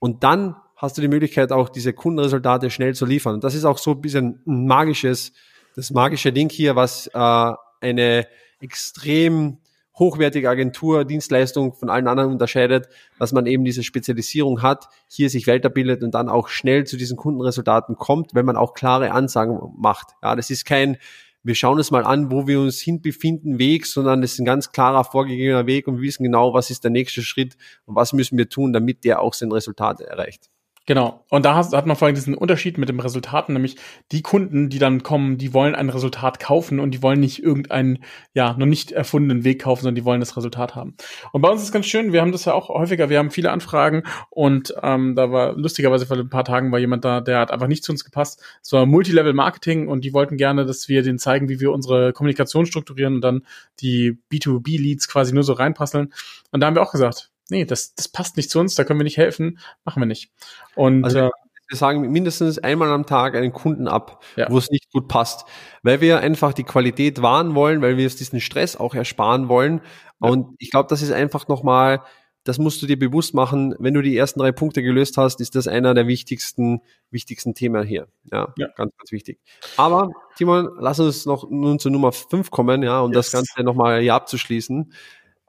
Und 0.00 0.24
dann 0.24 0.56
hast 0.74 0.98
du 0.98 1.02
die 1.02 1.08
Möglichkeit, 1.08 1.52
auch 1.52 1.68
diese 1.68 1.92
Kundenresultate 1.92 2.70
schnell 2.70 2.94
zu 2.94 3.06
liefern. 3.06 3.34
Und 3.34 3.44
das 3.44 3.54
ist 3.54 3.64
auch 3.64 3.78
so 3.78 3.92
ein 3.92 4.00
bisschen 4.00 4.42
ein 4.46 4.66
magisches 4.66 5.32
das 5.76 5.90
magische 5.90 6.32
Ding 6.32 6.50
hier, 6.50 6.76
was 6.76 7.08
äh, 7.14 7.52
eine 7.80 8.26
extrem 8.60 9.58
hochwertige 9.98 10.48
Agentur, 10.48 11.04
Dienstleistung 11.04 11.74
von 11.74 11.90
allen 11.90 12.08
anderen 12.08 12.32
unterscheidet, 12.32 12.88
dass 13.18 13.32
man 13.32 13.46
eben 13.46 13.64
diese 13.64 13.82
Spezialisierung 13.82 14.62
hat, 14.62 14.88
hier 15.08 15.28
sich 15.28 15.46
weiterbildet 15.46 16.02
und 16.02 16.14
dann 16.14 16.28
auch 16.28 16.48
schnell 16.48 16.86
zu 16.86 16.96
diesen 16.96 17.16
Kundenresultaten 17.16 17.96
kommt, 17.96 18.34
wenn 18.34 18.46
man 18.46 18.56
auch 18.56 18.72
klare 18.72 19.12
Ansagen 19.12 19.58
macht. 19.76 20.14
Ja, 20.22 20.36
das 20.36 20.50
ist 20.50 20.64
kein, 20.64 20.96
wir 21.42 21.54
schauen 21.54 21.78
es 21.78 21.90
mal 21.90 22.04
an, 22.04 22.30
wo 22.30 22.46
wir 22.46 22.60
uns 22.60 22.80
hinbefinden, 22.80 23.58
Weg, 23.58 23.86
sondern 23.86 24.22
es 24.22 24.34
ist 24.34 24.40
ein 24.40 24.44
ganz 24.44 24.72
klarer 24.72 25.04
vorgegebener 25.04 25.66
Weg 25.66 25.88
und 25.88 25.96
wir 25.96 26.02
wissen 26.02 26.24
genau, 26.24 26.52
was 26.52 26.70
ist 26.70 26.84
der 26.84 26.90
nächste 26.90 27.22
Schritt 27.22 27.56
und 27.86 27.94
was 27.94 28.12
müssen 28.12 28.36
wir 28.36 28.48
tun, 28.48 28.72
damit 28.72 29.04
der 29.04 29.20
auch 29.20 29.34
sein 29.34 29.52
Resultat 29.52 30.00
erreicht. 30.00 30.50
Genau. 30.86 31.24
Und 31.28 31.44
da 31.44 31.54
hat 31.54 31.86
man 31.86 31.94
vor 31.94 32.06
allem 32.06 32.14
diesen 32.14 32.34
Unterschied 32.34 32.78
mit 32.78 32.88
dem 32.88 33.00
Resultaten, 33.00 33.52
nämlich 33.52 33.76
die 34.12 34.22
Kunden, 34.22 34.70
die 34.70 34.78
dann 34.78 35.02
kommen, 35.02 35.36
die 35.36 35.52
wollen 35.52 35.74
ein 35.74 35.90
Resultat 35.90 36.40
kaufen 36.40 36.80
und 36.80 36.92
die 36.92 37.02
wollen 37.02 37.20
nicht 37.20 37.42
irgendeinen, 37.42 38.02
ja, 38.32 38.54
noch 38.54 38.66
nicht 38.66 38.90
erfundenen 38.90 39.44
Weg 39.44 39.62
kaufen, 39.62 39.82
sondern 39.82 39.94
die 39.94 40.04
wollen 40.04 40.20
das 40.20 40.36
Resultat 40.36 40.74
haben. 40.74 40.96
Und 41.32 41.42
bei 41.42 41.50
uns 41.50 41.62
ist 41.62 41.70
ganz 41.70 41.86
schön, 41.86 42.12
wir 42.12 42.22
haben 42.22 42.32
das 42.32 42.46
ja 42.46 42.54
auch 42.54 42.70
häufiger, 42.70 43.10
wir 43.10 43.18
haben 43.18 43.30
viele 43.30 43.52
Anfragen 43.52 44.04
und 44.30 44.74
ähm, 44.82 45.14
da 45.14 45.30
war 45.30 45.52
lustigerweise 45.52 46.06
vor 46.06 46.16
ein 46.16 46.30
paar 46.30 46.44
Tagen 46.44 46.72
war 46.72 46.78
jemand 46.78 47.04
da, 47.04 47.20
der 47.20 47.38
hat 47.38 47.50
einfach 47.52 47.68
nicht 47.68 47.84
zu 47.84 47.92
uns 47.92 48.04
gepasst. 48.04 48.42
Es 48.62 48.72
war 48.72 48.86
Multilevel 48.86 49.34
Marketing 49.34 49.86
und 49.86 50.04
die 50.04 50.14
wollten 50.14 50.38
gerne, 50.38 50.64
dass 50.64 50.88
wir 50.88 51.02
denen 51.02 51.18
zeigen, 51.18 51.48
wie 51.48 51.60
wir 51.60 51.72
unsere 51.72 52.12
Kommunikation 52.12 52.66
strukturieren 52.66 53.16
und 53.16 53.20
dann 53.20 53.42
die 53.80 54.18
B2B-Leads 54.32 55.08
quasi 55.08 55.34
nur 55.34 55.44
so 55.44 55.52
reinpasseln. 55.52 56.12
Und 56.50 56.60
da 56.60 56.66
haben 56.66 56.74
wir 56.74 56.82
auch 56.82 56.92
gesagt, 56.92 57.30
nee, 57.50 57.64
das, 57.64 57.94
das 57.94 58.08
passt 58.08 58.36
nicht 58.36 58.50
zu 58.50 58.58
uns, 58.58 58.74
da 58.74 58.84
können 58.84 59.00
wir 59.00 59.04
nicht 59.04 59.16
helfen, 59.16 59.58
machen 59.84 60.00
wir 60.00 60.06
nicht. 60.06 60.32
Und 60.74 61.04
also, 61.04 61.18
äh, 61.18 61.30
wir 61.70 61.76
sagen 61.76 62.00
mindestens 62.10 62.58
einmal 62.58 62.90
am 62.90 63.06
Tag 63.06 63.36
einen 63.36 63.52
Kunden 63.52 63.86
ab, 63.86 64.24
ja. 64.36 64.50
wo 64.50 64.58
es 64.58 64.70
nicht 64.70 64.90
gut 64.90 65.06
passt, 65.06 65.46
weil 65.82 66.00
wir 66.00 66.18
einfach 66.18 66.52
die 66.52 66.64
Qualität 66.64 67.22
wahren 67.22 67.54
wollen, 67.54 67.80
weil 67.80 67.96
wir 67.96 68.04
uns 68.04 68.16
diesen 68.16 68.40
Stress 68.40 68.76
auch 68.76 68.94
ersparen 68.94 69.48
wollen. 69.48 69.80
Ja. 70.20 70.30
Und 70.30 70.56
ich 70.58 70.72
glaube, 70.72 70.88
das 70.88 71.00
ist 71.00 71.12
einfach 71.12 71.46
nochmal, 71.46 72.02
das 72.42 72.58
musst 72.58 72.82
du 72.82 72.86
dir 72.86 72.98
bewusst 72.98 73.34
machen. 73.34 73.76
Wenn 73.78 73.94
du 73.94 74.02
die 74.02 74.16
ersten 74.16 74.40
drei 74.40 74.50
Punkte 74.50 74.82
gelöst 74.82 75.16
hast, 75.16 75.40
ist 75.40 75.54
das 75.54 75.68
einer 75.68 75.94
der 75.94 76.08
wichtigsten, 76.08 76.80
wichtigsten 77.12 77.54
Themen 77.54 77.86
hier. 77.86 78.08
Ja, 78.32 78.52
ja. 78.56 78.66
ganz, 78.74 78.92
ganz 78.96 79.12
wichtig. 79.12 79.38
Aber, 79.76 80.10
Timon, 80.36 80.70
lass 80.80 80.98
uns 80.98 81.24
noch 81.24 81.48
nun 81.48 81.78
zu 81.78 81.88
Nummer 81.88 82.10
fünf 82.10 82.50
kommen, 82.50 82.82
ja, 82.82 83.00
um 83.00 83.12
yes. 83.12 83.30
das 83.30 83.32
Ganze 83.32 83.62
nochmal 83.62 84.00
hier 84.00 84.14
abzuschließen. 84.14 84.92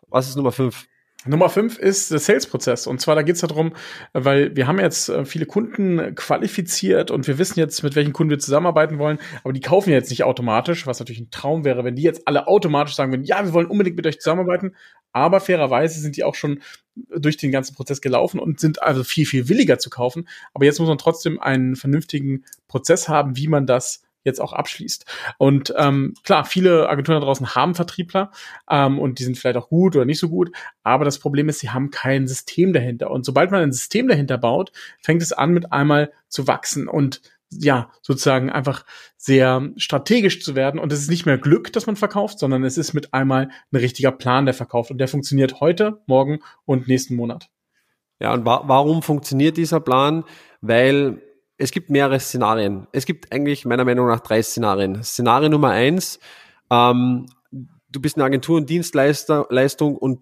Was 0.07 0.29
ist 0.29 0.35
Nummer 0.35 0.51
fünf? 0.51 0.85
Nummer 1.25 1.49
fünf 1.49 1.77
ist 1.77 2.09
der 2.09 2.17
Sales-Prozess. 2.17 2.87
Und 2.87 2.99
zwar, 2.99 3.15
da 3.15 3.21
geht 3.21 3.35
es 3.35 3.41
darum, 3.41 3.73
weil 4.13 4.55
wir 4.55 4.65
haben 4.65 4.79
jetzt 4.79 5.09
äh, 5.09 5.23
viele 5.23 5.45
Kunden 5.45 6.15
qualifiziert 6.15 7.11
und 7.11 7.27
wir 7.27 7.37
wissen 7.37 7.59
jetzt, 7.59 7.83
mit 7.83 7.95
welchen 7.95 8.11
Kunden 8.13 8.31
wir 8.31 8.39
zusammenarbeiten 8.39 8.97
wollen, 8.97 9.19
aber 9.43 9.53
die 9.53 9.59
kaufen 9.59 9.91
jetzt 9.91 10.09
nicht 10.09 10.23
automatisch, 10.23 10.87
was 10.87 10.99
natürlich 10.99 11.21
ein 11.21 11.29
Traum 11.29 11.63
wäre, 11.63 11.83
wenn 11.83 11.95
die 11.95 12.01
jetzt 12.01 12.27
alle 12.27 12.47
automatisch 12.47 12.95
sagen 12.95 13.11
würden, 13.11 13.23
ja, 13.23 13.45
wir 13.45 13.53
wollen 13.53 13.67
unbedingt 13.67 13.97
mit 13.97 14.07
euch 14.07 14.19
zusammenarbeiten, 14.19 14.75
aber 15.11 15.39
fairerweise 15.39 15.99
sind 15.99 16.17
die 16.17 16.23
auch 16.23 16.35
schon 16.35 16.61
durch 16.95 17.37
den 17.37 17.51
ganzen 17.51 17.75
Prozess 17.75 18.01
gelaufen 18.01 18.39
und 18.39 18.59
sind 18.59 18.81
also 18.81 19.03
viel, 19.03 19.25
viel 19.25 19.47
williger 19.47 19.77
zu 19.77 19.89
kaufen. 19.89 20.27
Aber 20.53 20.65
jetzt 20.65 20.79
muss 20.79 20.89
man 20.89 20.97
trotzdem 20.97 21.39
einen 21.39 21.75
vernünftigen 21.75 22.45
Prozess 22.67 23.07
haben, 23.07 23.37
wie 23.37 23.47
man 23.47 23.65
das 23.65 24.03
jetzt 24.23 24.39
auch 24.39 24.53
abschließt. 24.53 25.05
Und 25.37 25.73
ähm, 25.77 26.13
klar, 26.23 26.45
viele 26.45 26.89
Agenturen 26.89 27.19
da 27.19 27.25
draußen 27.25 27.55
haben 27.55 27.75
Vertriebler 27.75 28.31
ähm, 28.69 28.99
und 28.99 29.19
die 29.19 29.23
sind 29.23 29.37
vielleicht 29.37 29.57
auch 29.57 29.69
gut 29.69 29.95
oder 29.95 30.05
nicht 30.05 30.19
so 30.19 30.29
gut, 30.29 30.51
aber 30.83 31.05
das 31.05 31.19
Problem 31.19 31.49
ist, 31.49 31.59
sie 31.59 31.69
haben 31.69 31.91
kein 31.91 32.27
System 32.27 32.73
dahinter. 32.73 33.11
Und 33.11 33.25
sobald 33.25 33.51
man 33.51 33.61
ein 33.61 33.73
System 33.73 34.07
dahinter 34.07 34.37
baut, 34.37 34.71
fängt 34.99 35.21
es 35.21 35.33
an, 35.33 35.51
mit 35.51 35.71
einmal 35.71 36.11
zu 36.27 36.47
wachsen 36.47 36.87
und 36.87 37.21
ja, 37.53 37.91
sozusagen 38.01 38.49
einfach 38.49 38.85
sehr 39.17 39.71
strategisch 39.75 40.41
zu 40.41 40.55
werden. 40.55 40.79
Und 40.79 40.93
es 40.93 41.01
ist 41.01 41.09
nicht 41.09 41.25
mehr 41.25 41.37
Glück, 41.37 41.73
dass 41.73 41.85
man 41.85 41.97
verkauft, 41.97 42.39
sondern 42.39 42.63
es 42.63 42.77
ist 42.77 42.93
mit 42.93 43.13
einmal 43.13 43.49
ein 43.71 43.75
richtiger 43.75 44.11
Plan, 44.11 44.45
der 44.45 44.53
verkauft. 44.53 44.89
Und 44.89 44.99
der 44.99 45.09
funktioniert 45.09 45.59
heute, 45.59 46.01
morgen 46.05 46.39
und 46.65 46.87
nächsten 46.87 47.15
Monat. 47.15 47.49
Ja, 48.19 48.33
und 48.33 48.45
wa 48.45 48.63
warum 48.67 49.01
funktioniert 49.01 49.57
dieser 49.57 49.79
Plan? 49.79 50.23
Weil 50.61 51.21
es 51.61 51.69
gibt 51.69 51.91
mehrere 51.91 52.19
Szenarien. 52.19 52.87
Es 52.91 53.05
gibt 53.05 53.31
eigentlich 53.31 53.65
meiner 53.65 53.85
Meinung 53.85 54.07
nach 54.07 54.21
drei 54.21 54.41
Szenarien. 54.41 55.03
Szenario 55.03 55.47
Nummer 55.47 55.69
eins, 55.69 56.19
ähm, 56.71 57.27
du 57.51 58.01
bist 58.01 58.17
eine 58.17 58.25
Agentur 58.25 58.57
und 58.57 58.67
Dienstleistung 58.67 59.95
und 59.95 60.21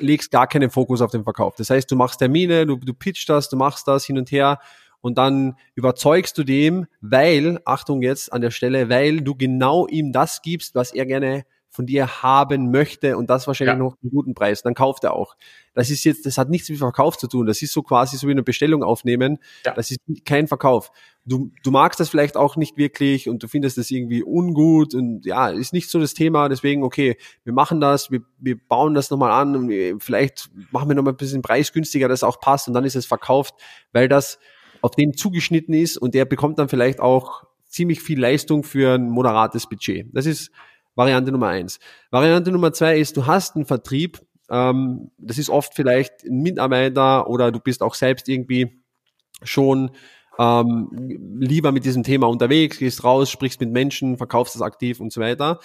legst 0.00 0.32
gar 0.32 0.48
keinen 0.48 0.70
Fokus 0.70 1.00
auf 1.00 1.12
den 1.12 1.22
Verkauf. 1.22 1.54
Das 1.54 1.70
heißt, 1.70 1.88
du 1.88 1.94
machst 1.94 2.18
Termine, 2.18 2.66
du, 2.66 2.74
du 2.74 2.92
pitchst 2.92 3.28
das, 3.28 3.48
du 3.48 3.56
machst 3.56 3.86
das 3.86 4.04
hin 4.04 4.18
und 4.18 4.32
her 4.32 4.58
und 5.00 5.16
dann 5.16 5.54
überzeugst 5.76 6.36
du 6.36 6.42
dem, 6.42 6.86
weil, 7.00 7.60
Achtung 7.64 8.02
jetzt 8.02 8.32
an 8.32 8.40
der 8.40 8.50
Stelle, 8.50 8.88
weil 8.88 9.20
du 9.20 9.36
genau 9.36 9.86
ihm 9.86 10.12
das 10.12 10.42
gibst, 10.42 10.74
was 10.74 10.92
er 10.92 11.06
gerne 11.06 11.44
von 11.78 11.86
dir 11.86 12.24
haben 12.24 12.72
möchte 12.72 13.16
und 13.16 13.30
das 13.30 13.46
wahrscheinlich 13.46 13.74
ja. 13.74 13.78
noch 13.78 13.94
einen 14.02 14.10
guten 14.10 14.34
Preis, 14.34 14.62
dann 14.62 14.74
kauft 14.74 15.04
er 15.04 15.12
auch. 15.12 15.36
Das 15.74 15.90
ist 15.90 16.02
jetzt, 16.02 16.26
das 16.26 16.36
hat 16.36 16.50
nichts 16.50 16.68
mit 16.68 16.80
Verkauf 16.80 17.16
zu 17.16 17.28
tun. 17.28 17.46
Das 17.46 17.62
ist 17.62 17.72
so 17.72 17.84
quasi 17.84 18.16
so 18.16 18.26
wie 18.26 18.32
eine 18.32 18.42
Bestellung 18.42 18.82
aufnehmen. 18.82 19.38
Ja. 19.64 19.74
Das 19.74 19.92
ist 19.92 20.00
kein 20.24 20.48
Verkauf. 20.48 20.90
Du, 21.24 21.52
du 21.62 21.70
magst 21.70 22.00
das 22.00 22.08
vielleicht 22.08 22.36
auch 22.36 22.56
nicht 22.56 22.76
wirklich 22.76 23.28
und 23.28 23.44
du 23.44 23.46
findest 23.46 23.78
das 23.78 23.92
irgendwie 23.92 24.24
ungut 24.24 24.92
und 24.92 25.24
ja, 25.24 25.50
ist 25.50 25.72
nicht 25.72 25.88
so 25.88 26.00
das 26.00 26.14
Thema. 26.14 26.48
Deswegen, 26.48 26.82
okay, 26.82 27.16
wir 27.44 27.52
machen 27.52 27.80
das, 27.80 28.10
wir, 28.10 28.22
wir 28.40 28.58
bauen 28.58 28.94
das 28.94 29.08
nochmal 29.10 29.30
an 29.30 29.54
und 29.54 29.68
wir, 29.68 30.00
vielleicht 30.00 30.50
machen 30.72 30.88
wir 30.88 30.96
nochmal 30.96 31.12
ein 31.12 31.16
bisschen 31.16 31.42
preisgünstiger, 31.42 32.08
dass 32.08 32.20
es 32.20 32.24
auch 32.24 32.40
passt 32.40 32.66
und 32.66 32.74
dann 32.74 32.82
ist 32.82 32.96
es 32.96 33.06
verkauft, 33.06 33.54
weil 33.92 34.08
das 34.08 34.40
auf 34.80 34.96
den 34.96 35.14
zugeschnitten 35.14 35.74
ist 35.74 35.96
und 35.96 36.12
der 36.12 36.24
bekommt 36.24 36.58
dann 36.58 36.68
vielleicht 36.68 36.98
auch 36.98 37.44
ziemlich 37.66 38.00
viel 38.00 38.18
Leistung 38.18 38.64
für 38.64 38.96
ein 38.96 39.08
moderates 39.10 39.68
Budget. 39.68 40.08
Das 40.12 40.26
ist 40.26 40.50
Variante 40.98 41.30
Nummer 41.30 41.46
eins. 41.46 41.78
Variante 42.10 42.50
Nummer 42.50 42.72
zwei 42.72 42.98
ist, 42.98 43.16
du 43.16 43.26
hast 43.26 43.54
einen 43.54 43.66
Vertrieb, 43.66 44.20
ähm, 44.50 45.12
das 45.16 45.38
ist 45.38 45.48
oft 45.48 45.72
vielleicht 45.74 46.24
ein 46.24 46.42
Mitarbeiter 46.42 47.30
oder 47.30 47.52
du 47.52 47.60
bist 47.60 47.82
auch 47.82 47.94
selbst 47.94 48.28
irgendwie 48.28 48.82
schon 49.44 49.92
ähm, 50.40 50.90
lieber 51.38 51.70
mit 51.70 51.84
diesem 51.84 52.02
Thema 52.02 52.26
unterwegs, 52.26 52.78
gehst 52.78 53.04
raus, 53.04 53.30
sprichst 53.30 53.60
mit 53.60 53.70
Menschen, 53.70 54.16
verkaufst 54.16 54.56
das 54.56 54.62
aktiv 54.62 54.98
und 54.98 55.12
so 55.12 55.20
weiter 55.20 55.60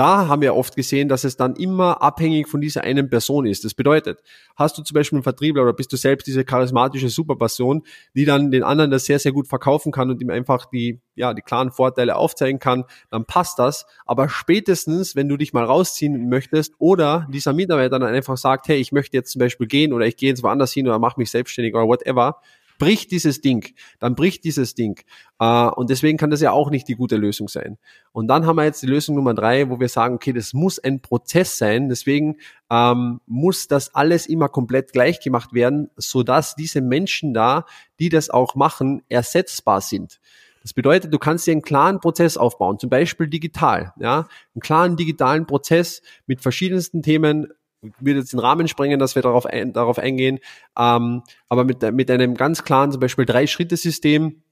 da 0.00 0.28
haben 0.28 0.40
wir 0.40 0.56
oft 0.56 0.76
gesehen, 0.76 1.10
dass 1.10 1.24
es 1.24 1.36
dann 1.36 1.56
immer 1.56 2.00
abhängig 2.00 2.48
von 2.48 2.62
dieser 2.62 2.84
einen 2.84 3.10
Person 3.10 3.44
ist. 3.44 3.66
Das 3.66 3.74
bedeutet, 3.74 4.22
hast 4.56 4.78
du 4.78 4.82
zum 4.82 4.94
Beispiel 4.94 5.18
einen 5.18 5.24
Vertriebler 5.24 5.62
oder 5.62 5.74
bist 5.74 5.92
du 5.92 5.98
selbst 5.98 6.26
diese 6.26 6.42
charismatische 6.42 7.10
Superperson, 7.10 7.82
die 8.14 8.24
dann 8.24 8.50
den 8.50 8.62
anderen 8.62 8.90
das 8.90 9.04
sehr, 9.04 9.18
sehr 9.18 9.32
gut 9.32 9.46
verkaufen 9.46 9.92
kann 9.92 10.08
und 10.08 10.22
ihm 10.22 10.30
einfach 10.30 10.64
die, 10.64 11.02
ja, 11.16 11.34
die 11.34 11.42
klaren 11.42 11.70
Vorteile 11.70 12.16
aufzeigen 12.16 12.58
kann, 12.58 12.84
dann 13.10 13.26
passt 13.26 13.58
das. 13.58 13.84
Aber 14.06 14.30
spätestens, 14.30 15.16
wenn 15.16 15.28
du 15.28 15.36
dich 15.36 15.52
mal 15.52 15.64
rausziehen 15.64 16.30
möchtest 16.30 16.72
oder 16.78 17.26
dieser 17.30 17.52
Mitarbeiter 17.52 17.98
dann 17.98 18.08
einfach 18.08 18.38
sagt, 18.38 18.68
hey, 18.68 18.78
ich 18.78 18.92
möchte 18.92 19.18
jetzt 19.18 19.32
zum 19.32 19.40
Beispiel 19.40 19.66
gehen 19.66 19.92
oder 19.92 20.06
ich 20.06 20.16
gehe 20.16 20.30
jetzt 20.30 20.42
woanders 20.42 20.72
hin 20.72 20.88
oder 20.88 20.98
mache 20.98 21.20
mich 21.20 21.30
selbstständig 21.30 21.74
oder 21.74 21.86
whatever, 21.86 22.40
bricht 22.80 23.12
dieses 23.12 23.40
Ding, 23.40 23.72
dann 24.00 24.16
bricht 24.16 24.42
dieses 24.42 24.74
Ding. 24.74 25.00
Äh, 25.38 25.68
und 25.68 25.90
deswegen 25.90 26.18
kann 26.18 26.30
das 26.30 26.40
ja 26.40 26.50
auch 26.50 26.70
nicht 26.70 26.88
die 26.88 26.96
gute 26.96 27.16
Lösung 27.16 27.46
sein. 27.46 27.78
Und 28.10 28.26
dann 28.26 28.46
haben 28.46 28.56
wir 28.56 28.64
jetzt 28.64 28.82
die 28.82 28.88
Lösung 28.88 29.14
Nummer 29.14 29.34
drei, 29.34 29.70
wo 29.70 29.78
wir 29.78 29.88
sagen, 29.88 30.16
okay, 30.16 30.32
das 30.32 30.52
muss 30.52 30.80
ein 30.80 31.00
Prozess 31.00 31.58
sein. 31.58 31.88
Deswegen 31.88 32.38
ähm, 32.70 33.20
muss 33.26 33.68
das 33.68 33.94
alles 33.94 34.26
immer 34.26 34.48
komplett 34.48 34.92
gleich 34.92 35.20
gemacht 35.20 35.52
werden, 35.52 35.90
sodass 35.96 36.56
diese 36.56 36.80
Menschen 36.80 37.34
da, 37.34 37.66
die 38.00 38.08
das 38.08 38.30
auch 38.30 38.56
machen, 38.56 39.02
ersetzbar 39.08 39.80
sind. 39.80 40.18
Das 40.62 40.74
bedeutet, 40.74 41.12
du 41.12 41.18
kannst 41.18 41.46
dir 41.46 41.52
einen 41.52 41.62
klaren 41.62 42.00
Prozess 42.00 42.36
aufbauen, 42.36 42.78
zum 42.78 42.90
Beispiel 42.90 43.28
digital, 43.28 43.94
ja, 43.98 44.28
einen 44.54 44.60
klaren 44.60 44.96
digitalen 44.96 45.46
Prozess 45.46 46.02
mit 46.26 46.42
verschiedensten 46.42 47.02
Themen, 47.02 47.48
wird 47.82 48.18
jetzt 48.18 48.32
den 48.32 48.40
Rahmen 48.40 48.68
sprengen, 48.68 48.98
dass 48.98 49.14
wir 49.14 49.22
darauf, 49.22 49.46
ein, 49.46 49.72
darauf 49.72 49.98
eingehen, 49.98 50.38
ähm, 50.78 51.22
aber 51.48 51.64
mit, 51.64 51.82
mit 51.92 52.10
einem 52.10 52.34
ganz 52.34 52.64
klaren, 52.64 52.92
zum 52.92 53.00
Beispiel 53.00 53.24
Drei-Schritte-System, 53.24 54.42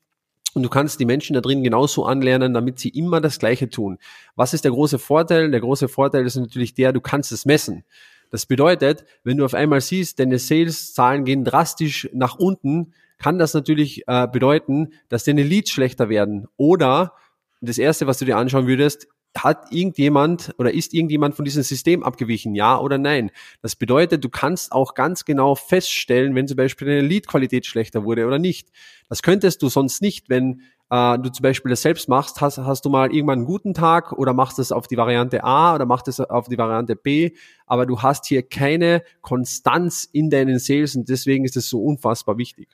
und 0.55 0.63
du 0.63 0.71
kannst 0.71 0.99
die 0.99 1.05
Menschen 1.05 1.35
da 1.35 1.41
drin 1.41 1.63
genauso 1.63 2.07
anlernen, 2.07 2.55
damit 2.55 2.79
sie 2.79 2.89
immer 2.89 3.21
das 3.21 3.39
Gleiche 3.39 3.69
tun. 3.69 3.99
Was 4.35 4.55
ist 4.55 4.65
der 4.65 4.73
große 4.73 4.99
Vorteil? 4.99 5.51
Der 5.51 5.61
große 5.61 5.89
Vorteil 5.89 6.25
ist 6.25 6.37
natürlich 6.37 6.75
der, 6.75 6.93
du 6.93 7.01
kannst 7.01 7.33
es 7.33 7.45
messen. 7.45 7.85
Das 8.31 8.47
bedeutet, 8.47 9.05
wenn 9.25 9.37
du 9.37 9.45
auf 9.45 9.55
einmal 9.55 9.81
siehst, 9.81 10.19
deine 10.19 10.39
Sales-Zahlen 10.39 11.25
gehen 11.25 11.45
drastisch 11.45 12.09
nach 12.13 12.39
unten, 12.39 12.93
kann 13.19 13.39
das 13.39 13.55
natürlich 13.55 14.05
äh, 14.07 14.27
bedeuten, 14.27 14.93
dass 15.09 15.25
deine 15.25 15.43
Leads 15.43 15.71
schlechter 15.71 16.09
werden. 16.09 16.47
Oder 16.57 17.15
das 17.61 17.79
erste, 17.79 18.07
was 18.07 18.19
du 18.19 18.25
dir 18.25 18.37
anschauen 18.37 18.67
würdest, 18.67 19.09
hat 19.37 19.73
irgendjemand 19.73 20.55
oder 20.59 20.73
ist 20.73 20.95
irgendjemand 20.95 21.35
von 21.35 21.45
diesem 21.45 21.63
System 21.63 22.03
abgewichen, 22.03 22.55
ja 22.55 22.79
oder 22.79 22.99
nein? 22.99 23.31
Das 23.63 23.77
bedeutet, 23.77 24.25
du 24.25 24.29
kannst 24.29 24.73
auch 24.73 24.95
ganz 24.95 25.25
genau 25.25 25.55
feststellen, 25.55 26.35
wenn 26.35 26.49
zum 26.49 26.57
Beispiel 26.57 26.89
deine 26.89 27.03
Lead-Qualität 27.03 27.67
schlechter 27.67 28.05
wurde 28.05 28.27
oder 28.27 28.39
nicht. 28.39 28.69
Das 29.09 29.23
könntest 29.23 29.63
du 29.63 29.69
sonst 29.69 30.03
nicht, 30.03 30.29
wenn 30.29 30.63
äh, 30.91 31.19
du 31.19 31.31
zum 31.31 31.43
Beispiel 31.43 31.71
das 31.71 31.83
selbst 31.83 32.09
machst, 32.09 32.41
hast, 32.41 32.59
hast 32.59 32.85
du 32.85 32.91
mal 32.91 33.13
irgendwann 33.13 33.41
einen 33.41 33.47
guten 33.47 33.75
Tag 33.75 34.13
oder 34.13 34.33
machst 34.33 34.59
es 34.59 34.73
auf 34.73 34.87
die 34.87 34.97
Variante 34.97 35.45
A 35.45 35.75
oder 35.75 35.87
machst 35.87 36.09
es 36.09 36.21
auf 36.21 36.49
die 36.49 36.59
Variante 36.59 36.97
B, 36.97 37.33
aber 37.67 37.87
du 37.87 38.03
hast 38.03 38.27
hier 38.27 38.43
keine 38.43 39.03
Konstanz 39.21 40.09
in 40.11 40.31
deinen 40.31 40.59
Sales 40.59 40.97
und 40.97 41.09
deswegen 41.09 41.45
ist 41.45 41.57
es 41.57 41.69
so 41.69 41.83
unfassbar 41.83 42.39
wichtig. 42.39 42.69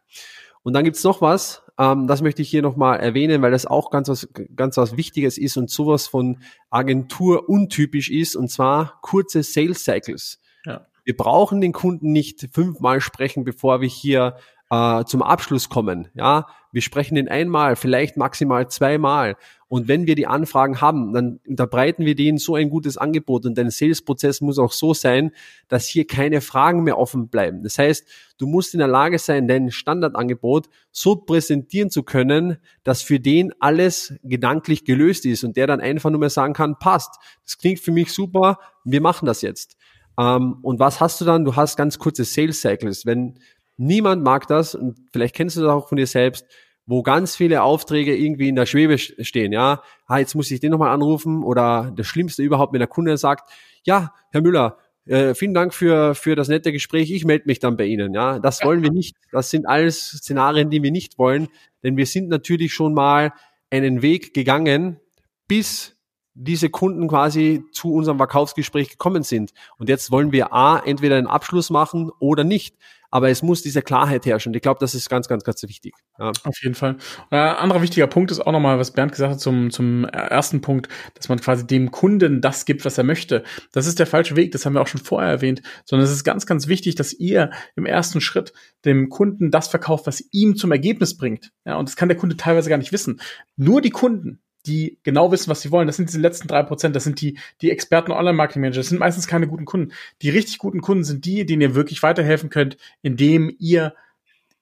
Und 0.62 0.72
dann 0.72 0.84
gibt's 0.84 1.04
noch 1.04 1.20
was, 1.20 1.62
ähm, 1.78 2.06
das 2.06 2.22
möchte 2.22 2.42
ich 2.42 2.48
hier 2.48 2.62
nochmal 2.62 3.00
erwähnen, 3.00 3.42
weil 3.42 3.50
das 3.50 3.66
auch 3.66 3.90
ganz 3.90 4.08
was, 4.08 4.28
ganz 4.54 4.76
was 4.76 4.96
Wichtiges 4.96 5.38
ist 5.38 5.56
und 5.56 5.70
sowas 5.70 6.06
von 6.06 6.38
Agentur 6.70 7.48
untypisch 7.48 8.10
ist, 8.10 8.36
und 8.36 8.50
zwar 8.50 8.98
kurze 9.02 9.42
Sales 9.42 9.84
Cycles. 9.84 10.40
Ja. 10.64 10.86
Wir 11.04 11.16
brauchen 11.16 11.60
den 11.60 11.72
Kunden 11.72 12.12
nicht 12.12 12.48
fünfmal 12.52 13.00
sprechen, 13.00 13.44
bevor 13.44 13.80
wir 13.80 13.88
hier 13.88 14.36
äh, 14.70 15.04
zum 15.04 15.22
Abschluss 15.22 15.68
kommen. 15.68 16.08
Ja, 16.14 16.46
wir 16.72 16.82
sprechen 16.82 17.14
den 17.14 17.28
einmal, 17.28 17.76
vielleicht 17.76 18.16
maximal 18.16 18.68
zweimal. 18.68 19.36
Und 19.68 19.88
wenn 19.88 20.06
wir 20.06 20.14
die 20.14 20.26
Anfragen 20.26 20.80
haben, 20.80 21.12
dann 21.12 21.40
unterbreiten 21.46 22.04
wir 22.04 22.14
denen 22.14 22.38
so 22.38 22.54
ein 22.54 22.70
gutes 22.70 22.96
Angebot 22.96 23.44
und 23.44 23.56
dein 23.56 23.70
Sales-Prozess 23.70 24.40
muss 24.40 24.58
auch 24.58 24.72
so 24.72 24.94
sein, 24.94 25.32
dass 25.68 25.86
hier 25.86 26.06
keine 26.06 26.40
Fragen 26.40 26.82
mehr 26.84 26.98
offen 26.98 27.28
bleiben. 27.28 27.62
Das 27.62 27.78
heißt, 27.78 28.06
du 28.38 28.46
musst 28.46 28.74
in 28.74 28.78
der 28.78 28.88
Lage 28.88 29.18
sein, 29.18 29.48
dein 29.48 29.70
Standardangebot 29.70 30.68
so 30.92 31.16
präsentieren 31.16 31.90
zu 31.90 32.02
können, 32.02 32.58
dass 32.84 33.02
für 33.02 33.20
den 33.20 33.52
alles 33.60 34.14
gedanklich 34.22 34.84
gelöst 34.84 35.26
ist 35.26 35.44
und 35.44 35.56
der 35.56 35.66
dann 35.66 35.80
einfach 35.80 36.10
nur 36.10 36.20
mehr 36.20 36.30
sagen 36.30 36.54
kann, 36.54 36.78
passt. 36.78 37.16
Das 37.44 37.58
klingt 37.58 37.80
für 37.80 37.92
mich 37.92 38.12
super, 38.12 38.58
wir 38.84 39.00
machen 39.00 39.26
das 39.26 39.42
jetzt. 39.42 39.76
Ähm, 40.18 40.58
und 40.62 40.78
was 40.78 41.00
hast 41.00 41.20
du 41.20 41.24
dann? 41.24 41.44
Du 41.44 41.56
hast 41.56 41.76
ganz 41.76 41.98
kurze 41.98 42.24
Sales 42.24 42.60
Cycles. 42.60 43.06
Wenn 43.06 43.38
Niemand 43.76 44.22
mag 44.22 44.46
das 44.46 44.74
und 44.74 44.96
vielleicht 45.12 45.34
kennst 45.34 45.56
du 45.56 45.62
das 45.62 45.70
auch 45.70 45.88
von 45.88 45.96
dir 45.96 46.06
selbst, 46.06 46.46
wo 46.86 47.02
ganz 47.02 47.34
viele 47.34 47.62
Aufträge 47.62 48.14
irgendwie 48.14 48.48
in 48.48 48.56
der 48.56 48.66
Schwebe 48.66 48.98
stehen, 48.98 49.52
ja. 49.52 49.82
Ah, 50.06 50.18
jetzt 50.18 50.34
muss 50.34 50.50
ich 50.50 50.60
den 50.60 50.70
nochmal 50.70 50.90
anrufen 50.90 51.42
oder 51.42 51.92
das 51.96 52.06
Schlimmste 52.06 52.42
überhaupt, 52.42 52.72
wenn 52.72 52.80
der 52.80 52.88
Kunde 52.88 53.16
sagt, 53.16 53.50
ja, 53.84 54.12
Herr 54.30 54.42
Müller, 54.42 54.78
äh, 55.06 55.34
vielen 55.34 55.54
Dank 55.54 55.74
für, 55.74 56.14
für 56.14 56.34
das 56.36 56.48
nette 56.48 56.72
Gespräch, 56.72 57.10
ich 57.10 57.24
melde 57.24 57.44
mich 57.46 57.58
dann 57.58 57.76
bei 57.76 57.84
Ihnen, 57.86 58.14
ja. 58.14 58.38
Das 58.38 58.62
wollen 58.64 58.82
wir 58.82 58.90
nicht. 58.90 59.16
Das 59.32 59.50
sind 59.50 59.66
alles 59.66 60.10
Szenarien, 60.10 60.70
die 60.70 60.82
wir 60.82 60.90
nicht 60.90 61.18
wollen, 61.18 61.48
denn 61.82 61.96
wir 61.96 62.06
sind 62.06 62.28
natürlich 62.28 62.72
schon 62.72 62.94
mal 62.94 63.32
einen 63.70 64.02
Weg 64.02 64.34
gegangen, 64.34 65.00
bis 65.48 65.93
diese 66.34 66.68
Kunden 66.68 67.08
quasi 67.08 67.62
zu 67.72 67.92
unserem 67.92 68.18
Verkaufsgespräch 68.18 68.90
gekommen 68.90 69.22
sind. 69.22 69.52
Und 69.78 69.88
jetzt 69.88 70.10
wollen 70.10 70.32
wir 70.32 70.52
A, 70.52 70.78
entweder 70.78 71.16
einen 71.16 71.26
Abschluss 71.26 71.70
machen 71.70 72.10
oder 72.18 72.44
nicht 72.44 72.76
aber 73.14 73.30
es 73.30 73.44
muss 73.44 73.62
diese 73.62 73.80
Klarheit 73.80 74.26
herrschen. 74.26 74.52
Ich 74.54 74.60
glaube, 74.60 74.80
das 74.80 74.92
ist 74.92 75.08
ganz, 75.08 75.28
ganz, 75.28 75.44
ganz 75.44 75.62
wichtig. 75.62 75.94
Ja. 76.18 76.32
Auf 76.42 76.60
jeden 76.64 76.74
Fall. 76.74 76.96
Ein 77.30 77.38
äh, 77.38 77.58
anderer 77.58 77.80
wichtiger 77.80 78.08
Punkt 78.08 78.32
ist 78.32 78.40
auch 78.40 78.50
nochmal, 78.50 78.80
was 78.80 78.90
Bernd 78.90 79.12
gesagt 79.12 79.34
hat 79.34 79.40
zum, 79.40 79.70
zum 79.70 80.04
ersten 80.04 80.62
Punkt, 80.62 80.88
dass 81.14 81.28
man 81.28 81.38
quasi 81.38 81.64
dem 81.64 81.92
Kunden 81.92 82.40
das 82.40 82.64
gibt, 82.64 82.84
was 82.84 82.98
er 82.98 83.04
möchte. 83.04 83.44
Das 83.70 83.86
ist 83.86 84.00
der 84.00 84.08
falsche 84.08 84.34
Weg, 84.34 84.50
das 84.50 84.66
haben 84.66 84.72
wir 84.72 84.80
auch 84.80 84.88
schon 84.88 85.00
vorher 85.00 85.30
erwähnt, 85.30 85.62
sondern 85.84 86.06
es 86.06 86.10
ist 86.10 86.24
ganz, 86.24 86.44
ganz 86.44 86.66
wichtig, 86.66 86.96
dass 86.96 87.12
ihr 87.12 87.52
im 87.76 87.86
ersten 87.86 88.20
Schritt 88.20 88.52
dem 88.84 89.08
Kunden 89.10 89.52
das 89.52 89.68
verkauft, 89.68 90.08
was 90.08 90.20
ihm 90.32 90.56
zum 90.56 90.72
Ergebnis 90.72 91.16
bringt. 91.16 91.52
Ja, 91.64 91.76
und 91.76 91.88
das 91.88 91.94
kann 91.94 92.08
der 92.08 92.18
Kunde 92.18 92.36
teilweise 92.36 92.68
gar 92.68 92.78
nicht 92.78 92.90
wissen. 92.90 93.20
Nur 93.54 93.80
die 93.80 93.90
Kunden, 93.90 94.40
die 94.66 94.98
genau 95.02 95.30
wissen, 95.30 95.50
was 95.50 95.60
sie 95.60 95.70
wollen. 95.70 95.86
Das 95.86 95.96
sind 95.96 96.08
diese 96.08 96.20
letzten 96.20 96.48
drei 96.48 96.62
Prozent. 96.62 96.96
Das 96.96 97.04
sind 97.04 97.20
die, 97.20 97.38
die 97.60 97.70
Experten 97.70 98.12
Online-Marketing-Manager. 98.12 98.80
Das 98.80 98.88
sind 98.88 98.98
meistens 98.98 99.26
keine 99.26 99.46
guten 99.46 99.64
Kunden. 99.64 99.92
Die 100.22 100.30
richtig 100.30 100.58
guten 100.58 100.80
Kunden 100.80 101.04
sind 101.04 101.24
die, 101.24 101.44
denen 101.46 101.62
ihr 101.62 101.74
wirklich 101.74 102.02
weiterhelfen 102.02 102.50
könnt, 102.50 102.76
indem 103.02 103.54
ihr 103.58 103.94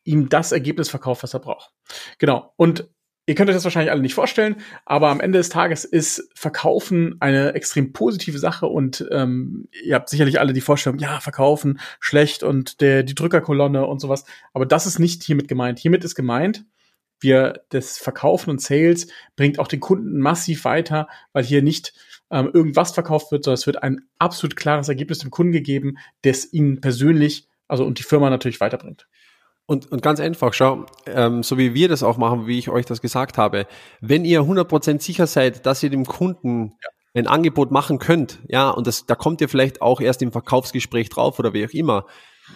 ihm 0.05 0.29
das 0.29 0.53
Ergebnis 0.53 0.89
verkauft, 0.89 1.23
was 1.23 1.35
er 1.35 1.41
braucht. 1.41 1.73
Genau. 2.19 2.53
Und 2.57 2.89
ihr 3.27 3.35
könnt 3.35 3.49
euch 3.49 3.57
das 3.57 3.65
wahrscheinlich 3.65 3.93
alle 3.93 4.03
nicht 4.03 4.15
vorstellen, 4.15 4.57
aber 4.85 5.09
am 5.09 5.21
Ende 5.21 5.39
des 5.39 5.49
Tages 5.49 5.85
ist 5.85 6.29
Verkaufen 6.35 7.17
eine 7.21 7.55
extrem 7.55 7.93
positive 7.93 8.39
Sache 8.39 8.67
und 8.67 9.07
ähm, 9.13 9.69
ihr 9.85 9.95
habt 9.95 10.09
sicherlich 10.09 10.41
alle 10.41 10.53
die 10.53 10.61
Vorstellung, 10.61 10.99
ja, 10.99 11.21
Verkaufen 11.21 11.79
schlecht 12.01 12.43
und 12.43 12.81
der, 12.81 13.05
die 13.05 13.15
Drückerkolonne 13.15 13.87
und 13.87 14.01
sowas. 14.01 14.25
Aber 14.53 14.67
das 14.67 14.87
ist 14.87 14.99
nicht 14.99 15.23
hiermit 15.23 15.47
gemeint. 15.47 15.79
Hiermit 15.79 16.03
ist 16.05 16.17
gemeint, 16.17 16.65
wir 17.23 17.63
das 17.71 17.99
Verkaufen 17.99 18.51
und 18.51 18.61
Sales 18.61 19.09
bringt 19.37 19.59
auch 19.59 19.69
den 19.69 19.81
Kunden 19.81 20.19
massiv 20.19 20.65
weiter, 20.65 21.09
weil 21.33 21.45
hier 21.45 21.63
nicht 21.63 21.93
ähm, 22.31 22.51
irgendwas 22.53 22.93
verkauft 22.93 23.31
wird, 23.31 23.45
sondern 23.45 23.59
es 23.59 23.67
wird 23.67 23.83
ein 23.83 24.03
absolut 24.19 24.57
klares 24.57 24.89
Ergebnis 24.89 25.19
dem 25.19 25.31
Kunden 25.31 25.53
gegeben, 25.53 25.99
das 26.23 26.53
ihn 26.53 26.81
persönlich, 26.81 27.49
also 27.69 27.85
und 27.85 27.99
die 27.99 28.05
Firma 28.05 28.31
natürlich 28.31 28.61
weiterbringt. 28.61 29.07
Und, 29.67 29.91
und 29.93 30.03
ganz 30.03 30.19
einfach, 30.19 30.53
schau, 30.55 30.87
ähm, 31.07 31.43
so 31.43 31.57
wie 31.57 31.73
wir 31.73 31.89
das 31.89 32.03
auch 32.03 32.17
machen, 32.17 32.47
wie 32.47 32.59
ich 32.59 32.69
euch 32.69 32.85
das 32.85 33.01
gesagt 33.01 33.39
habe, 33.39 33.67
wenn 34.01 34.25
ihr 34.25 34.41
100% 34.43 35.01
sicher 35.01 35.27
seid, 35.27 35.67
dass 35.67 35.83
ihr 35.83 35.91
dem 35.91 36.05
Kunden 36.05 36.73
ja. 36.83 36.89
ein 37.15 37.27
Angebot 37.27 37.71
machen 37.71 37.99
könnt, 37.99 38.41
ja, 38.49 38.71
und 38.71 38.87
das, 38.87 39.07
da 39.07 39.15
kommt 39.15 39.41
ihr 39.41 39.49
vielleicht 39.49 39.81
auch 39.81 40.01
erst 40.01 40.21
im 40.23 40.33
Verkaufsgespräch 40.33 41.11
drauf 41.11 41.39
oder 41.39 41.53
wie 41.53 41.65
auch 41.65 41.71
immer, 41.71 42.07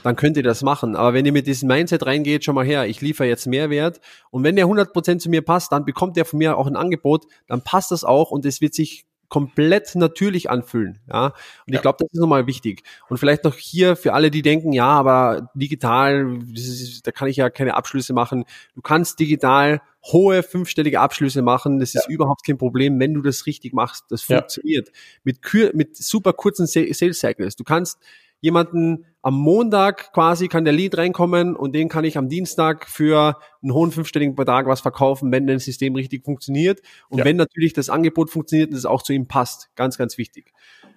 dann 0.03 0.17
könnt 0.17 0.37
ihr 0.37 0.43
das 0.43 0.63
machen. 0.63 0.97
Aber 0.97 1.15
wenn 1.15 1.27
ihr 1.27 1.33
mit 1.33 1.47
diesem 1.47 1.69
Mindset 1.69 2.07
reingeht, 2.07 2.45
schon 2.45 2.55
mal 2.55 2.65
her, 2.65 2.87
ich 2.87 3.01
liefere 3.01 3.27
jetzt 3.27 3.47
Mehrwert 3.47 4.01
und 4.31 4.45
wenn 4.45 4.57
der 4.57 4.67
100% 4.67 5.19
zu 5.19 5.29
mir 5.29 5.43
passt, 5.43 5.73
dann 5.73 5.85
bekommt 5.85 6.17
der 6.17 6.25
von 6.25 6.39
mir 6.39 6.57
auch 6.57 6.67
ein 6.67 6.77
Angebot, 6.77 7.27
dann 7.47 7.63
passt 7.63 7.91
das 7.91 8.05
auch 8.05 8.31
und 8.31 8.45
es 8.45 8.61
wird 8.61 8.75
sich 8.75 9.07
komplett 9.29 9.95
natürlich 9.95 10.51
anfühlen. 10.51 10.99
Ja, 11.09 11.27
und 11.27 11.35
ja. 11.67 11.75
ich 11.77 11.83
glaube, 11.83 11.99
das 12.01 12.09
ist 12.13 12.21
nochmal 12.21 12.47
wichtig. 12.47 12.83
Und 13.09 13.19
vielleicht 13.19 13.45
noch 13.45 13.55
hier 13.55 13.97
für 13.97 14.13
alle, 14.13 14.31
die 14.31 14.43
denken, 14.43 14.73
ja, 14.73 14.87
aber 14.87 15.51
digital, 15.55 16.39
ist, 16.55 17.07
da 17.07 17.13
kann 17.13 17.29
ich 17.29 17.37
ja 17.37 17.51
keine 17.51 17.75
Abschlüsse 17.75 18.13
machen. 18.13 18.45
Du 18.75 18.83
kannst 18.83 19.19
digital 19.19 19.81
hohe 20.13 20.43
fünfstellige 20.43 21.01
Abschlüsse 21.01 21.43
machen. 21.43 21.81
Das 21.81 21.95
ist 21.95 22.07
ja. 22.09 22.15
überhaupt 22.15 22.47
kein 22.47 22.59
Problem, 22.59 23.01
wenn 23.01 23.15
du 23.15 23.23
das 23.23 23.47
richtig 23.47 23.73
machst. 23.73 24.05
Das 24.11 24.23
funktioniert. 24.23 24.89
Ja. 24.89 24.95
Mit, 25.25 25.75
mit 25.75 25.97
super 25.97 26.33
kurzen 26.33 26.67
Sales 26.67 27.19
Cycles. 27.19 27.57
Du 27.57 27.65
kannst 27.65 27.99
jemanden 28.41 29.07
am 29.23 29.35
Montag 29.35 30.13
quasi 30.13 30.47
kann 30.47 30.65
der 30.65 30.73
Lead 30.73 30.97
reinkommen 30.97 31.57
und 31.57 31.75
den 31.75 31.89
kann 31.89 32.05
ich 32.05 32.17
am 32.17 32.29
Dienstag 32.29 32.89
für 32.89 33.39
einen 33.63 33.73
hohen 33.73 33.91
fünfstelligen 33.91 34.37
Betrag 34.37 34.67
was 34.67 34.81
verkaufen, 34.81 35.33
wenn 35.33 35.47
das 35.47 35.65
System 35.65 35.97
richtig 35.97 36.25
funktioniert 36.25 36.81
und 37.09 37.19
ja. 37.19 37.25
wenn 37.25 37.37
natürlich 37.37 37.73
das 37.73 37.91
Angebot 37.91 38.31
funktioniert 38.31 38.71
und 38.71 38.77
es 38.77 38.87
auch 38.87 39.03
zu 39.03 39.13
ihm 39.13 39.27
passt. 39.27 39.71
Ganz, 39.75 39.99
ganz 39.99 40.17
wichtig. 40.17 40.53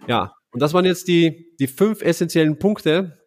Ja, 0.08 0.34
und 0.52 0.62
das 0.62 0.74
waren 0.74 0.86
jetzt 0.86 1.08
die, 1.08 1.56
die 1.60 1.68
fünf 1.68 2.02
essentiellen 2.02 2.60
Punkte. 2.60 3.20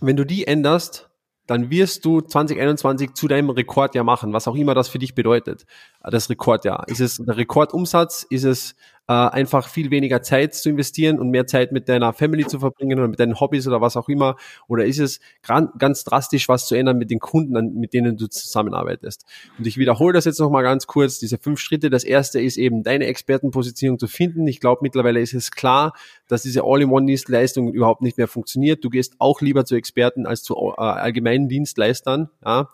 Wenn 0.00 0.16
du 0.16 0.24
die 0.24 0.46
änderst, 0.46 1.10
dann 1.46 1.68
wirst 1.70 2.04
du 2.04 2.20
2021 2.20 3.14
zu 3.14 3.26
deinem 3.26 3.50
Rekordjahr 3.50 4.04
machen, 4.04 4.32
was 4.32 4.46
auch 4.46 4.54
immer 4.54 4.74
das 4.74 4.88
für 4.88 4.98
dich 4.98 5.14
bedeutet. 5.14 5.66
Das 6.02 6.30
Rekordjahr. 6.30 6.84
Ist 6.88 7.00
es 7.00 7.18
der 7.18 7.36
Rekordumsatz? 7.36 8.26
Ist 8.30 8.44
es 8.44 8.74
äh, 9.06 9.12
einfach 9.12 9.68
viel 9.68 9.90
weniger 9.90 10.22
Zeit 10.22 10.54
zu 10.54 10.70
investieren 10.70 11.18
und 11.18 11.30
mehr 11.30 11.46
Zeit 11.46 11.72
mit 11.72 11.88
deiner 11.88 12.12
Family 12.12 12.46
zu 12.46 12.60
verbringen 12.60 12.98
oder 12.98 13.08
mit 13.08 13.18
deinen 13.18 13.38
Hobbys 13.40 13.66
oder 13.66 13.80
was 13.80 13.96
auch 13.96 14.08
immer? 14.08 14.36
Oder 14.68 14.86
ist 14.86 15.00
es 15.00 15.20
ganz 15.42 16.04
drastisch 16.04 16.48
was 16.48 16.68
zu 16.68 16.76
ändern 16.76 16.96
mit 16.96 17.10
den 17.10 17.18
Kunden, 17.18 17.74
mit 17.74 17.92
denen 17.92 18.16
du 18.16 18.28
zusammenarbeitest? 18.28 19.26
Und 19.58 19.66
ich 19.66 19.76
wiederhole 19.78 20.14
das 20.14 20.26
jetzt 20.26 20.38
nochmal 20.38 20.62
ganz 20.62 20.86
kurz, 20.86 21.18
diese 21.18 21.38
fünf 21.38 21.58
Schritte. 21.58 21.90
Das 21.90 22.04
erste 22.04 22.40
ist 22.40 22.56
eben 22.56 22.84
deine 22.84 23.06
Expertenpositionierung 23.06 23.98
zu 23.98 24.06
finden. 24.06 24.46
Ich 24.46 24.60
glaube, 24.60 24.80
mittlerweile 24.82 25.20
ist 25.20 25.34
es 25.34 25.50
klar, 25.50 25.92
dass 26.28 26.42
diese 26.42 26.62
All-in-One-Dienstleistung 26.64 27.72
überhaupt 27.74 28.02
nicht 28.02 28.16
mehr 28.16 28.28
funktioniert. 28.28 28.84
Du 28.84 28.90
gehst 28.90 29.16
auch 29.18 29.40
lieber 29.40 29.64
zu 29.64 29.74
Experten 29.74 30.24
als 30.24 30.44
zu 30.44 30.54
äh, 30.54 30.80
allgemeinen 30.80 31.48
Dienstleistern. 31.48 32.30
Ja? 32.44 32.70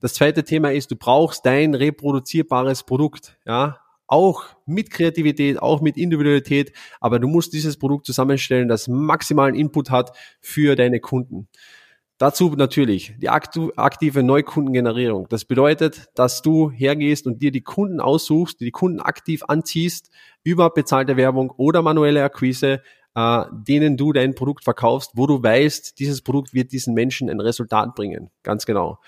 Das 0.00 0.14
zweite 0.14 0.44
Thema 0.44 0.72
ist, 0.72 0.90
du 0.90 0.96
brauchst 0.96 1.44
dein 1.44 1.74
reproduzierbares 1.74 2.84
Produkt, 2.84 3.36
ja. 3.46 3.78
Auch 4.10 4.44
mit 4.64 4.90
Kreativität, 4.90 5.60
auch 5.60 5.82
mit 5.82 5.98
Individualität, 5.98 6.72
aber 6.98 7.18
du 7.18 7.28
musst 7.28 7.52
dieses 7.52 7.76
Produkt 7.76 8.06
zusammenstellen, 8.06 8.66
das 8.66 8.88
maximalen 8.88 9.54
Input 9.54 9.90
hat 9.90 10.16
für 10.40 10.76
deine 10.76 10.98
Kunden. 10.98 11.46
Dazu 12.16 12.52
natürlich 12.56 13.14
die 13.18 13.28
aktive 13.28 14.22
Neukundengenerierung. 14.24 15.28
Das 15.28 15.44
bedeutet, 15.44 16.08
dass 16.16 16.42
du 16.42 16.70
hergehst 16.70 17.26
und 17.26 17.42
dir 17.42 17.52
die 17.52 17.60
Kunden 17.60 18.00
aussuchst, 18.00 18.60
die 18.60 18.72
Kunden 18.72 18.98
aktiv 18.98 19.44
anziehst 19.46 20.10
über 20.42 20.70
bezahlte 20.70 21.16
Werbung 21.16 21.50
oder 21.50 21.82
manuelle 21.82 22.24
Akquise, 22.24 22.82
äh, 23.14 23.44
denen 23.52 23.96
du 23.96 24.12
dein 24.12 24.34
Produkt 24.34 24.64
verkaufst, 24.64 25.12
wo 25.14 25.28
du 25.28 25.40
weißt, 25.42 25.98
dieses 26.00 26.22
Produkt 26.22 26.54
wird 26.54 26.72
diesen 26.72 26.92
Menschen 26.92 27.30
ein 27.30 27.40
Resultat 27.40 27.94
bringen. 27.94 28.30
Ganz 28.42 28.66
genau. 28.66 28.98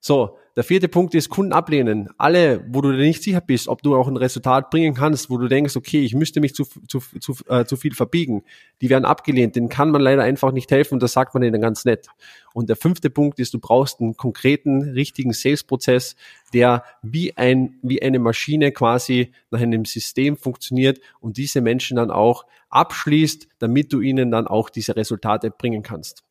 So, 0.00 0.36
der 0.56 0.64
vierte 0.64 0.88
Punkt 0.88 1.14
ist 1.14 1.28
Kunden 1.28 1.52
ablehnen. 1.52 2.08
Alle, 2.16 2.64
wo 2.68 2.80
du 2.80 2.90
dir 2.92 3.02
nicht 3.02 3.22
sicher 3.22 3.42
bist, 3.42 3.68
ob 3.68 3.82
du 3.82 3.94
auch 3.94 4.08
ein 4.08 4.16
Resultat 4.16 4.70
bringen 4.70 4.94
kannst, 4.94 5.28
wo 5.28 5.36
du 5.36 5.48
denkst, 5.48 5.76
okay, 5.76 6.02
ich 6.02 6.14
müsste 6.14 6.40
mich 6.40 6.54
zu, 6.54 6.64
zu, 6.64 7.00
zu, 7.20 7.34
äh, 7.48 7.66
zu 7.66 7.76
viel 7.76 7.94
verbiegen, 7.94 8.42
die 8.80 8.88
werden 8.88 9.04
abgelehnt. 9.04 9.54
Den 9.54 9.68
kann 9.68 9.90
man 9.90 10.00
leider 10.00 10.22
einfach 10.22 10.52
nicht 10.52 10.70
helfen 10.70 10.94
und 10.94 11.02
das 11.02 11.12
sagt 11.12 11.34
man 11.34 11.42
ihnen 11.42 11.60
ganz 11.60 11.84
nett. 11.84 12.06
Und 12.54 12.70
der 12.70 12.76
fünfte 12.76 13.10
Punkt 13.10 13.38
ist, 13.38 13.52
du 13.52 13.58
brauchst 13.58 14.00
einen 14.00 14.16
konkreten, 14.16 14.82
richtigen 14.82 15.34
Sales-Prozess, 15.34 16.16
der 16.54 16.84
wie 17.02 17.36
ein, 17.36 17.78
wie 17.82 18.00
eine 18.00 18.18
Maschine 18.18 18.72
quasi 18.72 19.32
nach 19.50 19.60
einem 19.60 19.84
System 19.84 20.38
funktioniert 20.38 21.00
und 21.20 21.36
diese 21.36 21.60
Menschen 21.60 21.98
dann 21.98 22.10
auch 22.10 22.46
abschließt, 22.70 23.46
damit 23.58 23.92
du 23.92 24.00
ihnen 24.00 24.30
dann 24.30 24.46
auch 24.46 24.70
diese 24.70 24.96
Resultate 24.96 25.50
bringen 25.50 25.82
kannst. 25.82 26.25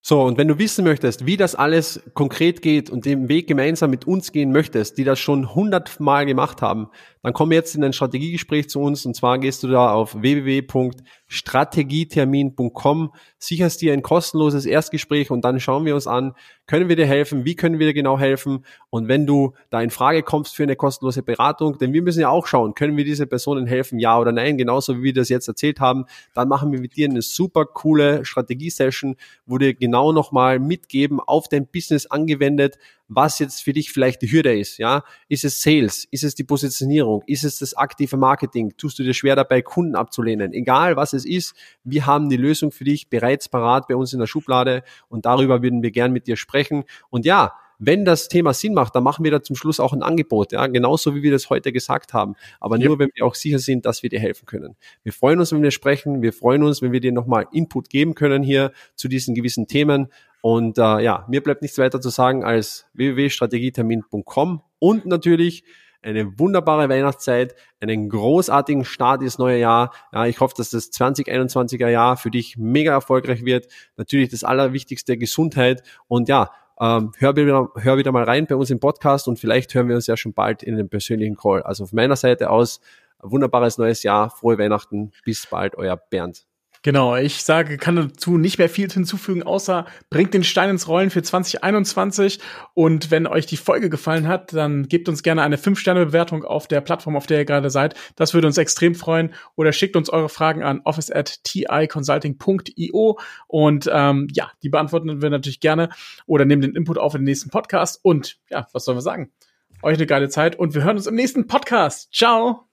So, 0.00 0.22
und 0.22 0.38
wenn 0.38 0.48
du 0.48 0.58
wissen 0.58 0.84
möchtest, 0.84 1.26
wie 1.26 1.36
das 1.36 1.56
alles 1.56 2.00
konkret 2.14 2.62
geht 2.62 2.88
und 2.88 3.04
den 3.04 3.28
Weg 3.28 3.48
gemeinsam 3.48 3.90
mit 3.90 4.06
uns 4.06 4.32
gehen 4.32 4.52
möchtest, 4.52 4.96
die 4.96 5.04
das 5.04 5.18
schon 5.18 5.54
hundertmal 5.54 6.24
gemacht 6.24 6.62
haben, 6.62 6.88
dann 7.22 7.32
komm 7.32 7.52
jetzt 7.52 7.74
in 7.74 7.82
ein 7.84 7.92
Strategiegespräch 7.92 8.70
zu 8.70 8.80
uns. 8.80 9.04
Und 9.04 9.14
zwar 9.14 9.38
gehst 9.38 9.64
du 9.64 9.68
da 9.68 9.92
auf 9.92 10.22
www.strategietermin.com, 10.22 13.12
sicherst 13.38 13.82
dir 13.82 13.92
ein 13.92 14.02
kostenloses 14.02 14.66
Erstgespräch 14.66 15.30
und 15.30 15.44
dann 15.44 15.60
schauen 15.60 15.84
wir 15.84 15.94
uns 15.94 16.06
an, 16.06 16.34
können 16.66 16.88
wir 16.88 16.96
dir 16.96 17.06
helfen, 17.06 17.44
wie 17.44 17.56
können 17.56 17.78
wir 17.78 17.88
dir 17.88 17.94
genau 17.94 18.18
helfen? 18.18 18.64
Und 18.90 19.08
wenn 19.08 19.26
du 19.26 19.54
da 19.70 19.80
in 19.80 19.90
Frage 19.90 20.22
kommst 20.22 20.54
für 20.54 20.62
eine 20.62 20.76
kostenlose 20.76 21.22
Beratung, 21.22 21.78
denn 21.78 21.92
wir 21.92 22.02
müssen 22.02 22.20
ja 22.20 22.28
auch 22.28 22.46
schauen, 22.46 22.74
können 22.74 22.96
wir 22.96 23.04
diese 23.04 23.26
Personen 23.26 23.66
helfen, 23.66 23.98
ja 23.98 24.18
oder 24.18 24.32
nein, 24.32 24.58
genauso 24.58 24.98
wie 24.98 25.02
wir 25.02 25.14
das 25.14 25.28
jetzt 25.28 25.48
erzählt 25.48 25.80
haben, 25.80 26.04
dann 26.34 26.48
machen 26.48 26.72
wir 26.72 26.80
mit 26.80 26.96
dir 26.96 27.08
eine 27.08 27.22
super 27.22 27.64
coole 27.64 28.24
Strategiesession, 28.24 29.16
wo 29.44 29.58
dir 29.58 29.74
genau 29.88 30.12
nochmal 30.12 30.58
mitgeben, 30.58 31.18
auf 31.18 31.48
dein 31.48 31.66
Business 31.66 32.04
angewendet, 32.04 32.76
was 33.08 33.38
jetzt 33.38 33.62
für 33.62 33.72
dich 33.72 33.90
vielleicht 33.90 34.20
die 34.20 34.30
Hürde 34.30 34.58
ist. 34.58 34.76
Ja, 34.76 35.02
ist 35.28 35.46
es 35.46 35.62
Sales? 35.62 36.06
Ist 36.10 36.24
es 36.24 36.34
die 36.34 36.44
Positionierung? 36.44 37.22
Ist 37.26 37.42
es 37.44 37.58
das 37.58 37.72
aktive 37.74 38.18
Marketing? 38.18 38.74
Tust 38.76 38.98
du 38.98 39.02
dir 39.02 39.14
schwer 39.14 39.34
dabei, 39.34 39.62
Kunden 39.62 39.96
abzulehnen? 39.96 40.52
Egal 40.52 40.96
was 40.96 41.14
es 41.14 41.24
ist, 41.24 41.54
wir 41.84 42.04
haben 42.04 42.28
die 42.28 42.36
Lösung 42.36 42.70
für 42.70 42.84
dich 42.84 43.08
bereits 43.08 43.48
parat 43.48 43.88
bei 43.88 43.96
uns 43.96 44.12
in 44.12 44.18
der 44.18 44.26
Schublade 44.26 44.82
und 45.08 45.24
darüber 45.24 45.62
würden 45.62 45.82
wir 45.82 45.90
gern 45.90 46.12
mit 46.12 46.26
dir 46.26 46.36
sprechen. 46.36 46.84
Und 47.08 47.24
ja, 47.24 47.54
wenn 47.78 48.04
das 48.04 48.28
Thema 48.28 48.52
Sinn 48.52 48.74
macht, 48.74 48.94
dann 48.94 49.04
machen 49.04 49.24
wir 49.24 49.30
da 49.30 49.42
zum 49.42 49.56
Schluss 49.56 49.80
auch 49.80 49.92
ein 49.92 50.02
Angebot, 50.02 50.52
ja, 50.52 50.66
genauso 50.66 51.14
wie 51.14 51.22
wir 51.22 51.30
das 51.30 51.48
heute 51.48 51.72
gesagt 51.72 52.12
haben. 52.12 52.34
Aber 52.60 52.76
ja. 52.78 52.88
nur, 52.88 52.98
wenn 52.98 53.10
wir 53.14 53.24
auch 53.24 53.34
sicher 53.34 53.58
sind, 53.58 53.86
dass 53.86 54.02
wir 54.02 54.10
dir 54.10 54.20
helfen 54.20 54.46
können. 54.46 54.76
Wir 55.04 55.12
freuen 55.12 55.38
uns, 55.38 55.52
wenn 55.52 55.62
wir 55.62 55.70
sprechen. 55.70 56.22
Wir 56.22 56.32
freuen 56.32 56.62
uns, 56.62 56.82
wenn 56.82 56.92
wir 56.92 57.00
dir 57.00 57.12
nochmal 57.12 57.46
Input 57.52 57.88
geben 57.88 58.14
können 58.14 58.42
hier 58.42 58.72
zu 58.94 59.08
diesen 59.08 59.34
gewissen 59.34 59.66
Themen. 59.66 60.08
Und 60.40 60.78
äh, 60.78 61.00
ja, 61.00 61.24
mir 61.28 61.42
bleibt 61.42 61.62
nichts 61.62 61.78
weiter 61.78 62.00
zu 62.00 62.10
sagen 62.10 62.44
als 62.44 62.86
www.strategietermin.com 62.94 64.62
und 64.78 65.06
natürlich 65.06 65.64
eine 66.00 66.38
wunderbare 66.38 66.88
Weihnachtszeit, 66.88 67.56
einen 67.80 68.08
großartigen 68.08 68.84
Start 68.84 69.20
ins 69.20 69.38
neue 69.38 69.58
Jahr. 69.58 69.92
Ja, 70.12 70.26
ich 70.26 70.38
hoffe, 70.40 70.54
dass 70.56 70.70
das 70.70 70.92
2021er 70.92 71.88
Jahr 71.88 72.16
für 72.16 72.30
dich 72.30 72.56
mega 72.56 72.92
erfolgreich 72.92 73.44
wird. 73.44 73.66
Natürlich 73.96 74.28
das 74.28 74.44
Allerwichtigste, 74.44 75.18
Gesundheit. 75.18 75.82
Und 76.06 76.28
ja, 76.28 76.50
ähm, 76.80 77.12
hör, 77.18 77.36
wieder, 77.36 77.70
hör 77.76 77.98
wieder 77.98 78.12
mal 78.12 78.24
rein 78.24 78.46
bei 78.46 78.54
uns 78.54 78.70
im 78.70 78.80
Podcast 78.80 79.28
und 79.28 79.38
vielleicht 79.38 79.74
hören 79.74 79.88
wir 79.88 79.96
uns 79.96 80.06
ja 80.06 80.16
schon 80.16 80.32
bald 80.32 80.62
in 80.62 80.74
einem 80.74 80.88
persönlichen 80.88 81.36
Call. 81.36 81.62
Also 81.62 81.86
von 81.86 81.96
meiner 81.96 82.16
Seite 82.16 82.50
aus, 82.50 82.80
wunderbares 83.20 83.78
neues 83.78 84.02
Jahr, 84.02 84.30
frohe 84.30 84.58
Weihnachten, 84.58 85.12
bis 85.24 85.46
bald, 85.46 85.76
euer 85.76 85.96
Bernd. 85.96 86.46
Genau, 86.82 87.16
ich 87.16 87.42
sage, 87.42 87.76
kann 87.76 87.96
dazu 87.96 88.38
nicht 88.38 88.58
mehr 88.58 88.68
viel 88.68 88.88
hinzufügen, 88.88 89.42
außer 89.42 89.86
bringt 90.10 90.32
den 90.34 90.44
Stein 90.44 90.70
ins 90.70 90.86
Rollen 90.86 91.10
für 91.10 91.22
2021. 91.22 92.38
Und 92.74 93.10
wenn 93.10 93.26
euch 93.26 93.46
die 93.46 93.56
Folge 93.56 93.90
gefallen 93.90 94.28
hat, 94.28 94.52
dann 94.52 94.88
gebt 94.88 95.08
uns 95.08 95.22
gerne 95.22 95.42
eine 95.42 95.56
5-Sterne-Bewertung 95.56 96.44
auf 96.44 96.68
der 96.68 96.80
Plattform, 96.80 97.16
auf 97.16 97.26
der 97.26 97.38
ihr 97.38 97.44
gerade 97.44 97.70
seid. 97.70 97.94
Das 98.16 98.32
würde 98.32 98.46
uns 98.46 98.58
extrem 98.58 98.94
freuen. 98.94 99.34
Oder 99.56 99.72
schickt 99.72 99.96
uns 99.96 100.08
eure 100.08 100.28
Fragen 100.28 100.62
an 100.62 100.80
office 100.84 101.10
at 101.10 101.42
ticonsulting.io. 101.44 103.18
Und 103.48 103.90
ähm, 103.92 104.28
ja, 104.32 104.50
die 104.62 104.68
beantworten 104.68 105.20
wir 105.20 105.30
natürlich 105.30 105.60
gerne. 105.60 105.88
Oder 106.26 106.44
nehmen 106.44 106.62
den 106.62 106.76
Input 106.76 106.98
auf 106.98 107.14
in 107.14 107.22
den 107.22 107.26
nächsten 107.26 107.50
Podcast. 107.50 107.98
Und 108.02 108.38
ja, 108.50 108.66
was 108.72 108.84
sollen 108.84 108.96
wir 108.96 109.02
sagen? 109.02 109.32
Euch 109.82 109.96
eine 109.96 110.06
geile 110.06 110.28
Zeit 110.28 110.56
und 110.56 110.74
wir 110.74 110.82
hören 110.82 110.96
uns 110.96 111.06
im 111.06 111.14
nächsten 111.14 111.46
Podcast. 111.46 112.12
Ciao! 112.12 112.67